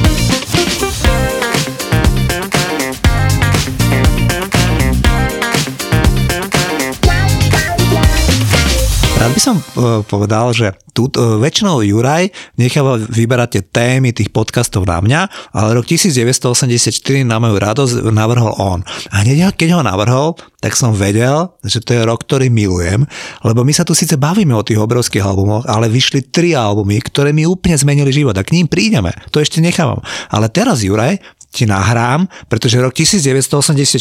Rád 9.22 9.38
by 9.38 9.42
som 9.54 9.62
e, 9.62 9.64
povedal, 10.10 10.50
že 10.50 10.74
tu 10.98 11.06
e, 11.06 11.14
väčšinou 11.14 11.86
Juraj 11.86 12.34
necháva 12.58 12.98
vyberať 12.98 13.50
tie 13.54 13.64
témy 13.70 14.10
tých 14.18 14.34
podcastov 14.34 14.90
na 14.90 14.98
mňa, 14.98 15.54
ale 15.54 15.78
rok 15.78 15.86
1984 15.86 16.90
na 17.22 17.38
moju 17.38 17.62
radosť 17.62 18.10
navrhol 18.10 18.58
on. 18.58 18.82
A 19.14 19.22
hneď 19.22 19.54
keď 19.54 19.78
ho 19.78 19.86
navrhol, 19.86 20.42
tak 20.58 20.74
som 20.74 20.98
vedel, 20.98 21.54
že 21.62 21.86
to 21.86 21.94
je 21.94 22.02
rok, 22.02 22.26
ktorý 22.26 22.50
milujem, 22.50 23.06
lebo 23.46 23.62
my 23.62 23.70
sa 23.70 23.86
tu 23.86 23.94
síce 23.94 24.18
bavíme 24.18 24.58
o 24.58 24.66
tých 24.66 24.82
obrovských 24.82 25.22
albumoch, 25.22 25.70
ale 25.70 25.86
vyšli 25.86 26.34
tri 26.34 26.58
albumy, 26.58 26.98
ktoré 27.06 27.30
mi 27.30 27.46
úplne 27.46 27.78
zmenili 27.78 28.10
život 28.10 28.34
a 28.34 28.42
k 28.42 28.58
ním 28.58 28.66
prídeme. 28.66 29.14
To 29.30 29.38
ešte 29.38 29.62
nechávam. 29.62 30.02
Ale 30.34 30.50
teraz, 30.50 30.82
Juraj, 30.82 31.22
ti 31.52 31.68
nahrám, 31.68 32.32
pretože 32.48 32.80
rok 32.80 32.96
1984 32.96 33.92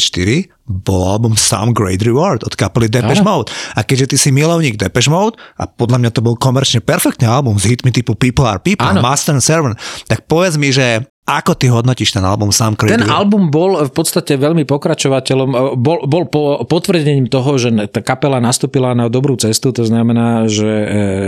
bol 0.63 1.03
album 1.03 1.35
Some 1.35 1.75
Great 1.75 1.99
Reward 1.99 2.47
od 2.47 2.55
kapely 2.55 2.87
Depeche. 2.87 3.19
Mode. 3.21 3.51
A 3.75 3.83
keďže 3.83 4.15
ty 4.15 4.17
si 4.17 4.29
milovník 4.31 4.79
Depeche 4.79 5.11
Mode 5.11 5.35
a 5.59 5.67
podľa 5.67 5.99
mňa 5.99 6.11
to 6.15 6.23
bol 6.23 6.39
komerčne 6.39 6.79
perfektný 6.79 7.27
album 7.27 7.59
s 7.59 7.67
hitmi 7.67 7.91
typu 7.91 8.15
People 8.15 8.47
Are 8.47 8.63
People, 8.63 8.87
Áno. 8.87 9.03
Master 9.03 9.35
and 9.35 9.43
Servant, 9.43 9.75
tak 10.07 10.23
povedz 10.31 10.55
mi, 10.55 10.71
že 10.71 11.10
ako 11.21 11.53
ty 11.53 11.69
hodnotíš 11.69 12.17
ten 12.17 12.25
album 12.25 12.49
Some 12.49 12.73
Great 12.73 12.97
Ten 12.97 13.05
album 13.05 13.53
bol 13.53 13.85
v 13.85 13.93
podstate 13.93 14.41
veľmi 14.41 14.65
pokračovateľom, 14.65 15.77
bol, 15.77 16.09
bol 16.09 16.23
po, 16.25 16.65
potvrdením 16.65 17.29
toho, 17.29 17.61
že 17.61 17.69
tá 17.93 18.01
kapela 18.01 18.41
nastúpila 18.41 18.97
na 18.97 19.05
dobrú 19.05 19.37
cestu, 19.37 19.69
to 19.69 19.85
znamená, 19.85 20.49
že 20.49 20.65
e, 20.65 20.87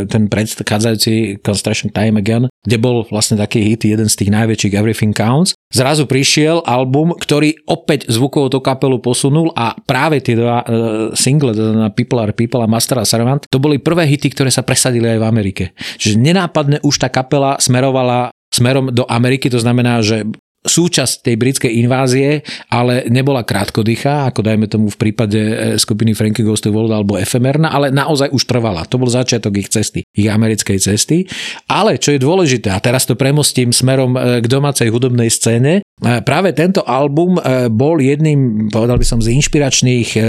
ten 0.10 0.26
predchádzajúci 0.28 1.46
Construction 1.46 1.94
Time 1.94 2.18
Again, 2.18 2.50
kde 2.66 2.78
bol 2.82 3.06
vlastne 3.14 3.38
taký 3.38 3.62
hit, 3.62 3.86
jeden 3.86 4.10
z 4.10 4.18
tých 4.18 4.34
najväčších 4.34 4.74
Everything 4.74 5.14
Counts, 5.14 5.54
zrazu 5.70 6.10
prišiel 6.10 6.66
album, 6.66 7.14
ktorý 7.14 7.54
opäť 7.70 8.10
zvukovo 8.10 8.50
tú 8.50 8.66
kapelu 8.66 8.98
posunul 8.98 9.54
a 9.54 9.78
práve 9.78 10.26
tie 10.26 10.34
dva 10.34 10.66
e, 10.66 10.68
single, 11.14 11.54
znamená 11.54 11.94
People 11.94 12.18
Are 12.18 12.34
People 12.34 12.66
a 12.66 12.68
Master 12.68 12.98
a 12.98 13.06
Servant, 13.06 13.46
to 13.46 13.62
boli 13.62 13.78
prvé 13.78 14.10
hity, 14.10 14.34
ktoré 14.34 14.50
sa 14.50 14.66
presadili 14.66 15.06
aj 15.06 15.20
v 15.22 15.26
Amerike. 15.30 15.64
Čiže 16.02 16.18
nenápadne 16.18 16.82
už 16.82 16.98
tá 16.98 17.14
kapela 17.14 17.62
smerovala 17.62 18.34
smerom 18.54 18.94
do 18.94 19.10
Ameriky, 19.10 19.50
to 19.50 19.58
znamená, 19.58 20.06
že 20.06 20.30
súčasť 20.64 21.28
tej 21.28 21.36
britskej 21.36 21.72
invázie, 21.84 22.42
ale 22.72 23.04
nebola 23.12 23.44
krátkodychá, 23.44 24.32
ako 24.32 24.42
dajme 24.48 24.72
tomu 24.72 24.88
v 24.88 24.98
prípade 24.98 25.40
e, 25.40 25.56
skupiny 25.76 26.16
Frankie 26.16 26.48
Goes 26.48 26.64
to 26.64 26.72
World 26.72 26.96
alebo 26.96 27.20
efemerná, 27.20 27.68
ale 27.68 27.92
naozaj 27.92 28.32
už 28.32 28.48
trvala. 28.48 28.88
To 28.88 28.96
bol 28.96 29.12
začiatok 29.12 29.60
ich 29.60 29.68
cesty, 29.68 30.08
ich 30.16 30.32
americkej 30.32 30.80
cesty. 30.80 31.28
Ale 31.68 32.00
čo 32.00 32.16
je 32.16 32.24
dôležité, 32.24 32.72
a 32.72 32.80
teraz 32.80 33.04
to 33.04 33.20
premostím 33.20 33.76
smerom 33.76 34.16
e, 34.16 34.40
k 34.40 34.48
domácej 34.48 34.88
hudobnej 34.88 35.28
scéne, 35.28 35.84
Práve 36.04 36.52
tento 36.52 36.84
album 36.84 37.40
e, 37.40 37.72
bol 37.72 37.96
jedným, 38.04 38.68
povedal 38.68 39.00
by 39.00 39.08
som, 39.08 39.24
z 39.24 39.40
inšpiračných 39.40 40.10
e, 40.14 40.22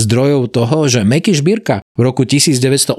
zdrojov 0.00 0.48
toho, 0.56 0.88
že 0.88 1.04
Meky 1.04 1.36
Šbírka 1.36 1.84
v 1.92 2.00
roku 2.00 2.24
1984 2.24 2.96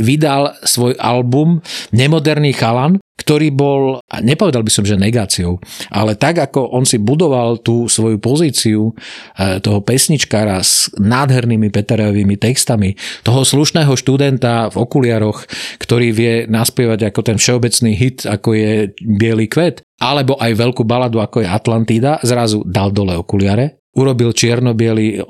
vydal 0.00 0.56
svoj 0.64 0.96
album 0.96 1.60
Nemoderný 1.92 2.56
chalan, 2.56 2.96
ktorý 3.20 3.48
bol, 3.52 3.98
a 4.06 4.16
nepovedal 4.24 4.64
by 4.64 4.72
som, 4.72 4.84
že 4.84 4.96
negáciou, 4.96 5.60
ale 5.88 6.16
tak, 6.16 6.40
ako 6.40 6.72
on 6.72 6.84
si 6.88 7.00
budoval 7.00 7.60
tú 7.60 7.84
svoju 7.84 8.16
pozíciu 8.16 8.92
e, 9.36 9.60
toho 9.60 9.84
pesničkára 9.84 10.60
s 10.64 10.88
nádhernými 10.96 11.68
Peterovými 11.68 12.40
textami, 12.40 12.96
toho 13.24 13.44
slušného 13.44 13.92
študenta 13.92 14.72
v 14.72 14.76
okuliaroch, 14.80 15.44
ktorý 15.80 16.08
vie 16.16 16.34
naspievať 16.48 17.12
ako 17.12 17.20
ten 17.20 17.36
všeobecný 17.36 17.92
hit, 17.92 18.24
ako 18.24 18.56
je 18.56 18.72
Bielý 19.04 19.52
kvet, 19.52 19.84
alebo 19.96 20.36
aj 20.36 20.52
veľkú 20.52 20.84
baladu, 20.84 21.20
ako 21.20 21.40
je 21.42 21.48
Atlantída, 21.48 22.20
zrazu 22.20 22.60
dal 22.68 22.92
dole 22.92 23.16
okuliare, 23.16 23.80
urobil 23.96 24.36
čierno 24.36 24.76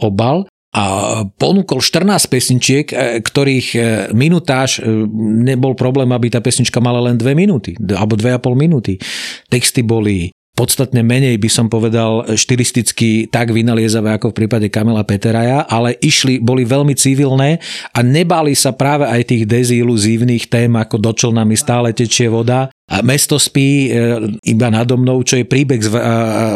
obal 0.03 0.47
a 0.77 0.85
ponúkol 1.25 1.81
14 1.81 2.29
pesničiek, 2.29 2.87
e, 2.93 2.97
ktorých 3.25 3.69
e, 3.73 3.79
minutáž 4.12 4.85
e, 4.85 5.09
nebol 5.41 5.73
problém, 5.73 6.12
aby 6.12 6.29
tá 6.29 6.45
pesnička 6.45 6.85
mala 6.85 7.01
len 7.01 7.17
2 7.17 7.33
minúty, 7.33 7.73
alebo 7.97 8.12
2,5 8.12 8.53
minúty. 8.53 9.01
Texty 9.49 9.81
boli 9.81 10.29
podstatne 10.57 11.05
menej 11.05 11.37
by 11.37 11.51
som 11.53 11.69
povedal 11.69 12.33
štilisticky 12.33 13.29
tak 13.29 13.53
vynaliezavé 13.53 14.17
ako 14.17 14.33
v 14.33 14.37
prípade 14.45 14.67
Kamila 14.73 15.05
Peteraja, 15.05 15.69
ale 15.69 16.01
išli, 16.01 16.41
boli 16.41 16.64
veľmi 16.64 16.97
civilné 16.97 17.61
a 17.93 17.99
nebali 18.01 18.57
sa 18.57 18.73
práve 18.73 19.05
aj 19.05 19.23
tých 19.29 19.45
deziluzívnych 19.45 20.49
tém 20.49 20.73
ako 20.73 20.97
do 20.97 21.12
stále 21.61 21.93
tečie 21.93 22.33
voda 22.33 22.73
a 22.87 23.03
mesto 23.03 23.34
spí 23.34 23.91
e, 23.91 24.30
iba 24.47 24.70
nado 24.70 24.95
mnou, 24.95 25.18
čo 25.26 25.43
je 25.43 25.43
príbeh 25.43 25.82
z, 25.82 25.91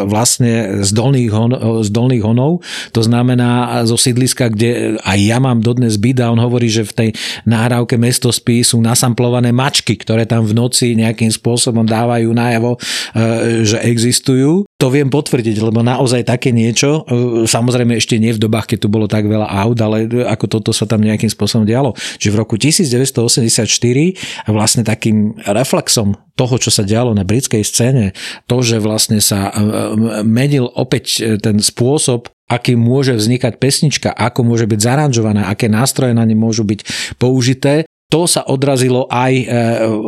vlastne 0.07 0.79
z 0.79 0.95
dolných, 0.95 1.27
hon, 1.27 1.51
z 1.83 1.91
dolných 1.91 2.23
honov. 2.23 2.63
To 2.95 3.03
znamená 3.03 3.83
zo 3.83 3.99
sídliska, 3.99 4.47
kde 4.47 4.95
aj 5.03 5.19
ja 5.19 5.43
mám 5.43 5.59
dodnes 5.59 5.99
byt 5.99 6.23
a 6.23 6.31
on 6.31 6.39
hovorí, 6.39 6.71
že 6.71 6.87
v 6.87 6.93
tej 6.95 7.09
náhrávke 7.43 7.99
mesto 7.99 8.31
spí 8.31 8.63
sú 8.63 8.79
nasamplované 8.79 9.51
mačky, 9.51 9.99
ktoré 9.99 10.23
tam 10.23 10.47
v 10.47 10.55
noci 10.55 10.95
nejakým 10.95 11.35
spôsobom 11.35 11.83
dávajú 11.83 12.31
najavo, 12.31 12.79
e, 12.79 13.67
že 13.67 13.83
existujú. 13.83 14.63
To 14.79 14.87
viem 14.87 15.11
potvrdiť, 15.11 15.59
lebo 15.59 15.83
naozaj 15.83 16.23
také 16.23 16.55
niečo, 16.55 17.03
e, 17.11 17.43
samozrejme 17.43 17.99
ešte 17.99 18.15
nie 18.15 18.31
v 18.31 18.39
dobách, 18.39 18.71
keď 18.71 18.77
tu 18.79 18.87
bolo 18.87 19.11
tak 19.11 19.27
veľa 19.27 19.51
aut, 19.67 19.75
ale 19.83 20.07
ako 20.07 20.47
toto 20.47 20.71
sa 20.71 20.87
tam 20.87 21.03
nejakým 21.03 21.27
spôsobom 21.27 21.67
dialo. 21.67 21.91
Že 22.23 22.27
v 22.31 22.35
roku 22.39 22.55
1984 22.55 23.67
vlastne 24.47 24.87
takým 24.87 25.35
reflexom 25.43 26.20
toho, 26.35 26.55
čo 26.57 26.71
sa 26.73 26.87
dialo 26.87 27.11
na 27.11 27.27
britskej 27.27 27.63
scéne, 27.63 28.15
to, 28.47 28.63
že 28.63 28.81
vlastne 28.81 29.19
sa 29.19 29.49
e, 29.49 29.51
e, 29.51 29.59
menil 30.25 30.67
opäť 30.73 31.05
e, 31.21 31.37
ten 31.37 31.59
spôsob, 31.59 32.31
aký 32.49 32.75
môže 32.75 33.15
vznikať 33.15 33.59
pesnička, 33.59 34.09
ako 34.11 34.43
môže 34.43 34.67
byť 34.67 34.79
zaranžovaná, 34.79 35.47
aké 35.47 35.71
nástroje 35.71 36.11
na 36.11 36.27
ne 36.27 36.35
môžu 36.35 36.67
byť 36.67 37.13
použité, 37.15 37.87
to 38.11 38.27
sa 38.27 38.43
odrazilo 38.43 39.07
aj 39.07 39.33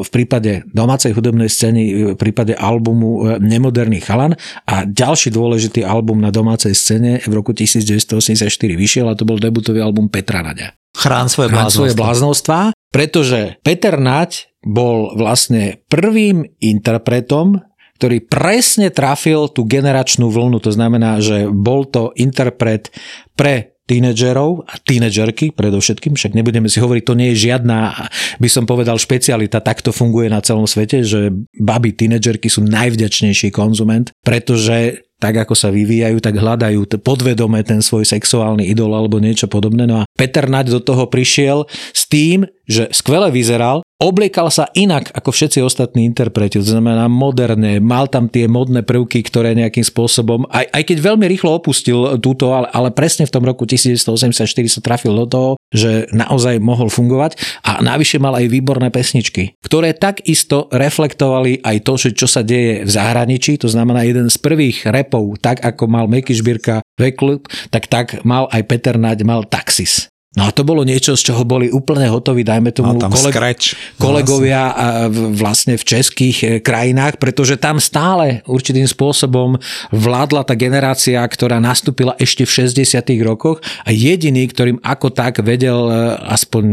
v 0.03 0.09
prípade 0.11 0.67
domácej 0.76 1.15
hudobnej 1.15 1.47
scény, 1.47 2.11
v 2.11 2.19
prípade 2.19 2.51
albumu 2.51 3.39
Nemoderný 3.39 4.03
chalan 4.03 4.36
a 4.67 4.84
ďalší 4.84 5.32
dôležitý 5.32 5.88
album 5.88 6.19
na 6.19 6.28
domácej 6.28 6.76
scéne 6.76 7.24
v 7.24 7.32
roku 7.32 7.55
1984 7.55 8.51
vyšiel 8.76 9.07
a 9.07 9.15
to 9.15 9.24
bol 9.24 9.39
debutový 9.39 9.80
album 9.80 10.11
Petra 10.11 10.43
Naďa. 10.43 10.83
Chrán 10.94 11.28
svoje 11.28 11.50
Chrán 11.50 11.74
svoje 11.74 11.98
bláznostva. 11.98 12.72
bláznostva, 12.72 12.91
pretože 12.94 13.39
Peter 13.66 13.98
Naď 13.98 14.54
bol 14.64 15.12
vlastne 15.18 15.84
prvým 15.91 16.48
interpretom, 16.64 17.60
ktorý 18.00 18.24
presne 18.24 18.91
trafil 18.91 19.52
tú 19.52 19.68
generačnú 19.68 20.32
vlnu. 20.32 20.60
To 20.64 20.72
znamená, 20.72 21.20
že 21.20 21.48
bol 21.52 21.88
to 21.88 22.16
interpret 22.16 22.94
pre 23.36 23.74
tínedžerov 23.84 24.64
a 24.64 24.80
tínedžerky 24.80 25.52
predovšetkým, 25.52 26.16
však 26.16 26.32
nebudeme 26.32 26.72
si 26.72 26.80
hovoriť, 26.80 27.04
to 27.04 27.20
nie 27.20 27.36
je 27.36 27.52
žiadna, 27.52 28.08
by 28.39 28.48
som 28.48 28.64
povedal, 28.64 28.96
špecialita, 28.96 29.60
tak 29.60 29.84
to 29.84 29.91
funguje 29.91 30.32
na 30.32 30.39
celom 30.39 30.64
svete, 30.64 31.04
že 31.04 31.36
baby 31.60 31.91
tínedžerky 31.91 32.48
sú 32.48 32.64
najvďačnejší 32.64 33.52
konzument, 33.52 34.16
pretože 34.24 35.04
tak 35.24 35.47
ako 35.47 35.55
sa 35.55 35.71
vyvíjajú, 35.71 36.19
tak 36.19 36.36
hľadajú 36.36 36.99
podvedome 36.99 37.63
ten 37.63 37.80
svoj 37.80 38.03
sexuálny 38.03 38.67
idol 38.67 38.91
alebo 38.91 39.24
niečo 39.24 39.47
podobné. 39.47 39.88
No 39.88 40.03
a 40.03 40.07
Peter 40.19 40.51
Naď 40.51 40.76
do 40.76 40.82
toho 40.84 41.07
prišiel 41.07 41.63
s 41.95 42.03
tým, 42.11 42.43
že 42.74 42.84
skvele 42.89 43.30
vyzeral, 43.30 43.86
obliekal 44.01 44.49
sa 44.49 44.67
inak 44.74 45.13
ako 45.15 45.32
všetci 45.32 45.61
ostatní 45.61 46.03
interpreti, 46.03 46.59
to 46.59 46.65
znamená 46.65 47.05
moderné, 47.07 47.78
mal 47.80 48.09
tam 48.09 48.28
tie 48.28 48.49
modné 48.49 48.82
prvky, 48.82 49.24
ktoré 49.24 49.53
nejakým 49.53 49.86
spôsobom, 49.86 50.49
aj, 50.51 50.67
aj 50.74 50.84
keď 50.89 50.97
veľmi 51.13 51.26
rýchlo 51.30 51.55
opustil 51.55 52.19
túto, 52.19 52.51
ale, 52.51 52.67
ale 52.76 52.89
presne 52.91 53.24
v 53.24 53.34
tom 53.34 53.45
roku 53.45 53.63
1984 53.63 54.49
sa 54.67 54.82
trafil 54.82 55.13
do 55.13 55.26
toho, 55.30 55.49
že 55.71 56.11
naozaj 56.11 56.59
mohol 56.59 56.91
fungovať 56.91 57.39
a 57.63 57.80
navyše 57.80 58.19
mal 58.19 58.36
aj 58.36 58.51
výborné 58.51 58.91
pesničky, 58.91 59.55
ktoré 59.63 59.95
takisto 59.95 60.67
reflektovali 60.74 61.63
aj 61.63 61.78
to, 61.88 61.93
že 61.95 62.09
čo 62.11 62.28
sa 62.28 62.43
deje 62.43 62.84
v 62.84 62.89
zahraničí, 62.91 63.55
to 63.55 63.71
znamená 63.71 64.03
jeden 64.03 64.28
z 64.28 64.38
prvých 64.41 64.89
repov, 64.89 65.39
tak 65.39 65.63
ako 65.63 65.88
mal 65.88 66.05
Meky 66.11 66.36
Žbírka 66.36 66.84
Veklub, 66.99 67.47
tak 67.71 67.88
tak 67.88 68.21
mal 68.28 68.51
aj 68.51 68.61
Peter 68.67 68.95
Naď, 68.99 69.24
mal 69.24 69.47
Taxis. 69.47 70.12
No 70.34 70.46
a 70.46 70.52
to 70.52 70.66
bolo 70.66 70.82
niečo, 70.82 71.14
z 71.14 71.30
čoho 71.30 71.46
boli 71.46 71.70
úplne 71.70 72.10
hotoví, 72.10 72.42
dajme 72.42 72.74
tomu 72.74 72.98
tam 72.98 73.14
koleg- 73.14 73.30
scratch. 73.30 73.66
kolegovia 73.98 74.74
a 74.74 74.86
v- 75.06 75.30
vlastne 75.32 75.78
v 75.78 75.86
českých 75.86 76.38
e, 76.40 76.48
krajinách, 76.58 77.22
pretože 77.22 77.54
tam 77.54 77.78
stále 77.78 78.42
určitým 78.44 78.84
spôsobom 78.84 79.62
vládla 79.90 80.42
tá 80.42 80.58
generácia, 80.58 81.22
ktorá 81.22 81.62
nastúpila 81.62 82.18
ešte 82.18 82.44
v 82.44 82.66
60 82.66 82.82
rokoch 83.22 83.62
a 83.82 83.90
jediný, 83.90 84.42
ktorým 84.44 84.82
ako 84.82 85.14
tak 85.14 85.38
vedel 85.40 85.78
e, 85.86 85.94
aspoň 86.26 86.64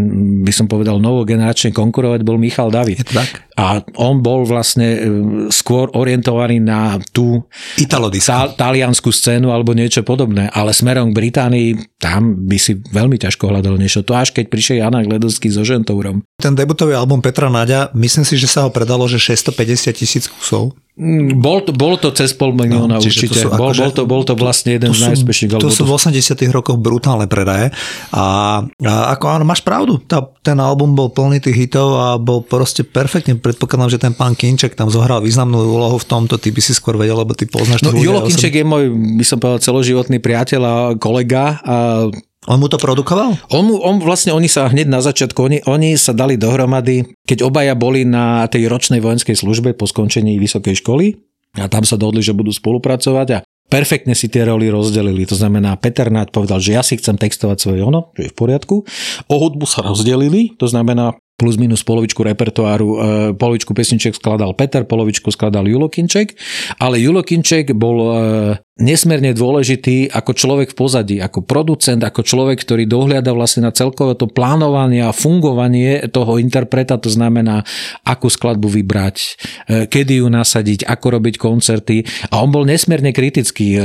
by 0.41 0.53
som 0.53 0.65
povedal 0.65 0.97
novogeneračne 0.97 1.69
konkurovať, 1.71 2.25
bol 2.25 2.41
Michal 2.41 2.73
David. 2.73 3.05
Je 3.05 3.07
to 3.07 3.13
tak? 3.13 3.45
A 3.61 3.85
on 4.01 4.25
bol 4.25 4.49
vlastne 4.49 4.89
e, 4.89 4.99
skôr 5.53 5.93
orientovaný 5.93 6.65
na 6.65 6.97
tú 7.13 7.45
tá, 7.77 8.49
taliansku 8.57 9.13
scénu 9.13 9.53
alebo 9.53 9.77
niečo 9.77 10.01
podobné, 10.01 10.49
ale 10.57 10.73
smerom 10.73 11.13
k 11.13 11.19
Británii 11.21 11.69
tam 12.01 12.49
by 12.49 12.57
si 12.57 12.81
veľmi 12.81 13.21
ťažko 13.21 13.53
hľadal 13.53 13.77
niečo. 13.77 14.01
To 14.09 14.17
až 14.17 14.33
keď 14.33 14.49
prišiel 14.49 14.81
Jana 14.81 15.05
Gledovský 15.05 15.53
so 15.53 15.61
Žentourom. 15.61 16.25
Ten 16.41 16.57
debutový 16.57 16.97
album 16.97 17.21
Petra 17.21 17.53
Naďa, 17.53 17.93
myslím 17.93 18.25
si, 18.25 18.41
že 18.41 18.49
sa 18.49 18.65
ho 18.65 18.73
predalo, 18.73 19.05
že 19.05 19.21
650 19.21 19.93
tisíc 19.93 20.25
kusov. 20.25 20.73
Mm, 20.99 21.39
Bol 21.39 21.63
to, 21.65 21.71
bolo 21.71 21.97
to 21.97 22.11
cez 22.11 22.35
pol 22.35 22.51
milióna 22.51 22.99
no, 22.99 23.03
čiže 23.03 23.31
to 23.31 23.33
určite. 23.33 23.41
sú 23.41 23.49
bol, 23.55 23.71
akože- 23.71 23.81
bol, 23.81 23.91
to, 23.95 24.03
bol 24.05 24.23
to 24.27 24.35
vlastne 24.35 24.75
jeden 24.75 24.91
To 24.91 24.99
z 24.99 25.01
najúspešnejších 25.07 25.63
To 25.63 25.71
sú 25.71 25.83
v 25.87 25.93
80 25.97 26.51
rokoch 26.51 26.77
brutálne 26.77 27.31
predaje 27.31 27.71
a, 28.11 28.25
a 28.67 28.93
ako 29.15 29.25
áno, 29.31 29.45
máš 29.47 29.63
pravdu, 29.63 30.03
tá, 30.03 30.21
ten 30.43 30.59
album 30.59 30.93
bol 30.99 31.09
plný 31.09 31.41
tých 31.41 31.57
hitov 31.57 31.95
a 31.95 32.19
bol 32.19 32.43
proste 32.43 32.83
perfektne, 32.83 33.39
predpokladám, 33.39 33.97
že 33.97 34.03
ten 34.03 34.13
pán 34.13 34.35
Kinček 34.35 34.75
tam 34.75 34.91
zohral 34.91 35.23
významnú 35.23 35.63
úlohu 35.63 35.97
v 35.97 36.05
tomto, 36.05 36.37
ty 36.37 36.51
by 36.51 36.61
si 36.61 36.75
skôr 36.75 36.99
vedel, 36.99 37.17
lebo 37.17 37.33
ty 37.33 37.47
poznáš 37.47 37.87
No, 37.87 37.95
Julo 37.95 38.27
Kinček 38.27 38.61
je 38.61 38.65
môj, 38.67 38.91
by 38.91 39.25
som 39.25 39.39
povedal, 39.39 39.63
celoživotný 39.63 40.19
priateľ 40.19 40.61
a 40.61 40.75
kolega 40.99 41.57
a. 41.63 41.77
On 42.49 42.57
mu 42.57 42.73
to 42.73 42.81
produkoval? 42.81 43.37
On, 43.53 43.69
mu- 43.69 43.85
on 43.85 44.01
vlastne, 44.01 44.33
oni 44.33 44.49
sa 44.49 44.73
hneď 44.73 44.89
na 44.89 45.05
začiatku, 45.05 45.37
oni, 45.37 45.59
oni 45.69 45.93
sa 46.01 46.17
dali 46.17 46.41
dohromady, 46.41 47.05
keď 47.29 47.45
obaja 47.45 47.77
boli 47.77 48.09
na 48.09 48.49
tej 48.49 48.65
ročnej 48.65 49.05
vojenskej 49.05 49.37
službe 49.37 49.77
po 49.77 49.85
skončení 49.85 50.41
vysokej 50.41 50.81
školy 50.81 51.21
a 51.61 51.69
tam 51.69 51.85
sa 51.85 52.01
dohodli, 52.01 52.25
že 52.25 52.33
budú 52.33 52.49
spolupracovať 52.49 53.29
a 53.37 53.39
perfektne 53.69 54.17
si 54.17 54.33
tie 54.33 54.49
roly 54.49 54.73
rozdelili. 54.73 55.29
To 55.29 55.37
znamená, 55.37 55.77
Peter 55.77 56.09
Naď 56.09 56.33
povedal, 56.33 56.65
že 56.65 56.75
ja 56.75 56.83
si 56.83 56.97
chcem 56.97 57.21
textovať 57.21 57.61
svoje 57.61 57.85
ono, 57.85 58.09
že 58.17 58.29
je 58.29 58.33
v 58.33 58.37
poriadku. 58.37 58.89
O 59.29 59.35
hudbu 59.37 59.69
sa 59.69 59.85
rozdelili, 59.85 60.57
to 60.57 60.65
znamená 60.65 61.21
plus 61.41 61.57
minus 61.57 61.81
polovičku 61.81 62.21
repertoáru, 62.21 62.89
e, 62.93 62.99
polovičku 63.33 63.73
pesniček 63.73 64.13
skladal 64.13 64.53
Peter, 64.53 64.85
polovičku 64.85 65.33
skladal 65.33 65.65
Julo 65.65 65.89
Kinček, 65.89 66.37
ale 66.77 67.01
Julo 67.01 67.25
Kinček 67.25 67.73
bol 67.73 67.97
e, 67.97 68.11
nesmierne 68.79 69.37
dôležitý 69.37 70.09
ako 70.11 70.33
človek 70.33 70.73
v 70.73 70.79
pozadí, 70.79 71.17
ako 71.19 71.45
producent, 71.45 72.01
ako 72.01 72.23
človek, 72.23 72.63
ktorý 72.63 72.89
dohliada 72.89 73.35
vlastne 73.37 73.69
na 73.69 73.73
celkové 73.75 74.15
to 74.15 74.31
plánovanie 74.31 75.05
a 75.05 75.13
fungovanie 75.13 76.07
toho 76.09 76.41
interpreta, 76.41 76.97
to 76.97 77.13
znamená, 77.13 77.67
akú 78.07 78.31
skladbu 78.31 78.71
vybrať, 78.71 79.17
e, 79.21 79.29
kedy 79.91 80.25
ju 80.25 80.27
nasadiť, 80.33 80.89
ako 80.89 81.07
robiť 81.21 81.35
koncerty 81.37 81.97
a 82.33 82.41
on 82.41 82.51
bol 82.51 82.65
nesmierne 82.65 83.13
kritický. 83.13 83.77
E, 83.77 83.79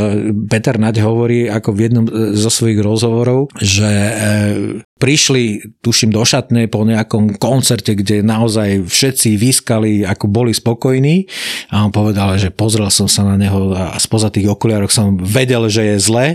Peter 0.47 0.79
Naď 0.79 1.03
hovorí 1.03 1.51
ako 1.51 1.69
v 1.75 1.79
jednom 1.81 2.05
e, 2.07 2.37
zo 2.37 2.47
svojich 2.53 2.79
rozhovorov, 2.79 3.51
že 3.59 3.91
prišli, 4.95 5.75
tuším, 5.83 6.15
do 6.15 6.23
šatnej 6.23 6.71
po 6.71 6.87
nejakom 6.87 7.35
koncerte, 7.35 7.99
kde 7.99 8.23
naozaj 8.23 8.87
všetci 8.87 9.35
vyskali, 9.35 10.07
ako 10.07 10.31
boli 10.31 10.55
spokojní 10.55 11.27
a 11.75 11.83
on 11.83 11.91
povedal, 11.91 12.39
že 12.39 12.47
pozrel 12.47 12.87
som 12.87 13.11
sa 13.11 13.27
na 13.27 13.35
neho 13.35 13.75
a 13.75 13.99
spoza 13.99 14.31
tých 14.31 14.47
okuliarov 14.47 14.84
ktorom 14.85 15.17
som 15.17 15.17
vedel, 15.17 15.65
že 15.67 15.95
je 15.95 15.97
zle, 15.97 16.25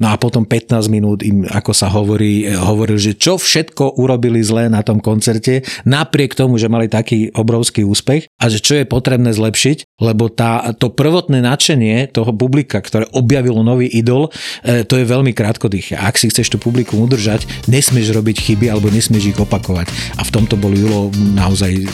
no 0.00 0.12
a 0.12 0.16
potom 0.16 0.48
15 0.48 0.88
minút 0.88 1.20
im, 1.20 1.44
ako 1.44 1.72
sa 1.76 1.92
hovorí, 1.92 2.48
hovoril, 2.48 2.96
že 2.96 3.12
čo 3.12 3.36
všetko 3.36 4.00
urobili 4.00 4.40
zle 4.40 4.72
na 4.72 4.80
tom 4.80 5.04
koncerte, 5.04 5.62
napriek 5.84 6.32
tomu, 6.32 6.56
že 6.56 6.72
mali 6.72 6.88
taký 6.88 7.28
obrovský 7.36 7.84
úspech 7.84 8.32
a 8.40 8.48
že 8.48 8.64
čo 8.64 8.80
je 8.80 8.88
potrebné 8.88 9.36
zlepšiť, 9.36 10.00
lebo 10.00 10.32
tá, 10.32 10.72
to 10.76 10.88
prvotné 10.88 11.44
nadšenie 11.44 12.08
toho 12.10 12.32
publika, 12.32 12.80
ktoré 12.80 13.04
objavilo 13.12 13.60
nový 13.60 13.90
idol, 13.92 14.32
e, 14.64 14.82
to 14.88 14.96
je 14.96 15.04
veľmi 15.04 15.36
krátkodýché. 15.36 16.00
Ak 16.00 16.16
si 16.16 16.32
chceš 16.32 16.56
tú 16.56 16.58
publikum 16.58 17.04
udržať, 17.04 17.44
nesmieš 17.68 18.16
robiť 18.16 18.36
chyby 18.40 18.72
alebo 18.72 18.88
nesmieš 18.88 19.36
ich 19.36 19.38
opakovať. 19.38 19.92
A 20.16 20.24
v 20.24 20.30
tomto 20.32 20.56
bol 20.56 20.72
Julo 20.72 21.12
naozaj 21.36 21.72
e, 21.76 21.84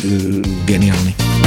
geniálny. 0.71 1.46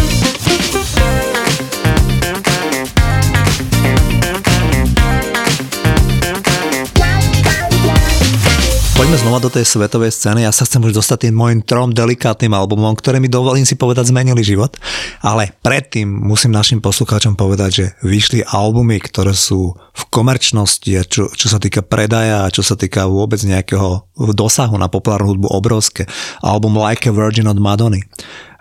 Poďme 9.00 9.16
znova 9.16 9.40
do 9.40 9.48
tej 9.48 9.64
svetovej 9.64 10.12
scény. 10.12 10.44
Ja 10.44 10.52
sa 10.52 10.68
chcem 10.68 10.84
už 10.84 10.92
dostať 10.92 11.32
tým 11.32 11.36
môjim 11.40 11.64
trom 11.64 11.96
delikátnym 11.96 12.52
albumom, 12.52 12.92
ktoré 13.00 13.24
mi 13.24 13.32
dovolím 13.32 13.64
si 13.64 13.80
povedať 13.80 14.12
zmenili 14.12 14.44
život. 14.44 14.76
Ale 15.24 15.56
predtým 15.64 16.04
musím 16.04 16.52
našim 16.52 16.84
poslucháčom 16.84 17.40
povedať, 17.40 17.72
že 17.72 17.86
vyšli 18.04 18.44
albumy, 18.44 19.00
ktoré 19.00 19.32
sú 19.32 19.72
v 19.72 20.04
komerčnosti 20.12 20.92
čo, 21.08 21.32
čo 21.32 21.48
sa 21.48 21.64
týka 21.64 21.80
predaja 21.80 22.44
a 22.44 22.52
čo 22.52 22.60
sa 22.60 22.76
týka 22.76 23.08
vôbec 23.08 23.40
nejakého 23.40 24.04
dosahu 24.36 24.76
na 24.76 24.92
populárnu 24.92 25.32
hudbu 25.32 25.48
obrovské. 25.48 26.04
Album 26.44 26.76
Like 26.76 27.08
a 27.08 27.16
Virgin 27.16 27.48
od 27.48 27.56
Madony 27.56 28.04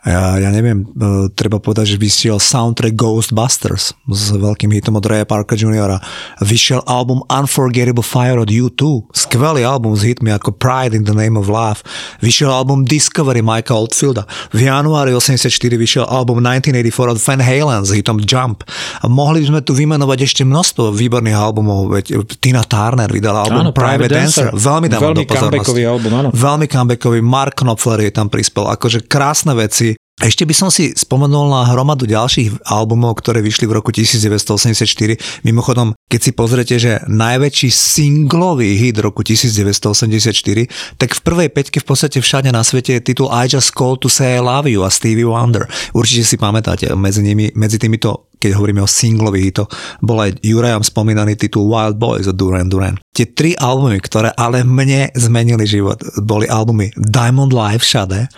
ja, 0.07 0.39
ja 0.39 0.51
neviem, 0.55 0.87
e, 0.87 1.27
treba 1.35 1.59
povedať, 1.59 1.95
že 1.95 1.97
vyšiel 1.99 2.39
soundtrack 2.39 2.95
Ghostbusters 2.95 3.93
s 4.07 4.25
veľkým 4.31 4.71
hitom 4.71 4.95
od 4.95 5.05
Raya 5.05 5.27
Parka 5.27 5.59
Jr. 5.59 5.99
Vyšiel 6.39 6.87
album 6.87 7.27
Unforgettable 7.27 8.07
Fire 8.07 8.39
od 8.39 8.47
U2, 8.47 9.11
skvelý 9.11 9.67
album 9.67 9.99
s 9.99 10.07
hitmi 10.07 10.31
ako 10.31 10.55
Pride 10.55 10.95
in 10.95 11.03
the 11.03 11.13
Name 11.13 11.35
of 11.35 11.51
Love. 11.51 11.83
Vyšiel 12.23 12.49
album 12.49 12.87
Discovery 12.87 13.43
Mike'a 13.43 13.75
Oldfielda. 13.75 14.23
V 14.55 14.71
januári 14.71 15.13
84 15.13 15.51
vyšiel 15.77 16.07
album 16.07 16.41
1984 16.41 17.11
od 17.11 17.19
Van 17.19 17.43
Halen 17.43 17.83
s 17.83 17.91
hitom 17.91 18.23
Jump. 18.23 18.63
A 19.03 19.11
mohli 19.11 19.43
by 19.43 19.47
sme 19.51 19.61
tu 19.67 19.75
vymenovať 19.75 20.19
ešte 20.25 20.43
množstvo 20.47 20.95
výborných 20.95 21.37
albumov, 21.37 21.91
veď 21.91 22.23
Tina 22.39 22.63
Turner 22.63 23.11
vydala 23.11 23.45
album 23.45 23.67
Áno, 23.67 23.73
Private, 23.75 24.15
Dancer. 24.15 24.55
Dancer. 24.55 24.63
Veľmi 24.63 24.87
dávam 24.87 25.11
Veľmi 25.11 25.19
do 25.19 25.23
pozornosti. 25.27 25.51
comebackový 25.53 25.83
album, 25.85 26.13
áno. 26.15 26.29
Veľmi 26.31 26.67
comebackový. 26.71 27.19
Mark 27.19 27.59
Knopfler 27.59 28.07
je 28.07 28.13
tam 28.15 28.31
prispel. 28.31 28.65
Akože 28.71 29.05
krásne 29.05 29.53
veci. 29.59 29.98
Ešte 30.19 30.43
by 30.43 30.51
som 30.51 30.67
si 30.67 30.91
spomenul 30.99 31.47
na 31.47 31.63
hromadu 31.71 32.03
ďalších 32.03 32.67
albumov, 32.67 33.23
ktoré 33.23 33.39
vyšli 33.39 33.71
v 33.71 33.79
roku 33.79 33.95
1984. 33.95 35.47
Mimochodom, 35.47 35.95
keď 36.11 36.21
si 36.21 36.31
pozrete, 36.35 36.75
že 36.75 36.99
najväčší 37.07 37.71
singlový 37.71 38.75
hit 38.83 38.99
roku 38.99 39.23
1984, 39.23 40.99
tak 40.99 41.15
v 41.15 41.21
prvej 41.23 41.49
peťke 41.55 41.79
v 41.79 41.87
podstate 41.87 42.19
všade 42.19 42.51
na 42.51 42.67
svete 42.67 42.99
je 42.99 43.15
titul 43.15 43.31
I 43.31 43.47
Just 43.47 43.71
Called 43.79 44.03
to 44.03 44.11
Say 44.11 44.35
I 44.35 44.43
Love 44.43 44.67
You 44.67 44.83
a 44.83 44.91
Stevie 44.91 45.23
Wonder. 45.23 45.71
Určite 45.95 46.27
si 46.27 46.35
pamätáte, 46.35 46.91
medzi, 46.99 47.23
nimi, 47.23 47.55
medzi 47.55 47.79
týmito 47.79 48.27
keď 48.39 48.55
hovoríme 48.55 48.79
o 48.79 48.87
singlových 48.87 49.45
hitoch, 49.51 49.71
bol 49.99 50.23
aj 50.23 50.39
Jurajom 50.47 50.87
spomínaný 50.87 51.35
titul 51.35 51.67
Wild 51.67 51.99
Boys 51.99 52.31
od 52.31 52.39
Duran 52.39 52.71
Duran. 52.71 52.95
Tie 53.11 53.27
tri 53.35 53.59
albumy, 53.59 53.99
ktoré 53.99 54.31
ale 54.39 54.63
mne 54.63 55.11
zmenili 55.19 55.67
život, 55.67 55.99
boli 56.23 56.47
albumy 56.47 56.95
Diamond 56.95 57.51
Live 57.51 57.83
všade, 57.83 58.31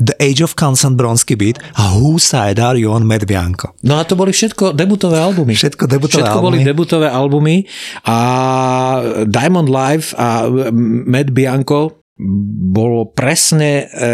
The 0.00 0.16
Age 0.16 0.40
of 0.40 0.56
Consent 0.56 0.96
Bronsky 0.96 1.36
Beat 1.36 1.60
a 1.76 1.92
Whose 1.92 2.24
Side 2.24 2.56
Are 2.56 2.74
You 2.74 2.90
on 2.96 3.04
Mad 3.04 3.28
Bianco. 3.28 3.76
No 3.84 4.00
a 4.00 4.08
to 4.08 4.16
boli 4.16 4.32
všetko 4.32 4.72
debutové 4.72 5.20
albumy. 5.20 5.52
Všetko 5.52 5.84
debutové 5.84 6.24
všetko 6.24 6.38
albumy. 6.40 6.46
boli 6.48 6.58
debutové 6.64 7.08
albumy 7.12 7.56
a 8.08 8.18
Diamond 9.28 9.68
Live 9.68 10.16
a 10.16 10.48
Mad 11.06 11.30
Bianco 11.36 12.00
bolo 12.70 13.08
presne 13.08 13.88
e, 13.88 14.10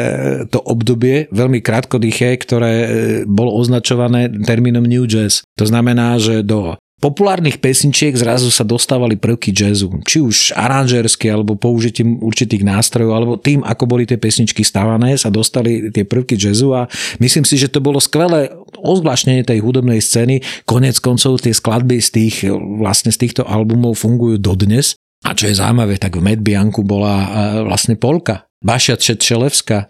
to 0.47 0.63
obdobie, 0.63 1.27
veľmi 1.35 1.59
krátkodýché, 1.59 2.39
ktoré 2.39 2.75
e, 2.79 2.89
bolo 3.27 3.59
označované 3.59 4.31
termínom 4.31 4.87
New 4.87 5.11
Jazz. 5.11 5.43
To 5.59 5.67
znamená, 5.67 6.23
že 6.23 6.47
do 6.47 6.79
populárnych 6.97 7.61
pesničiek 7.61 8.17
zrazu 8.17 8.49
sa 8.49 8.65
dostávali 8.65 9.21
prvky 9.21 9.53
jazzu. 9.53 10.01
Či 10.03 10.19
už 10.25 10.37
aranžersky, 10.57 11.29
alebo 11.29 11.55
použitím 11.55 12.19
určitých 12.25 12.65
nástrojov, 12.65 13.13
alebo 13.13 13.35
tým, 13.37 13.61
ako 13.61 13.85
boli 13.85 14.09
tie 14.09 14.17
pesničky 14.17 14.65
stávané, 14.65 15.21
sa 15.21 15.29
dostali 15.29 15.93
tie 15.93 16.09
prvky 16.09 16.41
jazzu 16.41 16.73
a 16.73 16.89
myslím 17.21 17.45
si, 17.45 17.61
že 17.61 17.69
to 17.69 17.85
bolo 17.85 18.01
skvelé 18.01 18.49
ozvláštnenie 18.81 19.45
tej 19.45 19.61
hudobnej 19.61 20.01
scény. 20.01 20.41
Konec 20.65 20.97
koncov 21.05 21.45
tie 21.45 21.53
skladby 21.53 22.01
z 22.01 22.09
tých, 22.13 22.37
vlastne 22.81 23.13
z 23.13 23.29
týchto 23.29 23.45
albumov 23.45 24.01
fungujú 24.01 24.41
dodnes. 24.41 24.97
A 25.25 25.33
čo 25.33 25.49
je 25.49 25.59
zaujímavé, 25.59 25.97
tak 26.01 26.17
v 26.17 26.25
Mad 26.25 26.41
Bianku 26.41 26.87
bola 26.87 27.15
e, 27.19 27.29
vlastne 27.67 27.97
Polka. 27.97 28.47
Bašia 28.63 28.95
Čečelevská, 28.97 29.79
e, 29.85 29.87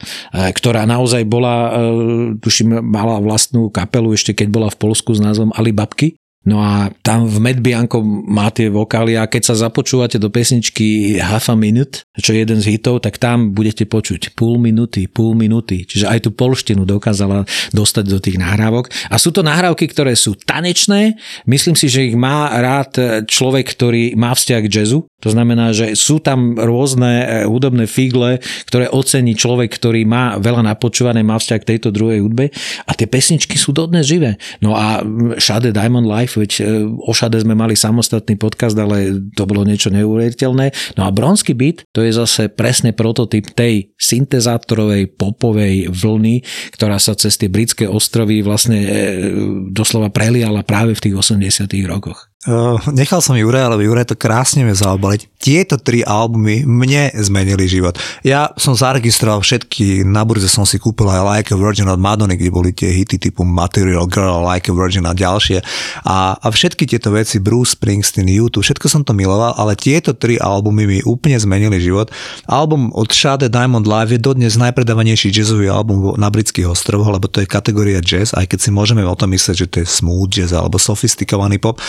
ktorá 0.55 0.87
naozaj 0.89 1.23
bola, 1.29 1.55
e, 1.55 1.71
tuším, 2.41 2.81
mala 2.81 3.21
vlastnú 3.21 3.69
kapelu 3.69 4.17
ešte 4.17 4.33
keď 4.33 4.49
bola 4.49 4.69
v 4.73 4.81
Polsku 4.81 5.13
s 5.13 5.21
názvom 5.21 5.53
Alibabky. 5.53 6.17
No 6.47 6.63
a 6.63 6.95
tam 7.03 7.27
v 7.27 7.43
Mad 7.43 7.59
Bianco 7.59 7.99
má 8.07 8.55
tie 8.55 8.71
vokály 8.71 9.19
a 9.19 9.27
keď 9.27 9.53
sa 9.53 9.67
započúvate 9.67 10.23
do 10.23 10.31
pesničky 10.31 11.19
Half 11.19 11.51
a 11.51 11.59
Minute, 11.59 12.07
čo 12.15 12.31
je 12.31 12.47
jeden 12.47 12.63
z 12.63 12.79
hitov, 12.79 13.03
tak 13.03 13.19
tam 13.19 13.51
budete 13.51 13.83
počuť 13.83 14.39
pol 14.39 14.63
minúty, 14.63 15.11
pol 15.11 15.35
minúty. 15.35 15.83
Čiže 15.83 16.07
aj 16.07 16.19
tú 16.23 16.31
polštinu 16.31 16.87
dokázala 16.87 17.43
dostať 17.75 18.05
do 18.07 18.23
tých 18.23 18.39
nahrávok. 18.39 18.95
A 19.11 19.19
sú 19.19 19.35
to 19.35 19.43
nahrávky, 19.43 19.91
ktoré 19.91 20.15
sú 20.15 20.39
tanečné. 20.39 21.19
Myslím 21.51 21.75
si, 21.75 21.91
že 21.91 22.07
ich 22.07 22.15
má 22.15 22.47
rád 22.55 23.27
človek, 23.27 23.67
ktorý 23.67 24.15
má 24.15 24.31
vzťah 24.31 24.61
k 24.63 24.71
jazzu. 24.71 25.03
To 25.25 25.33
znamená, 25.33 25.73
že 25.73 25.97
sú 25.97 26.21
tam 26.21 26.61
rôzne 26.61 27.45
hudobné 27.49 27.89
figle, 27.89 28.37
ktoré 28.69 28.93
ocení 28.93 29.33
človek, 29.33 29.73
ktorý 29.73 30.05
má 30.05 30.37
veľa 30.37 30.61
napočúvané, 30.77 31.25
má 31.25 31.41
vzťah 31.41 31.61
k 31.64 31.69
tejto 31.73 31.89
druhej 31.89 32.21
hudbe. 32.21 32.53
A 32.85 32.93
tie 32.93 33.09
pesničky 33.09 33.57
sú 33.57 33.73
dodnes 33.73 34.05
živé. 34.05 34.37
No 34.61 34.77
a 34.77 35.01
Shade 35.41 35.73
Diamond 35.73 36.05
Life 36.05 36.37
veď 36.37 36.53
o 37.01 37.17
Šade 37.17 37.41
sme 37.41 37.57
mali 37.57 37.73
samostatný 37.73 38.37
podcast, 38.37 38.77
ale 38.77 39.25
to 39.33 39.49
bolo 39.49 39.64
niečo 39.64 39.89
neuveriteľné. 39.89 41.01
No 41.01 41.09
a 41.09 41.11
Bronsky 41.11 41.57
beat, 41.57 41.89
to 41.97 42.05
je 42.05 42.12
zase 42.12 42.53
presne 42.53 42.93
prototyp 42.93 43.57
tej 43.57 43.97
syntezátorovej 43.97 45.17
popovej 45.17 45.89
vlny, 45.97 46.45
ktorá 46.77 47.01
sa 47.01 47.17
cez 47.17 47.41
tie 47.41 47.49
britské 47.49 47.89
ostrovy 47.89 48.45
vlastne 48.45 48.85
doslova 49.73 50.12
preliala 50.12 50.61
práve 50.61 50.93
v 50.93 51.09
tých 51.09 51.17
80 51.17 51.73
rokoch. 51.89 52.29
Uh, 52.47 52.79
nechal 52.95 53.19
som 53.19 53.35
Juraj, 53.35 53.67
ale 53.67 53.83
Juraj 53.83 54.07
to 54.07 54.15
krásne 54.15 54.63
vie 54.63 54.71
zaobaliť. 54.71 55.27
Tieto 55.43 55.83
tri 55.83 56.07
albumy 56.07 56.63
mne 56.63 57.11
zmenili 57.19 57.67
život. 57.67 57.99
Ja 58.23 58.55
som 58.55 58.79
zaregistroval 58.79 59.43
všetky, 59.43 60.07
na 60.07 60.23
burze 60.23 60.47
som 60.47 60.63
si 60.63 60.79
kúpil 60.79 61.11
aj 61.11 61.27
Like 61.27 61.51
a 61.51 61.59
Virgin 61.59 61.91
od 61.91 61.99
Madony, 61.99 62.39
kde 62.39 62.55
boli 62.55 62.71
tie 62.71 62.95
hity 62.95 63.19
typu 63.19 63.43
Material 63.43 64.07
Girl, 64.07 64.47
Like 64.47 64.71
a 64.71 64.75
Virgin 64.79 65.11
a 65.11 65.15
ďalšie. 65.19 65.59
A, 66.07 66.39
a 66.39 66.47
všetky 66.47 66.87
tieto 66.87 67.11
veci, 67.11 67.43
Bruce 67.43 67.75
Springsteen, 67.75 68.31
YouTube, 68.31 68.63
všetko 68.63 68.87
som 68.87 69.03
to 69.03 69.11
miloval, 69.11 69.59
ale 69.59 69.75
tieto 69.75 70.15
tri 70.15 70.39
albumy 70.39 70.87
mi 70.87 70.99
úplne 71.03 71.35
zmenili 71.43 71.83
život. 71.83 72.15
Album 72.47 72.95
od 72.95 73.11
Shade 73.11 73.51
Diamond 73.51 73.91
Live 73.91 74.15
je 74.15 74.23
dodnes 74.23 74.55
najpredávanejší 74.55 75.35
jazzový 75.35 75.67
album 75.67 76.15
na 76.15 76.31
britských 76.31 76.71
ostrovoch, 76.71 77.11
lebo 77.11 77.27
to 77.27 77.43
je 77.43 77.51
kategória 77.51 77.99
jazz, 77.99 78.31
aj 78.39 78.55
keď 78.55 78.59
si 78.63 78.71
môžeme 78.71 79.03
o 79.03 79.19
tom 79.19 79.35
myslieť, 79.35 79.57
že 79.59 79.67
to 79.67 79.77
je 79.83 79.87
smooth 79.91 80.31
jazz 80.31 80.55
alebo 80.55 80.79
sofistikovaný 80.79 81.59
pop. 81.59 81.83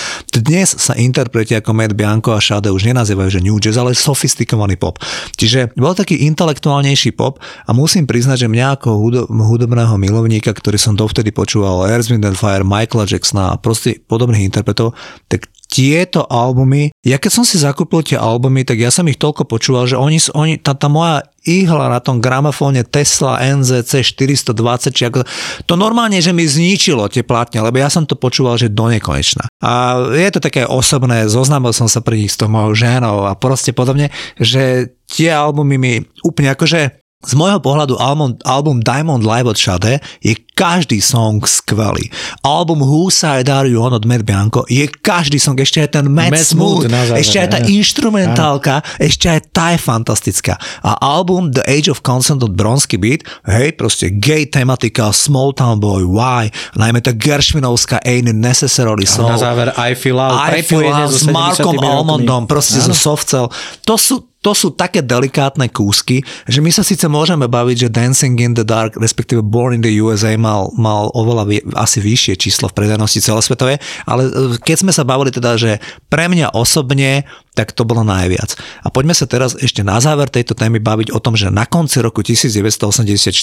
Dnes 0.47 0.79
sa 0.79 0.95
interpreti 0.95 1.59
ako 1.59 1.75
Matt 1.75 1.91
Bianco 1.91 2.31
a 2.31 2.39
Shade 2.39 2.71
už 2.71 2.87
nenazývajú, 2.87 3.27
že 3.35 3.43
new 3.43 3.59
jazz, 3.59 3.75
ale 3.75 3.91
sofistikovaný 3.91 4.79
pop. 4.79 4.95
Čiže 5.35 5.75
bol 5.75 5.91
taký 5.91 6.23
intelektuálnejší 6.23 7.19
pop 7.19 7.43
a 7.43 7.75
musím 7.75 8.07
priznať, 8.07 8.47
že 8.47 8.53
mňa 8.55 8.79
ako 8.79 9.11
hudobného 9.27 9.99
milovníka, 9.99 10.55
ktorý 10.55 10.79
som 10.79 10.95
dovtedy 10.95 11.35
počúval 11.35 11.91
Earth, 11.91 12.07
Wind 12.07 12.23
and 12.23 12.39
Fire, 12.39 12.63
Michaela 12.63 13.03
Jacksona 13.03 13.51
a 13.51 13.59
proste 13.59 13.99
podobných 13.99 14.47
interpretov, 14.47 14.95
tak 15.27 15.51
tieto 15.77 16.25
albumy, 16.25 16.89
ja 17.05 17.21
keď 17.21 17.31
som 17.37 17.45
si 17.45 17.61
zakúpil 17.61 18.01
tie 18.01 18.17
albumy, 18.17 18.65
tak 18.65 18.81
ja 18.81 18.89
som 18.89 19.05
ich 19.05 19.21
toľko 19.21 19.45
počúval, 19.45 19.85
že 19.85 19.93
oni, 19.93 20.17
oni 20.33 20.57
tá, 20.57 20.73
tá 20.73 20.89
moja 20.89 21.21
ihla 21.45 21.85
na 21.85 22.01
tom 22.01 22.17
gramofóne 22.17 22.81
Tesla 22.81 23.37
NZC 23.37 24.01
420, 24.01 24.57
či 24.89 25.05
ako, 25.05 25.21
to 25.69 25.73
normálne, 25.77 26.17
že 26.17 26.33
mi 26.33 26.49
zničilo 26.49 27.05
tie 27.13 27.21
plátne, 27.21 27.61
lebo 27.61 27.77
ja 27.77 27.93
som 27.93 28.09
to 28.09 28.17
počúval, 28.17 28.57
že 28.57 28.73
do 28.73 28.89
nekonečna. 28.89 29.45
A 29.61 30.01
je 30.17 30.29
to 30.33 30.41
také 30.41 30.65
osobné, 30.65 31.29
zoznámil 31.29 31.77
som 31.77 31.85
sa 31.85 32.01
pri 32.01 32.25
nich 32.25 32.33
s 32.33 32.41
tou 32.41 32.49
mojou 32.49 32.73
ženou 32.73 33.29
a 33.29 33.37
proste 33.37 33.69
podobne, 33.69 34.09
že 34.41 34.97
tie 35.05 35.29
albumy 35.29 35.77
mi 35.77 35.93
úplne 36.25 36.57
akože 36.57 37.06
Z 37.17 37.33
môjho 37.33 37.57
pohľadu 37.57 37.97
album, 37.97 38.37
album 38.45 38.77
Diamond 38.77 39.25
Live 39.25 39.49
od 39.49 39.57
Shade 39.57 39.97
je 40.21 40.37
každý 40.53 41.01
song 41.01 41.41
skvelý. 41.49 42.13
Album 42.45 42.85
Who 42.85 43.09
Side 43.09 43.49
Are 43.49 43.65
You 43.65 43.81
On 43.81 43.89
od 43.89 44.05
Matt 44.05 44.21
Bianco 44.21 44.69
je 44.69 44.85
každý 44.85 45.41
song, 45.41 45.57
ešte 45.57 45.81
aj 45.81 45.97
ten 45.97 46.05
Matt, 46.13 46.37
Matt 46.37 46.45
Smooth, 46.45 46.85
záver, 46.85 47.17
ešte 47.17 47.41
aj 47.41 47.49
tá 47.49 47.59
áno. 47.65 47.73
instrumentálka, 47.73 48.75
ešte 49.01 49.33
aj 49.33 49.49
tá 49.49 49.73
je 49.73 49.81
fantastická. 49.81 50.61
A 50.85 50.93
album 51.01 51.49
The 51.49 51.65
Age 51.65 51.89
of 51.89 52.05
Consent 52.05 52.45
od 52.45 52.53
Bronsky 52.53 53.01
Beat, 53.01 53.25
hej, 53.49 53.73
proste 53.73 54.13
gay 54.13 54.45
tematika, 54.45 55.09
Small 55.09 55.57
Town 55.57 55.81
Boy, 55.81 56.05
Why, 56.05 56.53
najmä 56.77 57.01
tá 57.01 57.17
Gershvinovská 57.17 57.97
Ain't 58.05 58.29
Necessarily 58.29 59.09
A 59.09 59.13
Soul. 59.17 59.33
na 59.33 59.41
záver 59.41 59.73
I 59.73 59.97
Feel 59.97 60.21
Out, 60.21 60.53
I 60.53 60.61
feel 60.61 60.85
so 61.09 61.17
s 61.17 61.25
Markom 61.25 61.73
70. 61.73 61.81
rokmi. 61.81 61.87
Almondom, 61.89 62.41
proste 62.45 62.77
zo 62.77 62.93
Áno. 62.93 63.01
Softcell. 63.01 63.49
To 63.89 63.97
sú, 63.97 64.21
to 64.47 64.55
sú 64.55 64.71
také 64.71 65.03
delikátne 65.03 65.67
kúsky, 65.67 66.23
že 66.47 66.63
my 66.63 66.71
sa 66.71 66.79
síce 66.79 67.03
môžeme 67.11 67.51
baviť, 67.51 67.83
že 67.83 67.89
Dancing 67.91 68.39
in 68.39 68.55
the 68.55 68.63
Dark, 68.63 68.95
respektíve 68.95 69.43
Born 69.43 69.75
in 69.75 69.83
the 69.83 69.91
USA 69.99 70.39
mal, 70.39 70.71
mal 70.79 71.11
oveľa 71.11 71.43
vie, 71.51 71.59
asi 71.75 71.99
vyššie 71.99 72.39
číslo 72.39 72.71
v 72.71 72.79
predajnosti 72.79 73.27
celosvetovej, 73.27 73.83
ale 74.07 74.31
e, 74.31 74.55
keď 74.63 74.87
sme 74.87 74.95
sa 74.95 75.03
bavili 75.03 75.35
teda, 75.35 75.59
že 75.59 75.83
pre 76.07 76.31
mňa 76.31 76.55
osobne, 76.55 77.27
tak 77.57 77.73
to 77.73 77.81
bolo 77.89 78.05
najviac. 78.05 78.53
A 78.85 78.93
poďme 78.93 79.17
sa 79.17 79.25
teraz 79.25 79.57
ešte 79.57 79.81
na 79.81 79.97
záver 79.97 80.29
tejto 80.29 80.53
témy 80.53 80.77
baviť 80.77 81.09
o 81.09 81.17
tom, 81.17 81.33
že 81.33 81.49
na 81.49 81.65
konci 81.65 81.97
roku 82.05 82.21
1984 82.21 83.33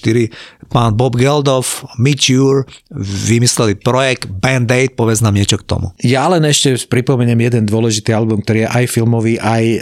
pán 0.70 0.94
Bob 0.94 1.18
Geldof, 1.18 1.82
Mitch 1.98 2.30
Ure 2.30 2.70
vymysleli 2.94 3.74
projekt 3.74 4.30
Band-Aid, 4.30 4.94
povedz 4.94 5.18
nám 5.18 5.34
niečo 5.34 5.58
k 5.58 5.66
tomu. 5.66 5.90
Ja 5.98 6.30
len 6.30 6.46
ešte 6.46 6.78
pripomeniem 6.86 7.50
jeden 7.50 7.66
dôležitý 7.66 8.14
album, 8.14 8.46
ktorý 8.46 8.64
je 8.64 8.68
aj 8.70 8.84
filmový, 8.86 9.34
aj 9.42 9.64
e, 9.66 9.78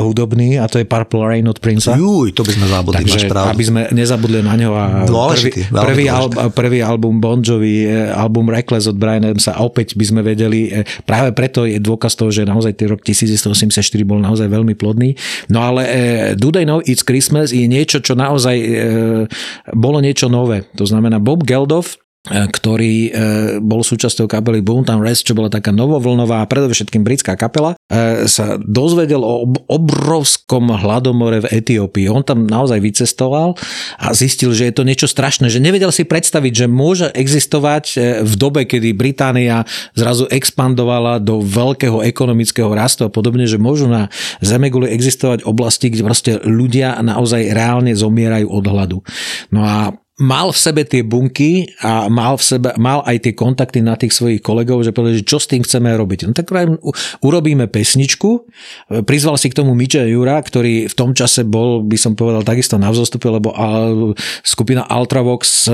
hudobný 0.00 0.56
a 0.56 0.64
to 0.72 0.80
je 0.80 0.88
Purple 0.88 1.20
Rain 1.28 1.44
od 1.44 1.60
Prince'a. 1.60 2.00
Juj, 2.00 2.32
to 2.32 2.48
by 2.48 2.56
sme 2.56 2.66
zabudli, 2.72 3.04
máš 3.04 3.12
Takže 3.12 3.28
pravdu. 3.28 3.50
aby 3.52 3.64
sme 3.68 3.80
nezabudli 3.92 4.40
na 4.40 4.54
ňo 4.56 4.70
a 4.72 4.84
Dôležitý, 5.04 5.68
prvý, 5.68 5.84
prvý, 5.84 6.04
dôležitý. 6.08 6.40
al, 6.40 6.48
prvý 6.56 6.78
album 6.80 7.20
Bon 7.20 7.44
Jovi, 7.44 7.84
e, 7.84 8.08
album 8.08 8.48
Reckless 8.48 8.88
od 8.88 8.96
Brian 8.96 9.26
Adamsa 9.26 9.60
opäť 9.60 9.98
by 9.98 10.04
sme 10.06 10.20
vedeli, 10.24 10.72
e, 10.72 10.86
práve 11.04 11.36
preto 11.36 11.68
je 11.68 11.76
dôkaz 11.76 12.16
toho, 12.16 12.32
že 12.32 12.48
naozaj 12.48 12.72
ten 12.78 12.88
rok 12.88 13.04
1984 13.68 14.10
bol 14.10 14.20
naozaj 14.22 14.48
veľmi 14.48 14.74
plodný. 14.78 15.14
No 15.50 15.62
ale 15.66 15.82
e, 15.86 15.92
Do 16.38 16.54
They 16.54 16.64
Know 16.64 16.80
It's 16.82 17.02
Christmas 17.02 17.50
je 17.50 17.66
niečo, 17.66 18.00
čo 18.00 18.14
naozaj 18.14 18.56
e, 18.56 18.68
bolo 19.74 19.98
niečo 20.00 20.30
nové. 20.30 20.66
To 20.78 20.86
znamená 20.86 21.18
Bob 21.18 21.42
Geldof 21.42 22.05
ktorý 22.26 22.94
e, 23.06 23.10
bol 23.62 23.86
súčasťou 23.86 24.26
kapely 24.26 24.58
Boomtown 24.58 24.98
Rest, 24.98 25.30
čo 25.30 25.38
bola 25.38 25.46
taká 25.46 25.70
novovlnová, 25.70 26.42
predovšetkým 26.50 27.06
britská 27.06 27.38
kapela, 27.38 27.78
e, 27.86 28.26
sa 28.26 28.58
dozvedel 28.58 29.22
o 29.22 29.46
ob- 29.46 29.62
obrovskom 29.70 30.74
hladomore 30.74 31.46
v 31.46 31.62
Etiópii. 31.62 32.10
On 32.10 32.26
tam 32.26 32.50
naozaj 32.50 32.82
vycestoval 32.82 33.54
a 34.02 34.10
zistil, 34.10 34.50
že 34.50 34.66
je 34.66 34.74
to 34.74 34.82
niečo 34.82 35.06
strašné, 35.06 35.46
že 35.46 35.62
nevedel 35.62 35.94
si 35.94 36.02
predstaviť, 36.02 36.52
že 36.52 36.66
môže 36.66 37.06
existovať 37.14 37.84
e, 37.94 37.96
v 38.26 38.34
dobe, 38.34 38.66
kedy 38.66 38.90
Británia 38.98 39.62
zrazu 39.94 40.26
expandovala 40.26 41.22
do 41.22 41.38
veľkého 41.38 42.02
ekonomického 42.02 42.74
rastu 42.74 43.06
a 43.06 43.12
podobne, 43.12 43.46
že 43.46 43.62
môžu 43.62 43.86
na 43.86 44.10
Zemeguli 44.42 44.90
existovať 44.90 45.46
oblasti, 45.46 45.94
kde 45.94 46.02
proste 46.02 46.32
ľudia 46.42 46.98
naozaj 46.98 47.54
reálne 47.54 47.94
zomierajú 47.94 48.50
od 48.50 48.64
hladu. 48.66 48.98
No 49.54 49.62
a 49.62 49.94
mal 50.16 50.48
v 50.48 50.58
sebe 50.58 50.82
tie 50.88 51.04
bunky 51.04 51.76
a 51.84 52.08
mal, 52.08 52.40
v 52.40 52.44
sebe, 52.44 52.72
mal 52.80 53.04
aj 53.04 53.28
tie 53.28 53.32
kontakty 53.36 53.84
na 53.84 54.00
tých 54.00 54.16
svojich 54.16 54.40
kolegov, 54.40 54.80
že 54.80 54.96
povedali, 54.96 55.20
že 55.20 55.28
čo 55.28 55.36
s 55.36 55.44
tým 55.44 55.60
chceme 55.60 55.92
robiť. 55.92 56.24
No 56.24 56.32
tak 56.32 56.48
urobíme 57.20 57.68
pesničku. 57.68 58.48
Prizval 59.04 59.36
si 59.36 59.52
k 59.52 59.58
tomu 59.60 59.76
Mitcha 59.76 60.08
Jura, 60.08 60.40
ktorý 60.40 60.88
v 60.88 60.94
tom 60.96 61.12
čase 61.12 61.44
bol, 61.44 61.84
by 61.84 62.00
som 62.00 62.16
povedal, 62.16 62.40
takisto 62.48 62.80
na 62.80 62.88
vzostupe, 62.88 63.28
lebo 63.28 63.52
skupina 64.40 64.88
Ultravox 64.88 65.68
e, 65.68 65.72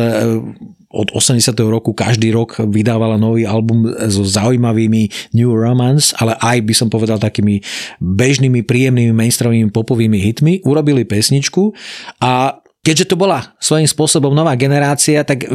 od 0.90 1.08
80. 1.14 1.54
roku 1.62 1.94
každý 1.94 2.34
rok 2.34 2.58
vydávala 2.66 3.16
nový 3.16 3.46
album 3.46 3.94
so 4.10 4.26
zaujímavými 4.26 5.32
New 5.38 5.54
Romance, 5.54 6.12
ale 6.18 6.34
aj 6.42 6.58
by 6.66 6.74
som 6.74 6.88
povedal 6.90 7.22
takými 7.22 7.62
bežnými, 8.02 8.66
príjemnými 8.66 9.14
mainstreamovými 9.14 9.70
popovými 9.70 10.18
hitmi. 10.18 10.52
Urobili 10.66 11.06
pesničku 11.06 11.72
a 12.20 12.61
keďže 12.82 13.14
to 13.14 13.16
bola 13.16 13.54
svojím 13.62 13.86
spôsobom 13.86 14.34
nová 14.34 14.58
generácia, 14.58 15.22
tak 15.22 15.46
e, 15.46 15.48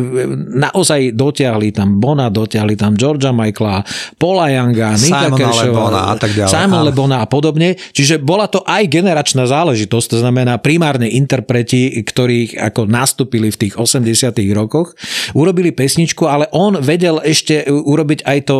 naozaj 0.55 1.11
dotiahli 1.11 1.75
tam 1.75 1.99
Bona, 1.99 2.31
dotiahli 2.31 2.79
tam 2.79 2.95
Georgia 2.95 3.35
Michaela, 3.35 3.83
Paula 4.15 4.47
Younga, 4.47 4.95
Nika 4.95 5.27
Simona 5.27 5.35
Cashova, 5.35 5.67
Lebona 5.67 6.01
a 6.07 6.15
tak 6.15 6.31
ďalej. 6.31 6.51
Simon. 6.55 6.83
Lebona 6.87 7.17
a 7.19 7.27
podobne. 7.27 7.75
Čiže 7.75 8.23
bola 8.23 8.47
to 8.47 8.63
aj 8.63 8.87
generačná 8.87 9.43
záležitosť, 9.43 10.07
to 10.15 10.17
znamená 10.23 10.55
primárne 10.63 11.11
interpreti, 11.11 11.99
ktorí 11.99 12.55
ako 12.55 12.87
nastúpili 12.87 13.51
v 13.51 13.59
tých 13.67 13.73
80 13.75 14.07
rokoch, 14.55 14.95
urobili 15.35 15.75
pesničku, 15.75 16.23
ale 16.23 16.47
on 16.55 16.79
vedel 16.79 17.19
ešte 17.19 17.67
urobiť 17.67 18.23
aj 18.23 18.39
to, 18.47 18.57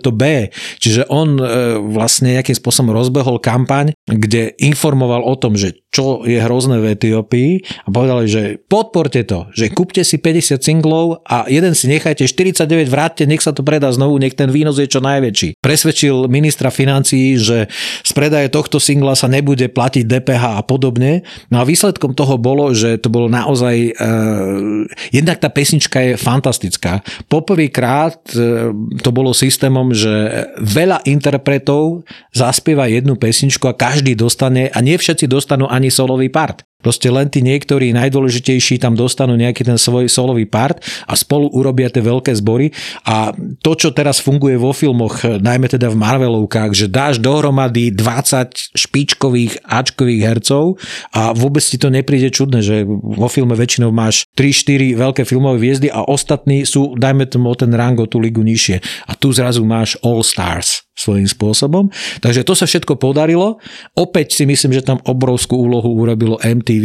to 0.00 0.10
B. 0.16 0.48
Čiže 0.80 1.12
on 1.12 1.36
e, 1.36 1.44
vlastne 1.92 2.32
nejakým 2.32 2.56
spôsobom 2.56 2.96
rozbehol 2.96 3.44
kampaň, 3.44 3.92
kde 4.08 4.56
informoval 4.56 5.20
o 5.20 5.36
tom, 5.36 5.52
že 5.52 5.84
čo 5.96 6.28
je 6.28 6.36
hrozné 6.36 6.76
v 6.76 6.92
Etiópii 6.92 7.50
a 7.84 7.88
povedali, 7.88 8.28
že 8.28 8.42
podporte 8.68 9.24
to, 9.24 9.48
že 9.56 9.72
kúpte 9.72 10.04
si 10.04 10.20
50 10.20 10.60
singlov 10.60 11.24
a 11.24 11.48
jeden 11.48 11.72
si 11.72 11.88
nechajte, 11.88 12.28
49 12.28 12.92
vráťte, 12.92 13.24
nech 13.24 13.40
sa 13.40 13.56
to 13.56 13.64
predá 13.64 13.88
znovu, 13.88 14.20
nech 14.20 14.36
ten 14.36 14.52
výnos 14.52 14.76
je 14.76 14.84
čo 14.84 15.00
najväčší. 15.00 15.56
Presvedčil 15.64 16.28
ministra 16.28 16.68
financií, 16.68 17.40
že 17.40 17.72
z 18.04 18.10
predaje 18.12 18.52
tohto 18.52 18.76
singla 18.76 19.16
sa 19.16 19.24
nebude 19.24 19.72
platiť 19.72 20.04
DPH 20.04 20.60
a 20.60 20.62
podobne. 20.62 21.24
No 21.48 21.64
a 21.64 21.68
výsledkom 21.68 22.12
toho 22.12 22.36
bolo, 22.36 22.76
že 22.76 23.00
to 23.00 23.08
bolo 23.08 23.32
naozaj, 23.32 23.96
uh, 23.96 24.84
jednak 25.16 25.40
tá 25.40 25.48
pesnička 25.48 25.98
je 26.02 26.12
fantastická. 26.20 27.00
Poprvýkrát 27.32 28.20
uh, 28.36 28.68
to 29.00 29.10
bolo 29.16 29.32
systémom, 29.32 29.96
že 29.96 30.44
veľa 30.60 31.08
interpretov 31.08 32.04
zaspieva 32.36 32.84
jednu 32.90 33.16
pesničku 33.16 33.64
a 33.64 33.72
každý 33.72 34.12
dostane, 34.12 34.68
a 34.68 34.78
nie 34.84 34.98
všetci 34.98 35.24
dostanú 35.30 35.70
ani 35.70 35.85
solový 35.90 36.28
part. 36.28 36.62
Proste 36.86 37.10
len 37.10 37.26
tí 37.26 37.42
niektorí 37.42 37.90
najdôležitejší 37.98 38.78
tam 38.78 38.94
dostanú 38.94 39.34
nejaký 39.34 39.66
ten 39.66 39.74
svoj 39.74 40.06
solový 40.06 40.46
part 40.46 40.78
a 41.10 41.18
spolu 41.18 41.50
urobia 41.50 41.90
tie 41.90 41.98
veľké 41.98 42.30
zbory. 42.38 42.70
A 43.02 43.34
to, 43.58 43.74
čo 43.74 43.90
teraz 43.90 44.22
funguje 44.22 44.54
vo 44.54 44.70
filmoch, 44.70 45.26
najmä 45.26 45.66
teda 45.66 45.90
v 45.90 45.98
Marvelovkách, 45.98 46.78
že 46.78 46.86
dáš 46.86 47.18
dohromady 47.18 47.90
20 47.90 48.78
špičkových 48.78 49.66
Ačkových 49.66 50.22
hercov 50.22 50.78
a 51.10 51.34
vôbec 51.34 51.66
ti 51.66 51.74
to 51.74 51.90
nepríde 51.90 52.30
čudné, 52.30 52.62
že 52.62 52.86
vo 52.86 53.26
filme 53.26 53.58
väčšinou 53.58 53.90
máš 53.90 54.30
3-4 54.38 54.94
veľké 54.94 55.22
filmové 55.26 55.58
hviezdy 55.58 55.90
a 55.90 56.06
ostatní 56.06 56.62
sú, 56.62 56.94
dajme 56.94 57.26
tomu 57.26 57.50
o 57.50 57.58
ten 57.58 57.74
rang, 57.74 57.98
o 57.98 58.06
tú 58.06 58.22
ligu 58.22 58.46
nižšie. 58.46 58.78
A 59.10 59.18
tu 59.18 59.34
zrazu 59.34 59.66
máš 59.66 59.98
All 60.06 60.22
Stars 60.22 60.86
svojím 60.96 61.28
spôsobom. 61.28 61.92
Takže 62.24 62.42
to 62.42 62.56
sa 62.56 62.64
všetko 62.64 62.96
podarilo. 62.96 63.60
Opäť 63.92 64.32
si 64.40 64.48
myslím, 64.48 64.72
že 64.72 64.82
tam 64.82 64.98
obrovskú 65.04 65.60
úlohu 65.60 65.92
urobilo 65.92 66.40
MTV. 66.40 66.75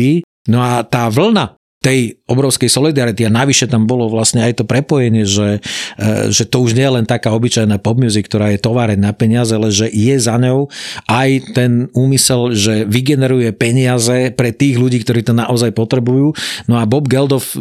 No 0.50 0.62
a 0.62 0.82
tá 0.82 1.10
vlna 1.12 1.58
tej 1.82 2.21
obrovskej 2.32 2.72
solidarity 2.72 3.28
a 3.28 3.32
navyše 3.32 3.68
tam 3.68 3.84
bolo 3.84 4.08
vlastne 4.08 4.42
aj 4.42 4.62
to 4.62 4.64
prepojenie, 4.64 5.28
že, 5.28 5.60
e, 6.00 6.32
že 6.32 6.48
to 6.48 6.64
už 6.64 6.74
nie 6.74 6.88
je 6.88 6.96
len 6.96 7.06
taká 7.06 7.36
obyčajná 7.36 7.78
pop 7.84 8.00
music, 8.00 8.32
ktorá 8.32 8.56
je 8.56 8.64
továreň 8.64 9.00
na 9.00 9.12
peniaze, 9.12 9.52
ale 9.52 9.70
že 9.70 9.92
je 9.92 10.16
za 10.16 10.40
ňou 10.40 10.72
aj 11.12 11.30
ten 11.52 11.92
úmysel, 11.92 12.56
že 12.56 12.88
vygeneruje 12.88 13.52
peniaze 13.52 14.32
pre 14.32 14.56
tých 14.56 14.80
ľudí, 14.80 15.04
ktorí 15.04 15.28
to 15.28 15.36
naozaj 15.36 15.76
potrebujú. 15.76 16.32
No 16.72 16.80
a 16.80 16.88
Bob 16.88 17.12
Geldof 17.12 17.52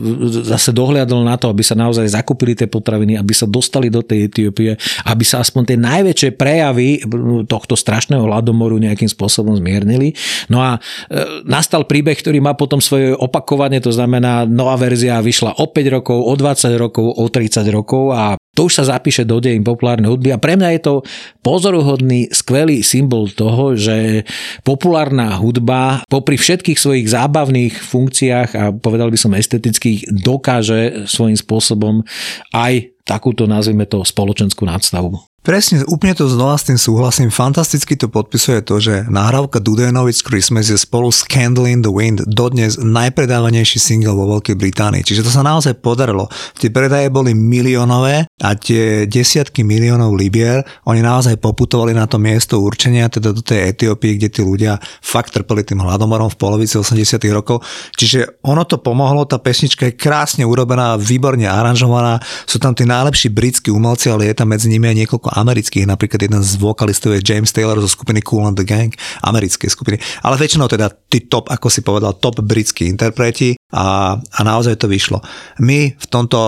zase 0.46 0.70
dohliadol 0.70 1.26
na 1.26 1.34
to, 1.34 1.50
aby 1.50 1.66
sa 1.66 1.74
naozaj 1.74 2.06
zakúpili 2.06 2.54
tie 2.54 2.70
potraviny, 2.70 3.18
aby 3.18 3.34
sa 3.34 3.50
dostali 3.50 3.90
do 3.90 4.00
tej 4.00 4.30
Etiópie, 4.30 4.78
aby 5.08 5.24
sa 5.26 5.42
aspoň 5.42 5.74
tie 5.74 5.78
najväčšie 5.80 6.30
prejavy 6.38 7.02
tohto 7.50 7.74
strašného 7.74 8.28
hladomoru 8.28 8.78
nejakým 8.78 9.10
spôsobom 9.10 9.58
zmiernili. 9.58 10.14
No 10.46 10.62
a 10.62 10.78
e, 10.78 11.42
nastal 11.48 11.88
príbeh, 11.88 12.14
ktorý 12.14 12.38
má 12.38 12.54
potom 12.54 12.78
svoje 12.78 13.16
opakovanie, 13.16 13.82
to 13.82 13.90
znamená 13.90 14.44
nová 14.60 14.76
verzia 14.76 15.24
vyšla 15.24 15.56
o 15.56 15.72
5 15.72 15.96
rokov, 15.96 16.18
o 16.20 16.32
20 16.36 16.76
rokov, 16.76 17.06
o 17.16 17.24
30 17.24 17.64
rokov 17.72 18.12
a 18.12 18.36
to 18.52 18.68
už 18.68 18.82
sa 18.82 18.84
zapíše 18.92 19.24
do 19.24 19.40
dejín 19.40 19.64
populárnej 19.64 20.12
hudby 20.12 20.36
a 20.36 20.42
pre 20.42 20.58
mňa 20.58 20.68
je 20.76 20.80
to 20.84 20.94
pozoruhodný, 21.40 22.28
skvelý 22.28 22.84
symbol 22.84 23.32
toho, 23.32 23.72
že 23.72 24.28
populárna 24.66 25.32
hudba 25.40 26.04
popri 26.10 26.36
všetkých 26.36 26.76
svojich 26.76 27.06
zábavných 27.08 27.72
funkciách 27.80 28.50
a 28.58 28.64
povedal 28.76 29.08
by 29.08 29.16
som 29.16 29.32
estetických 29.32 30.12
dokáže 30.12 31.08
svojím 31.08 31.38
spôsobom 31.40 32.04
aj 32.52 32.92
takúto, 33.06 33.48
nazvime 33.48 33.88
to, 33.88 34.04
spoločenskú 34.04 34.68
nadstavu. 34.68 35.29
Presne, 35.40 35.88
úplne 35.88 36.12
to 36.12 36.28
znova 36.28 36.52
s 36.60 36.68
tým 36.68 36.76
súhlasím. 36.76 37.32
Fantasticky 37.32 37.96
to 37.96 38.12
podpisuje 38.12 38.60
to, 38.60 38.76
že 38.76 39.08
nahrávka 39.08 39.56
It's 40.04 40.20
Christmas 40.20 40.68
je 40.68 40.76
spolu 40.76 41.08
s 41.08 41.24
Candle 41.24 41.64
in 41.72 41.80
the 41.80 41.88
Wind 41.88 42.28
dodnes 42.28 42.76
najpredávanejší 42.76 43.80
single 43.80 44.20
vo 44.20 44.36
Veľkej 44.36 44.52
Británii. 44.60 45.00
Čiže 45.00 45.24
to 45.24 45.32
sa 45.32 45.40
naozaj 45.40 45.80
podarilo. 45.80 46.28
Tie 46.60 46.68
predaje 46.68 47.08
boli 47.08 47.32
miliónové 47.32 48.28
a 48.44 48.52
tie 48.52 49.08
desiatky 49.08 49.64
miliónov 49.64 50.12
libier, 50.12 50.60
oni 50.84 51.00
naozaj 51.00 51.40
poputovali 51.40 51.96
na 51.96 52.04
to 52.04 52.20
miesto 52.20 52.60
určenia, 52.60 53.08
teda 53.08 53.32
do 53.32 53.40
tej 53.40 53.72
Etiópie, 53.72 54.20
kde 54.20 54.28
tí 54.28 54.44
ľudia 54.44 54.76
fakt 55.00 55.32
trpeli 55.32 55.64
tým 55.64 55.80
hladomorom 55.80 56.28
v 56.28 56.36
polovici 56.36 56.76
80 56.76 57.16
rokov. 57.32 57.64
Čiže 57.96 58.44
ono 58.44 58.68
to 58.68 58.76
pomohlo, 58.76 59.24
tá 59.24 59.40
pesnička 59.40 59.88
je 59.88 59.96
krásne 59.96 60.44
urobená, 60.44 61.00
výborne 61.00 61.48
aranžovaná, 61.48 62.20
sú 62.44 62.60
tam 62.60 62.76
tí 62.76 62.84
najlepší 62.84 63.32
britskí 63.32 63.72
umelci, 63.72 64.12
ale 64.12 64.28
je 64.28 64.36
tam 64.36 64.52
medzi 64.52 64.68
nimi 64.68 64.84
aj 64.84 64.98
niekoľko 65.00 65.29
amerických, 65.30 65.86
napríklad 65.86 66.26
jeden 66.26 66.42
z 66.42 66.58
vokalistov 66.58 67.14
je 67.14 67.22
James 67.22 67.50
Taylor 67.54 67.78
zo 67.78 67.86
skupiny 67.86 68.20
Cool 68.22 68.50
and 68.50 68.58
the 68.58 68.66
Gang, 68.66 68.90
americkej 69.22 69.70
skupiny, 69.70 69.96
ale 70.26 70.36
väčšinou 70.36 70.66
teda 70.66 70.90
tí 71.10 71.30
top, 71.30 71.48
ako 71.48 71.66
si 71.70 71.80
povedal, 71.86 72.18
top 72.18 72.42
britskí 72.42 72.86
interpreti 72.90 73.54
a, 73.70 74.18
a 74.18 74.40
naozaj 74.42 74.76
to 74.78 74.90
vyšlo. 74.90 75.22
My 75.62 75.94
v 75.94 76.06
tomto 76.10 76.38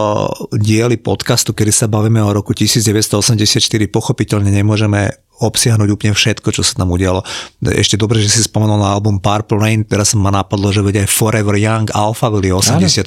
dieli 0.55 0.99
podcastu, 0.99 1.55
kedy 1.55 1.71
sa 1.71 1.87
bavíme 1.87 2.19
o 2.23 2.35
roku 2.35 2.53
1984, 2.53 3.63
pochopiteľne 3.89 4.51
nemôžeme 4.51 5.32
obsiahnuť 5.43 5.89
úplne 5.91 6.15
všetko, 6.15 6.49
čo 6.55 6.63
sa 6.63 6.79
tam 6.79 6.95
udialo. 6.95 7.27
Ešte 7.63 7.99
dobre, 7.99 8.23
že 8.23 8.31
si 8.31 8.41
spomenul 8.47 8.79
na 8.79 8.95
album 8.95 9.19
Purple 9.19 9.59
Rain, 9.59 9.83
teraz 9.83 10.15
ma 10.15 10.31
napadlo, 10.31 10.71
že 10.71 10.81
vedia 10.81 11.03
aj 11.03 11.11
Forever 11.11 11.59
Young 11.59 11.91
Alpha 11.91 12.31
Willy 12.31 12.55
84 12.55 13.03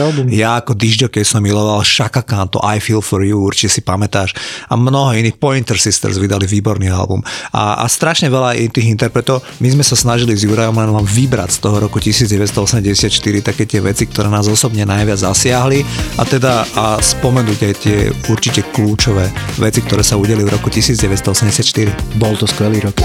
album. 0.00 0.32
Ja 0.32 0.58
ako 0.58 0.72
disjockey 0.74 1.22
som 1.22 1.44
miloval 1.44 1.84
Shaka 1.84 2.24
Khan, 2.24 2.48
to 2.48 2.58
I 2.64 2.80
Feel 2.80 3.04
For 3.04 3.20
You, 3.20 3.44
určite 3.44 3.78
si 3.78 3.80
pamätáš. 3.84 4.32
A 4.68 4.74
mnoho 4.74 5.12
iných 5.14 5.36
Pointer 5.36 5.76
Sisters 5.76 6.16
vydali 6.16 6.48
výborný 6.48 6.88
album. 6.88 7.20
A, 7.52 7.82
a 7.82 7.86
strašne 7.86 8.32
veľa 8.32 8.56
tých 8.72 8.88
interpretov. 8.90 9.44
My 9.60 9.68
sme 9.70 9.84
sa 9.84 9.94
snažili 9.94 10.34
s 10.34 10.42
Jurajom 10.42 10.74
len 10.74 10.90
vám 10.90 11.06
vybrať 11.06 11.56
z 11.56 11.58
toho 11.62 11.76
roku 11.78 12.00
1984 12.00 13.12
také 13.44 13.64
tie 13.68 13.80
veci, 13.84 14.08
ktoré 14.08 14.32
nás 14.32 14.48
osobne 14.48 14.82
najviac 14.88 15.20
zasiahli 15.20 15.84
a 16.18 16.22
teda 16.24 16.66
a 16.74 16.84
spomenúť 16.98 17.60
aj 17.60 17.74
tie 17.78 17.98
určite 18.30 18.64
kľúčové 18.72 19.28
veci, 19.58 19.80
ktoré 19.82 20.02
sa 20.02 20.18
udeli 20.18 20.42
v 20.46 20.50
roku 20.54 20.70
1984. 20.70 21.73
Bol 22.14 22.38
to 22.38 22.46
skvelý 22.46 22.80
rok. 22.80 23.02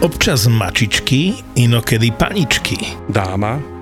Občas 0.00 0.46
mačičky, 0.46 1.34
inokedy 1.58 2.10
paničky. 2.14 2.78
dáma 3.10 3.75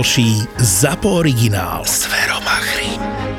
ďalší 0.00 0.48
ZAPO 0.56 1.10
originál 1.10 1.84
s 1.84 2.08
Verom 2.08 2.48
Achrim. 2.48 3.29